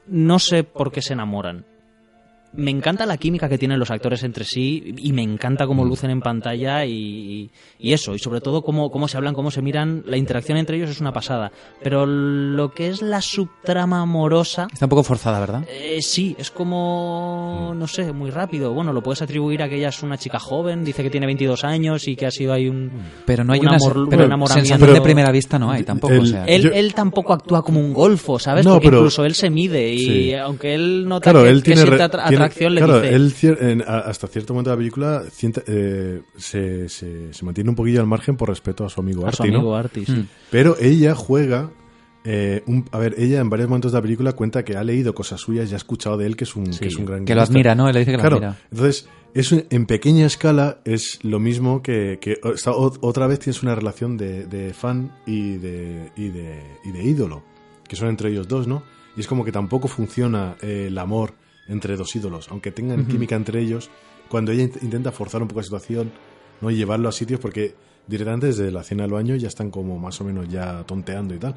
[0.08, 1.66] no sé por qué se enamoran.
[2.54, 6.10] Me encanta la química que tienen los actores entre sí y me encanta cómo lucen
[6.10, 10.04] en pantalla y, y eso, y sobre todo cómo, cómo se hablan, cómo se miran.
[10.08, 11.52] La interacción entre ellos es una pasada.
[11.84, 15.64] Pero lo que es la subtrama amorosa, Está un poco forzada, ¿verdad?
[15.70, 18.74] eh, sí, es como, no sé, muy rápido.
[18.74, 21.64] Bueno, lo puedes atribuir a que ella es una chica joven, dice que tiene 22
[21.64, 22.92] años y que ha sido ahí un...
[23.26, 24.68] Pero no hay un una amor- un pero enamoramiento.
[24.70, 26.14] sensación de primera vista no hay tampoco.
[26.14, 28.66] El- o sea, Él, Yo- él tampoco actúa como un golfo, ¿sabes?
[28.66, 30.34] No, Porque pero- incluso él se mide y Sí.
[30.34, 31.98] aunque él nota Claro, que, él que tiene, re-
[32.40, 32.50] le
[32.82, 33.48] claro, dice...
[33.50, 35.24] él en- hasta cierto momento de la película
[35.68, 39.32] eh, se, se- se mantiene un poquillo al margen por respeto a su amigo a
[39.32, 39.60] su Artie, ¿no?
[39.60, 40.12] amigo Artie, sí.
[40.14, 40.28] Mm.
[40.52, 41.72] Pero ella juega.
[42.30, 45.16] eh, un- a ver, ella en varios momentos de la película cuenta que ha leído
[45.16, 47.24] cosas suyas y ha escuchado de él que es un, Sí, que es un gran
[47.24, 47.88] que lo admira, ¿no?
[47.88, 48.58] Él le dice que lo Claro, admira.
[48.70, 53.28] entonces, es un- en pequeña escala es lo mismo que, que o sea, o- otra
[53.28, 57.44] vez tienes una relación de, de fan y de, y, de, y de ídolo,
[57.88, 58.84] que son entre ellos dos, ¿no?
[59.16, 61.34] Y es como que tampoco funciona eh, el amor
[61.68, 63.90] entre dos ídolos, aunque tengan química entre ellos,
[64.30, 66.12] cuando ella int- intenta forzar un poco la situación,
[66.62, 66.70] ¿no?
[66.72, 67.76] Y llevarlo a sitios porque
[68.08, 71.40] directamente desde la cena del baño ya están como más o menos ya tonteando y
[71.40, 71.56] tal.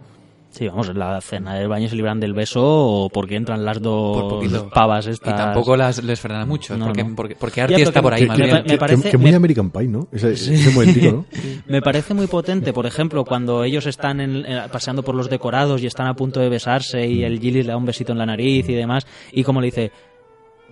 [0.50, 3.80] Sí, vamos, en la cena del baño se libran del beso o porque entran las
[3.80, 5.32] dos pavas estas.
[5.32, 7.14] Y tampoco las, les frena mucho, No, porque, no.
[7.14, 8.64] porque, porque Ya, Artie está que- por ahí que- más que- bien.
[8.66, 10.08] me parece- que muy me- American Pie, ¿no?
[10.10, 11.24] Ese, ese momentico, ¿no?
[11.68, 15.82] Me parece muy potente, por ejemplo, cuando ellos están en- eh, paseando por los decorados
[15.82, 18.26] y están a punto de besarse y el Gillis le da un besito en la
[18.26, 19.92] nariz y demás, y como le dice,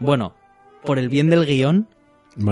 [0.00, 0.34] bueno,
[0.84, 1.86] por el bien del guion,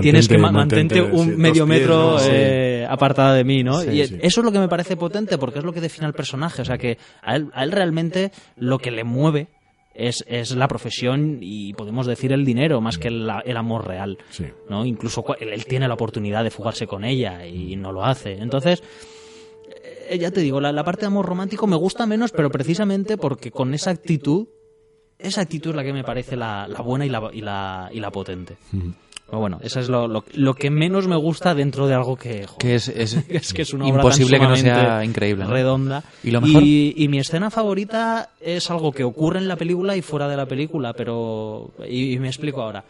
[0.00, 2.18] tienes que ma- mantente, un sí, medio pies, metro ¿no?
[2.18, 2.30] Sí.
[2.32, 3.80] eh, apartada de mí, ¿no?
[3.80, 6.14] Sí, y eso es lo que me parece potente porque es lo que define al
[6.14, 9.48] personaje, o sea que a él, a él realmente lo que le mueve
[9.94, 14.18] es, es la profesión y podemos decir el dinero más que el, el amor real.
[14.30, 14.44] Sí.
[14.68, 14.84] ¿no?
[14.84, 18.32] Incluso él, tiene la oportunidad de fugarse con ella y no lo hace.
[18.34, 18.82] Entonces,
[20.08, 23.16] eh, ya te digo, la, la parte de amor romántico me gusta menos, pero precisamente
[23.16, 24.48] porque con esa actitud,
[25.18, 28.00] esa actitud es la que me parece la, la buena y la, y la, y
[28.00, 28.56] la potente.
[29.26, 32.46] Pero bueno, eso es lo, lo, lo que menos me gusta dentro de algo que...
[32.46, 35.44] joder, Que es, es, es que es una obra imposible tan que no sea increíble.
[35.44, 35.50] ¿no?
[35.50, 36.04] redonda.
[36.22, 36.62] ¿Y lo mejor?
[36.62, 40.36] Y, y mi escena favorita es algo que ocurre en la película y fuera de
[40.36, 41.72] la película, pero...
[41.88, 42.84] Y, y me explico ahora.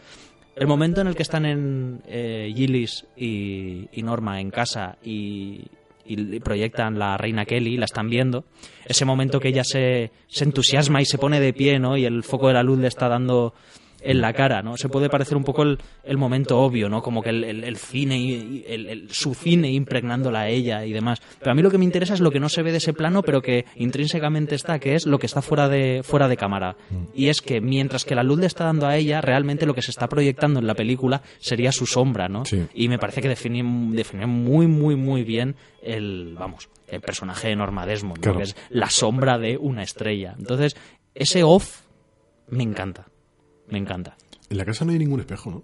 [0.55, 5.61] El momento en el que están en eh, Gillis y, y Norma en casa y,
[6.07, 8.45] y proyectan la reina Kelly, la están viendo,
[8.85, 11.97] ese momento que ella se, se entusiasma y se pone de pie, ¿no?
[11.97, 13.53] Y el foco de la luz le está dando
[14.09, 14.77] en la cara, ¿no?
[14.77, 17.01] Se puede parecer un poco el, el momento obvio, ¿no?
[17.01, 18.63] Como que el, el- el cine,
[19.09, 21.21] su cine impregnándola a ella y demás.
[21.39, 22.93] Pero a mí lo que me interesa es lo que no se ve de ese
[22.93, 26.75] plano, pero que intrínsecamente está, que es lo que está fuera de, fuera de cámara.
[27.13, 29.81] Y es que mientras que la luz le está dando a ella, realmente lo que
[29.81, 32.45] se está proyectando en la película sería su sombra, ¿no?
[32.45, 32.65] Sí.
[32.73, 33.63] Y me parece que define,
[33.95, 38.21] define muy, muy, muy bien el, vamos, el personaje de Norma Desmond, ¿no?
[38.37, 40.35] Que es la sombra de una estrella.
[40.37, 40.75] Entonces,
[41.15, 41.81] ese off
[42.49, 43.07] me encanta.
[43.67, 44.15] Me encanta.
[44.49, 45.63] En la casa no hay ningún espejo, ¿no?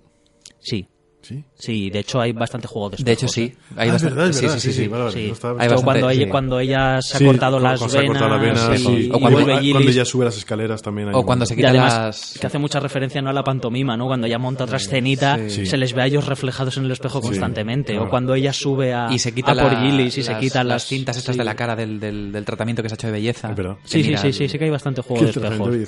[0.60, 0.88] Sí,
[1.24, 1.44] Sí.
[1.56, 3.44] sí, de hecho hay bastante juego de De hecho, sí.
[3.44, 3.56] ¿eh?
[3.78, 4.60] Hay Ah, es bastante- verdad, es sí, verdad.
[4.60, 4.88] sí, sí, sí.
[4.90, 5.28] vale, vale, Sí.
[5.28, 6.30] no estaba- Hay Esto bastante- cuando, ella, sí.
[6.30, 9.06] cuando ella se ha Sí, cortado las cuando se ha cortado venas, las venas, y-
[9.08, 9.96] y O cuando- Gillis.
[9.96, 11.08] ella sube las escaleras también.
[11.08, 11.54] hay O cuando se.
[11.54, 12.38] Y quita además las...
[12.40, 14.06] que hace mucha referencia no a la pantomima, ¿no?
[14.08, 15.66] Cuando ella monta otra escenita, Sí.
[15.66, 17.94] se les ve a ellos reflejados en el espejo Sí, constantemente.
[17.94, 18.08] claro.
[18.08, 20.86] O cuando ella sube a, y se quita a por Gillis y se quita las
[20.86, 21.40] cintas estas sí.
[21.40, 23.56] de la cara del, del, del tratamiento que se ha hecho de belleza.
[23.86, 25.84] Sí, sí, sí, sí, sí que hay bastante juego de tratamiento espejos.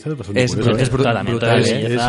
[0.81, 0.91] es ¿eh?
[0.91, 1.95] brutal, ¿eh?
[1.95, 2.01] Es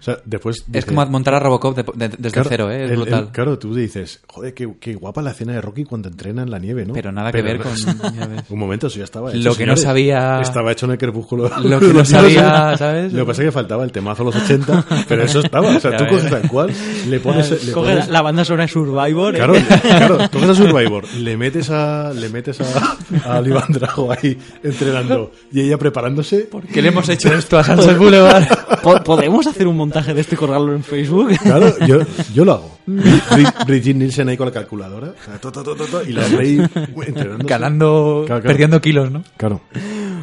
[0.00, 2.76] sea, después Es como montar a Robocop de- de- desde ¿eh?
[2.76, 3.30] Es El- el- brutal.
[3.32, 6.58] claro, tú dices, joder, qué, qué guapa la escena de Rocky cuando entrena en la
[6.58, 6.94] nieve, ¿no?
[6.94, 7.72] Pero nada que ver con...
[8.48, 9.38] Un momento, eso ya estaba hecho.
[9.40, 11.50] Lo que no sabía- Estaba hecho en el crepúsculo.
[11.62, 13.12] Lo que no sabía, ¿sabes?
[13.12, 15.68] Lo que pasa es que faltaba el temazo a los 80, pero eso estaba.
[15.76, 16.70] O sea, Ya tú coges tal cual,
[17.08, 17.50] le pones.
[17.66, 19.34] Le Coge pones la banda sonora de Survivor.
[19.34, 19.38] ¿eh?
[19.38, 25.32] Claro, claro, coges a Survivor, le metes a, le metes a, a Drago ahí entrenando
[25.52, 26.48] y ella preparándose.
[26.72, 28.44] ¿Qué le hemos hecho esto a Sunset Boulevard?
[28.82, 31.30] Po- ¿Podemos hacer un montaje de esto y colgarlo en Facebook?
[31.42, 31.98] Claro, yo,
[32.34, 32.78] yo lo hago.
[32.86, 36.12] Bri- Brigitte Nielsen ahí con la calculadora, o sea, to, to, to, to, to, y
[36.12, 36.58] la rey
[37.06, 37.44] entrenando.
[37.46, 38.42] Ganando, Claro, claro.
[38.42, 39.22] perdiendo kilos, ¿no?
[39.36, 39.60] Claro.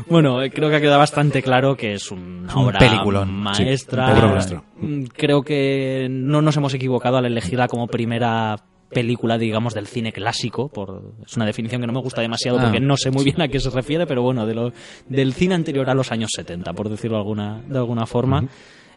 [0.09, 4.05] Bueno, eh, creo que ha quedado bastante claro que es una Un obra peliculón, maestra.
[4.07, 4.63] sí, una obra maestra.
[4.77, 8.57] Mm, Creo que no nos hemos equivocado al elegirla como primera
[8.93, 10.69] película, digamos, del cine clásico.
[10.69, 12.63] Por, es una definición que no me gusta demasiado Ah.
[12.63, 14.71] porque no sé muy bien a qué se refiere, pero bueno, de lo,
[15.09, 18.47] del cine anterior a los años 70, por decirlo alguna, de alguna forma.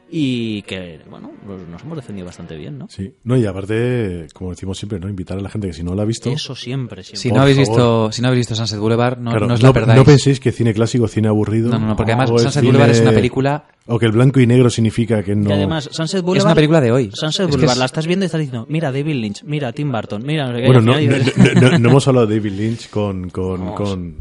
[0.08, 2.86] Y que, bueno, pues nos hemos defendido bastante bien, ¿no?
[2.88, 3.12] Sí.
[3.24, 5.08] No, y aparte, como decimos siempre, ¿no?
[5.08, 6.30] Invitar a la gente que si no la ha visto.
[6.30, 7.20] Eso siempre, siempre.
[7.20, 9.68] Si no, habéis visto, si no habéis visto Sunset Boulevard, no, Claro, no os no,
[9.68, 9.98] la perdáis.
[9.98, 11.70] no penséis que cine clásico, cine aburrido.
[11.70, 14.46] No, no, no, porque además Sunset Boulevard es una película- O que el blanco y
[14.46, 15.50] negro significa que no.
[15.50, 16.38] Y además, Sunset Boulevard.
[16.38, 17.10] Es una película de hoy.
[17.12, 19.72] Sunset Es que Boulevard, es- la estás viendo y estás diciendo, mira David Lynch, mira
[19.72, 20.46] Tim Burton, mira.
[20.52, 23.74] no Bueno, no, no, no- no- no hemos hablado de David Lynch con, con, No,
[23.74, 24.14] con,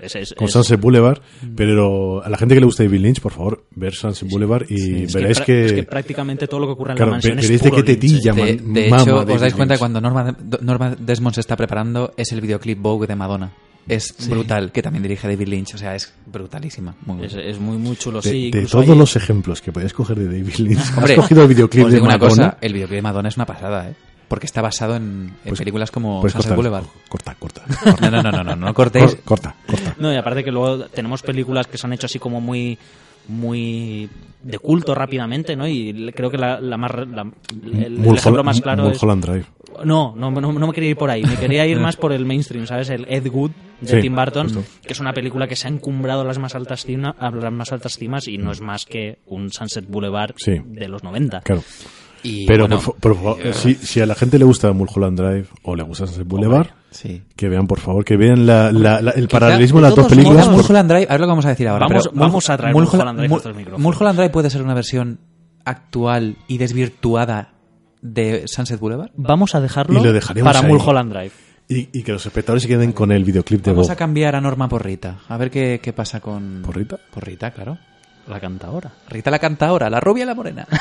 [0.00, 1.20] es- es- con es- Sunset Boulevard,
[1.56, 5.04] pero a la gente que le gusta David Lynch, por favor, ver Sunset Boulevard y
[5.04, 7.38] es que veréis que, es que prácticamente todo lo que ocurre en claro, la mansión
[7.38, 8.34] es puro Lynch, tetilla ¿eh?
[8.34, 9.78] De, man- de mama hecho, David os dais cuenta Lynch.
[9.80, 13.52] cuando Norma, Norma Desmond se está preparando, es el videoclip Vogue de Madonna.
[13.88, 15.74] Es brutal, que también dirige David Lynch.
[15.74, 16.94] O sea, es brutalísima.
[17.06, 18.50] Muy Es, muy, muy chulo, de, sí.
[18.50, 21.48] de todos hay- los ejemplos que podéis coger de David Lynch, Hombre, has cogido el
[21.48, 23.94] videoclip de Madonna, cosa, el videoclip de Madonna es una pasada, ¿eh?
[24.28, 26.84] Porque está basado en, en Pues- películas como Sunset cortar, Boulevard.
[27.08, 27.62] corta, corta,
[28.00, 29.14] No, no, no, no, no, no cortéis.
[29.14, 29.94] Cor- corta, corta.
[29.98, 32.78] No, y aparte que luego tenemos películas que se han hecho así como muy
[33.38, 34.08] muy
[34.42, 35.66] de culto rápidamente, ¿no?
[35.68, 37.30] Y creo que la, la más la-
[37.62, 39.44] el, el ejemplo más claro es Mulholland Drive.
[39.84, 41.22] No, no, no, no me quería ir por ahí.
[41.22, 42.88] Me quería ir más por el mainstream, ¿sabes?
[42.90, 43.50] El Ed Wood
[43.80, 44.64] de Sí, Tim Burton, justo.
[44.82, 47.52] que es una película que se ha encumbrado a las más altas, cima- a las
[47.52, 50.60] más altas cimas y no es más que un Sunset Boulevard Sí.
[50.64, 51.42] de los 90.
[51.42, 51.62] Claro.
[52.22, 55.18] Y, Pero bueno, por, fa- por favor, si, si a la gente le gusta Mulholland
[55.20, 57.22] Drive o le gusta Sunset Boulevard, sí.
[57.36, 60.46] que vean, por favor, que vean la, la- la- el paralelismo de las dos películas.
[60.46, 61.86] modos, por- Mulholland Drive, a ver lo que vamos a decir ahora.
[61.88, 63.80] Vamos- pero vamos a traer Mulholland Drive a estos micrófonos.
[63.80, 65.20] Mulholland Drive puede ser una versión
[65.64, 67.52] actual y desvirtuada
[68.02, 69.10] de Sunset Boulevard.
[69.16, 70.72] Vamos a dejarlo Y lo dejaremos para ahí.
[70.72, 71.32] Mulholland Drive.
[71.68, 73.92] y, y que los espectadores se queden con el videoclip de Vamos Bob.
[73.92, 75.18] a cambiar a Norma por Rita.
[75.28, 76.62] A ver qué, qué pasa con...
[76.64, 76.98] ¿Por Rita?
[77.12, 77.76] Por Rita, claro.
[78.28, 78.92] La canta ahora.
[79.08, 80.66] Rita la canta ahora, la rubia y la morena.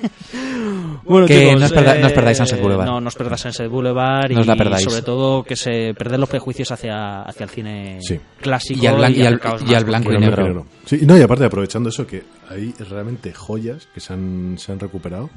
[1.04, 2.86] Bueno, Que no os perda- no os perdáis Sunset Boulevard.
[2.86, 4.84] No, no os perdáis Sunset Boulevard No la y perdáis.
[4.84, 8.18] sobre todo que se perder los prejuicios hacia, hacia el cine Sí.
[8.40, 9.40] clásico Y al blan- y al-
[9.80, 10.66] y blanco y negro.
[10.86, 14.80] Sí, no, y aparte, aprovechando eso, que hay realmente joyas que se han, se han
[14.80, 15.30] recuperado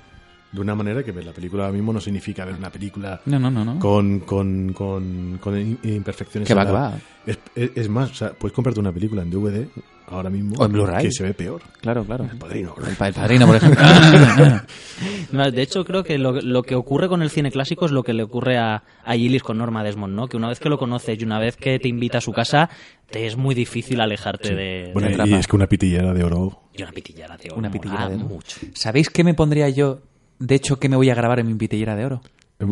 [0.52, 3.38] de una manera que ver la película ahora mismo no significa ver una película No,
[3.40, 3.80] no, no, no.
[3.80, 6.48] con, con, con, con imperfecciones.
[6.48, 6.94] Que va, que va.
[7.26, 9.68] Es, es- es más, o sea, puedes comprarte una película en DVD
[10.10, 11.04] ahora mismo O en Blu-ray.
[11.06, 11.62] que se ve peor.
[11.82, 12.24] Claro, claro.
[12.32, 12.74] El padrino.
[12.88, 13.84] El, pa- el padrino, por ejemplo.
[15.52, 18.14] De hecho, creo que lo, lo que ocurre con el cine clásico es lo que
[18.14, 20.28] le ocurre a, a Gillis con Norma Desmond, ¿no?
[20.28, 22.70] Que una vez que lo conoces y una vez que te invita a su casa,
[23.12, 25.40] te es muy difícil alejarte de, Bueno, de- y trama.
[25.40, 26.62] es que una pitillera de oro.
[26.74, 27.60] y una pitillera de oro.
[27.60, 28.26] Una pitillera de oro.
[28.26, 28.58] mucho.
[28.74, 30.00] ¿Sabéis qué me pondría yo?
[30.40, 32.22] De hecho, ¿qué me voy a grabar en mi pitillera de oro?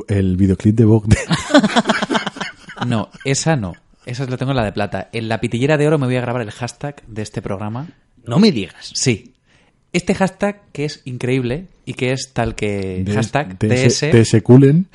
[0.08, 1.18] El videoclip de Vogue.
[2.86, 3.74] No, esa no.
[4.06, 5.10] Esa lo tengo en la de plata.
[5.12, 7.88] En la pitillera de oro me voy a grabar el hashtag de este programa.
[8.24, 8.92] No me digas.
[8.94, 9.35] Sí.
[9.96, 14.88] Este hashtag que es increíble y que es tal que de- hashtag DS, DS, Kulen.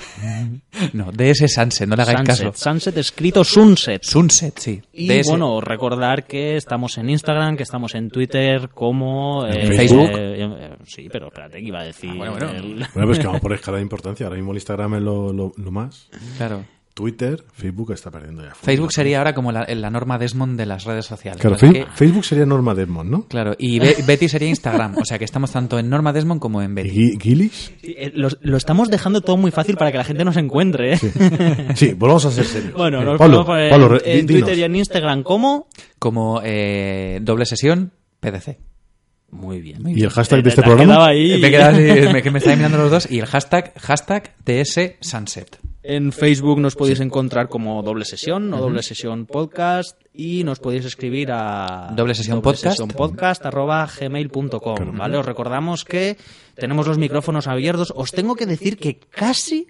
[0.92, 2.52] no, DS Sunset, no le hagáis Sunset, caso.
[2.64, 4.02] Sunset escrito Sunset.
[4.04, 4.82] Sunset, sí.
[4.92, 5.28] Y DS.
[5.28, 9.46] bueno, recordar que estamos en Instagram, que estamos en Twitter, como...
[9.46, 10.10] En eh, Facebook.
[10.10, 12.12] eh, eh, sí, pero espérate, que iba a decir...
[12.14, 12.50] bueno, bueno.
[12.50, 14.26] el- Bueno, pues que vamos por escala de importancia.
[14.26, 16.08] Ahora mismo el Instagram es lo, lo- lo más.
[16.36, 16.64] Claro.
[17.00, 18.54] Twitter, Facebook está perdiendo ya.
[18.54, 21.40] Facebook sería ahora como la, la norma Desmond de las redes sociales.
[21.40, 23.26] Claro, Así Fe- que- Facebook sería Norma Desmond, ¿no?
[23.26, 24.96] claro, y Be- Betty sería Instagram.
[24.98, 27.18] O sea que estamos tanto en Norma Desmond como en ¿Y Betty.
[27.18, 27.72] Gillis?
[27.80, 30.92] Sí, eh, Lo, lo estamos dejando todo muy fácil para que la gente nos encuentre,
[30.94, 30.98] ¿eh?
[31.74, 32.74] Sí, volvamos a ser serios.
[32.74, 34.26] Bueno, Eh, nos Pablo, podemos poner Pablo, en, en.
[34.26, 35.68] Twitter y en Instagram como...
[35.98, 38.58] Como eh, doble sesión, PDC.
[39.30, 39.86] Muy bien.
[39.88, 41.06] ¿Y el hashtag Eh, de este programa?
[41.06, 41.38] ahí.
[41.40, 41.82] Me he quedado así,
[42.12, 43.10] me, que me mirando los dos.
[43.10, 45.58] Y el hashtag, hashtag DS Sunset.
[45.90, 50.84] En Facebook nos podéis encontrar como doble sesión o doble sesión podcast y nos podéis
[50.86, 52.78] escribir a Doble sesión podcast.
[52.94, 55.18] podcast arroba gmail.com, ¿vale?
[55.18, 56.16] Os recordamos que
[56.54, 57.92] tenemos los micrófonos abiertos.
[57.96, 59.66] Os tengo que decir que casi,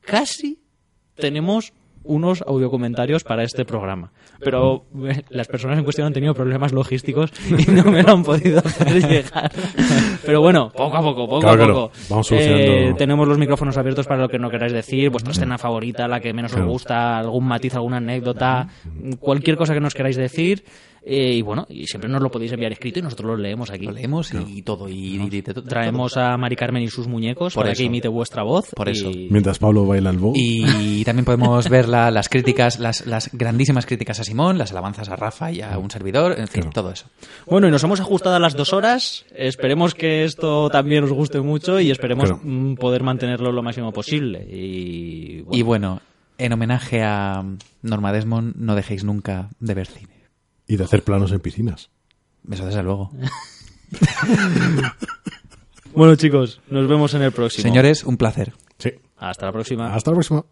[0.00, 0.64] casi
[1.14, 1.74] tenemos
[2.04, 4.12] unos audiocomentarios para este programa.
[4.40, 8.22] Pero eh, las personas en cuestión han tenido problemas logísticos y no me lo han
[8.22, 9.50] podido hacer llegar.
[10.24, 11.74] Pero bueno, poco a poco, poco Claro, a claro.
[11.74, 11.92] poco.
[12.10, 12.72] Vamos solucionando.
[12.72, 16.20] Eh, tenemos los micrófonos abiertos para lo que no queráis decir, vuestra escena favorita, la
[16.20, 16.66] que menos Claro.
[16.66, 18.68] os gusta, algún matiz, alguna anécdota,
[19.18, 20.64] cualquier cosa que nos queráis decir.
[21.06, 23.84] Eh, y bueno, y siempre nos lo podéis enviar escrito y nosotros lo leemos aquí.
[23.84, 24.88] Lo leemos y todo.
[24.88, 25.18] Y,
[25.68, 27.80] Traemos a Mari Carmen y sus muñecos Por para eso.
[27.80, 28.70] que imite vuestra voz.
[28.74, 29.10] Por eso.
[29.10, 30.32] y- Mientras Pablo baila el bow.
[30.34, 35.10] Y también podemos ver la- las críticas, las, las grandísimas críticas a Simón, las alabanzas
[35.10, 36.70] a Rafa y a un servidor, en fin, Claro.
[36.72, 37.06] todo eso.
[37.46, 39.26] Bueno, y nos hemos ajustado a las dos horas.
[39.36, 42.40] Esperemos que esto también os guste mucho y esperemos Claro.
[42.42, 44.46] mm, poder mantenerlo lo máximo posible.
[44.50, 46.00] Y bueno, Y bueno,
[46.38, 47.44] en homenaje a
[47.82, 50.13] Norma Desmond, no dejéis nunca de ver cine.
[50.66, 51.90] Y de hacer planos en piscinas.
[52.50, 53.10] Eso desde luego.
[55.94, 57.62] bueno, chicos, nos vemos en el próximo.
[57.62, 58.52] Señores, un placer.
[58.78, 58.92] Sí.
[59.16, 59.94] Hasta la próxima.
[59.94, 60.44] Hasta la próxima.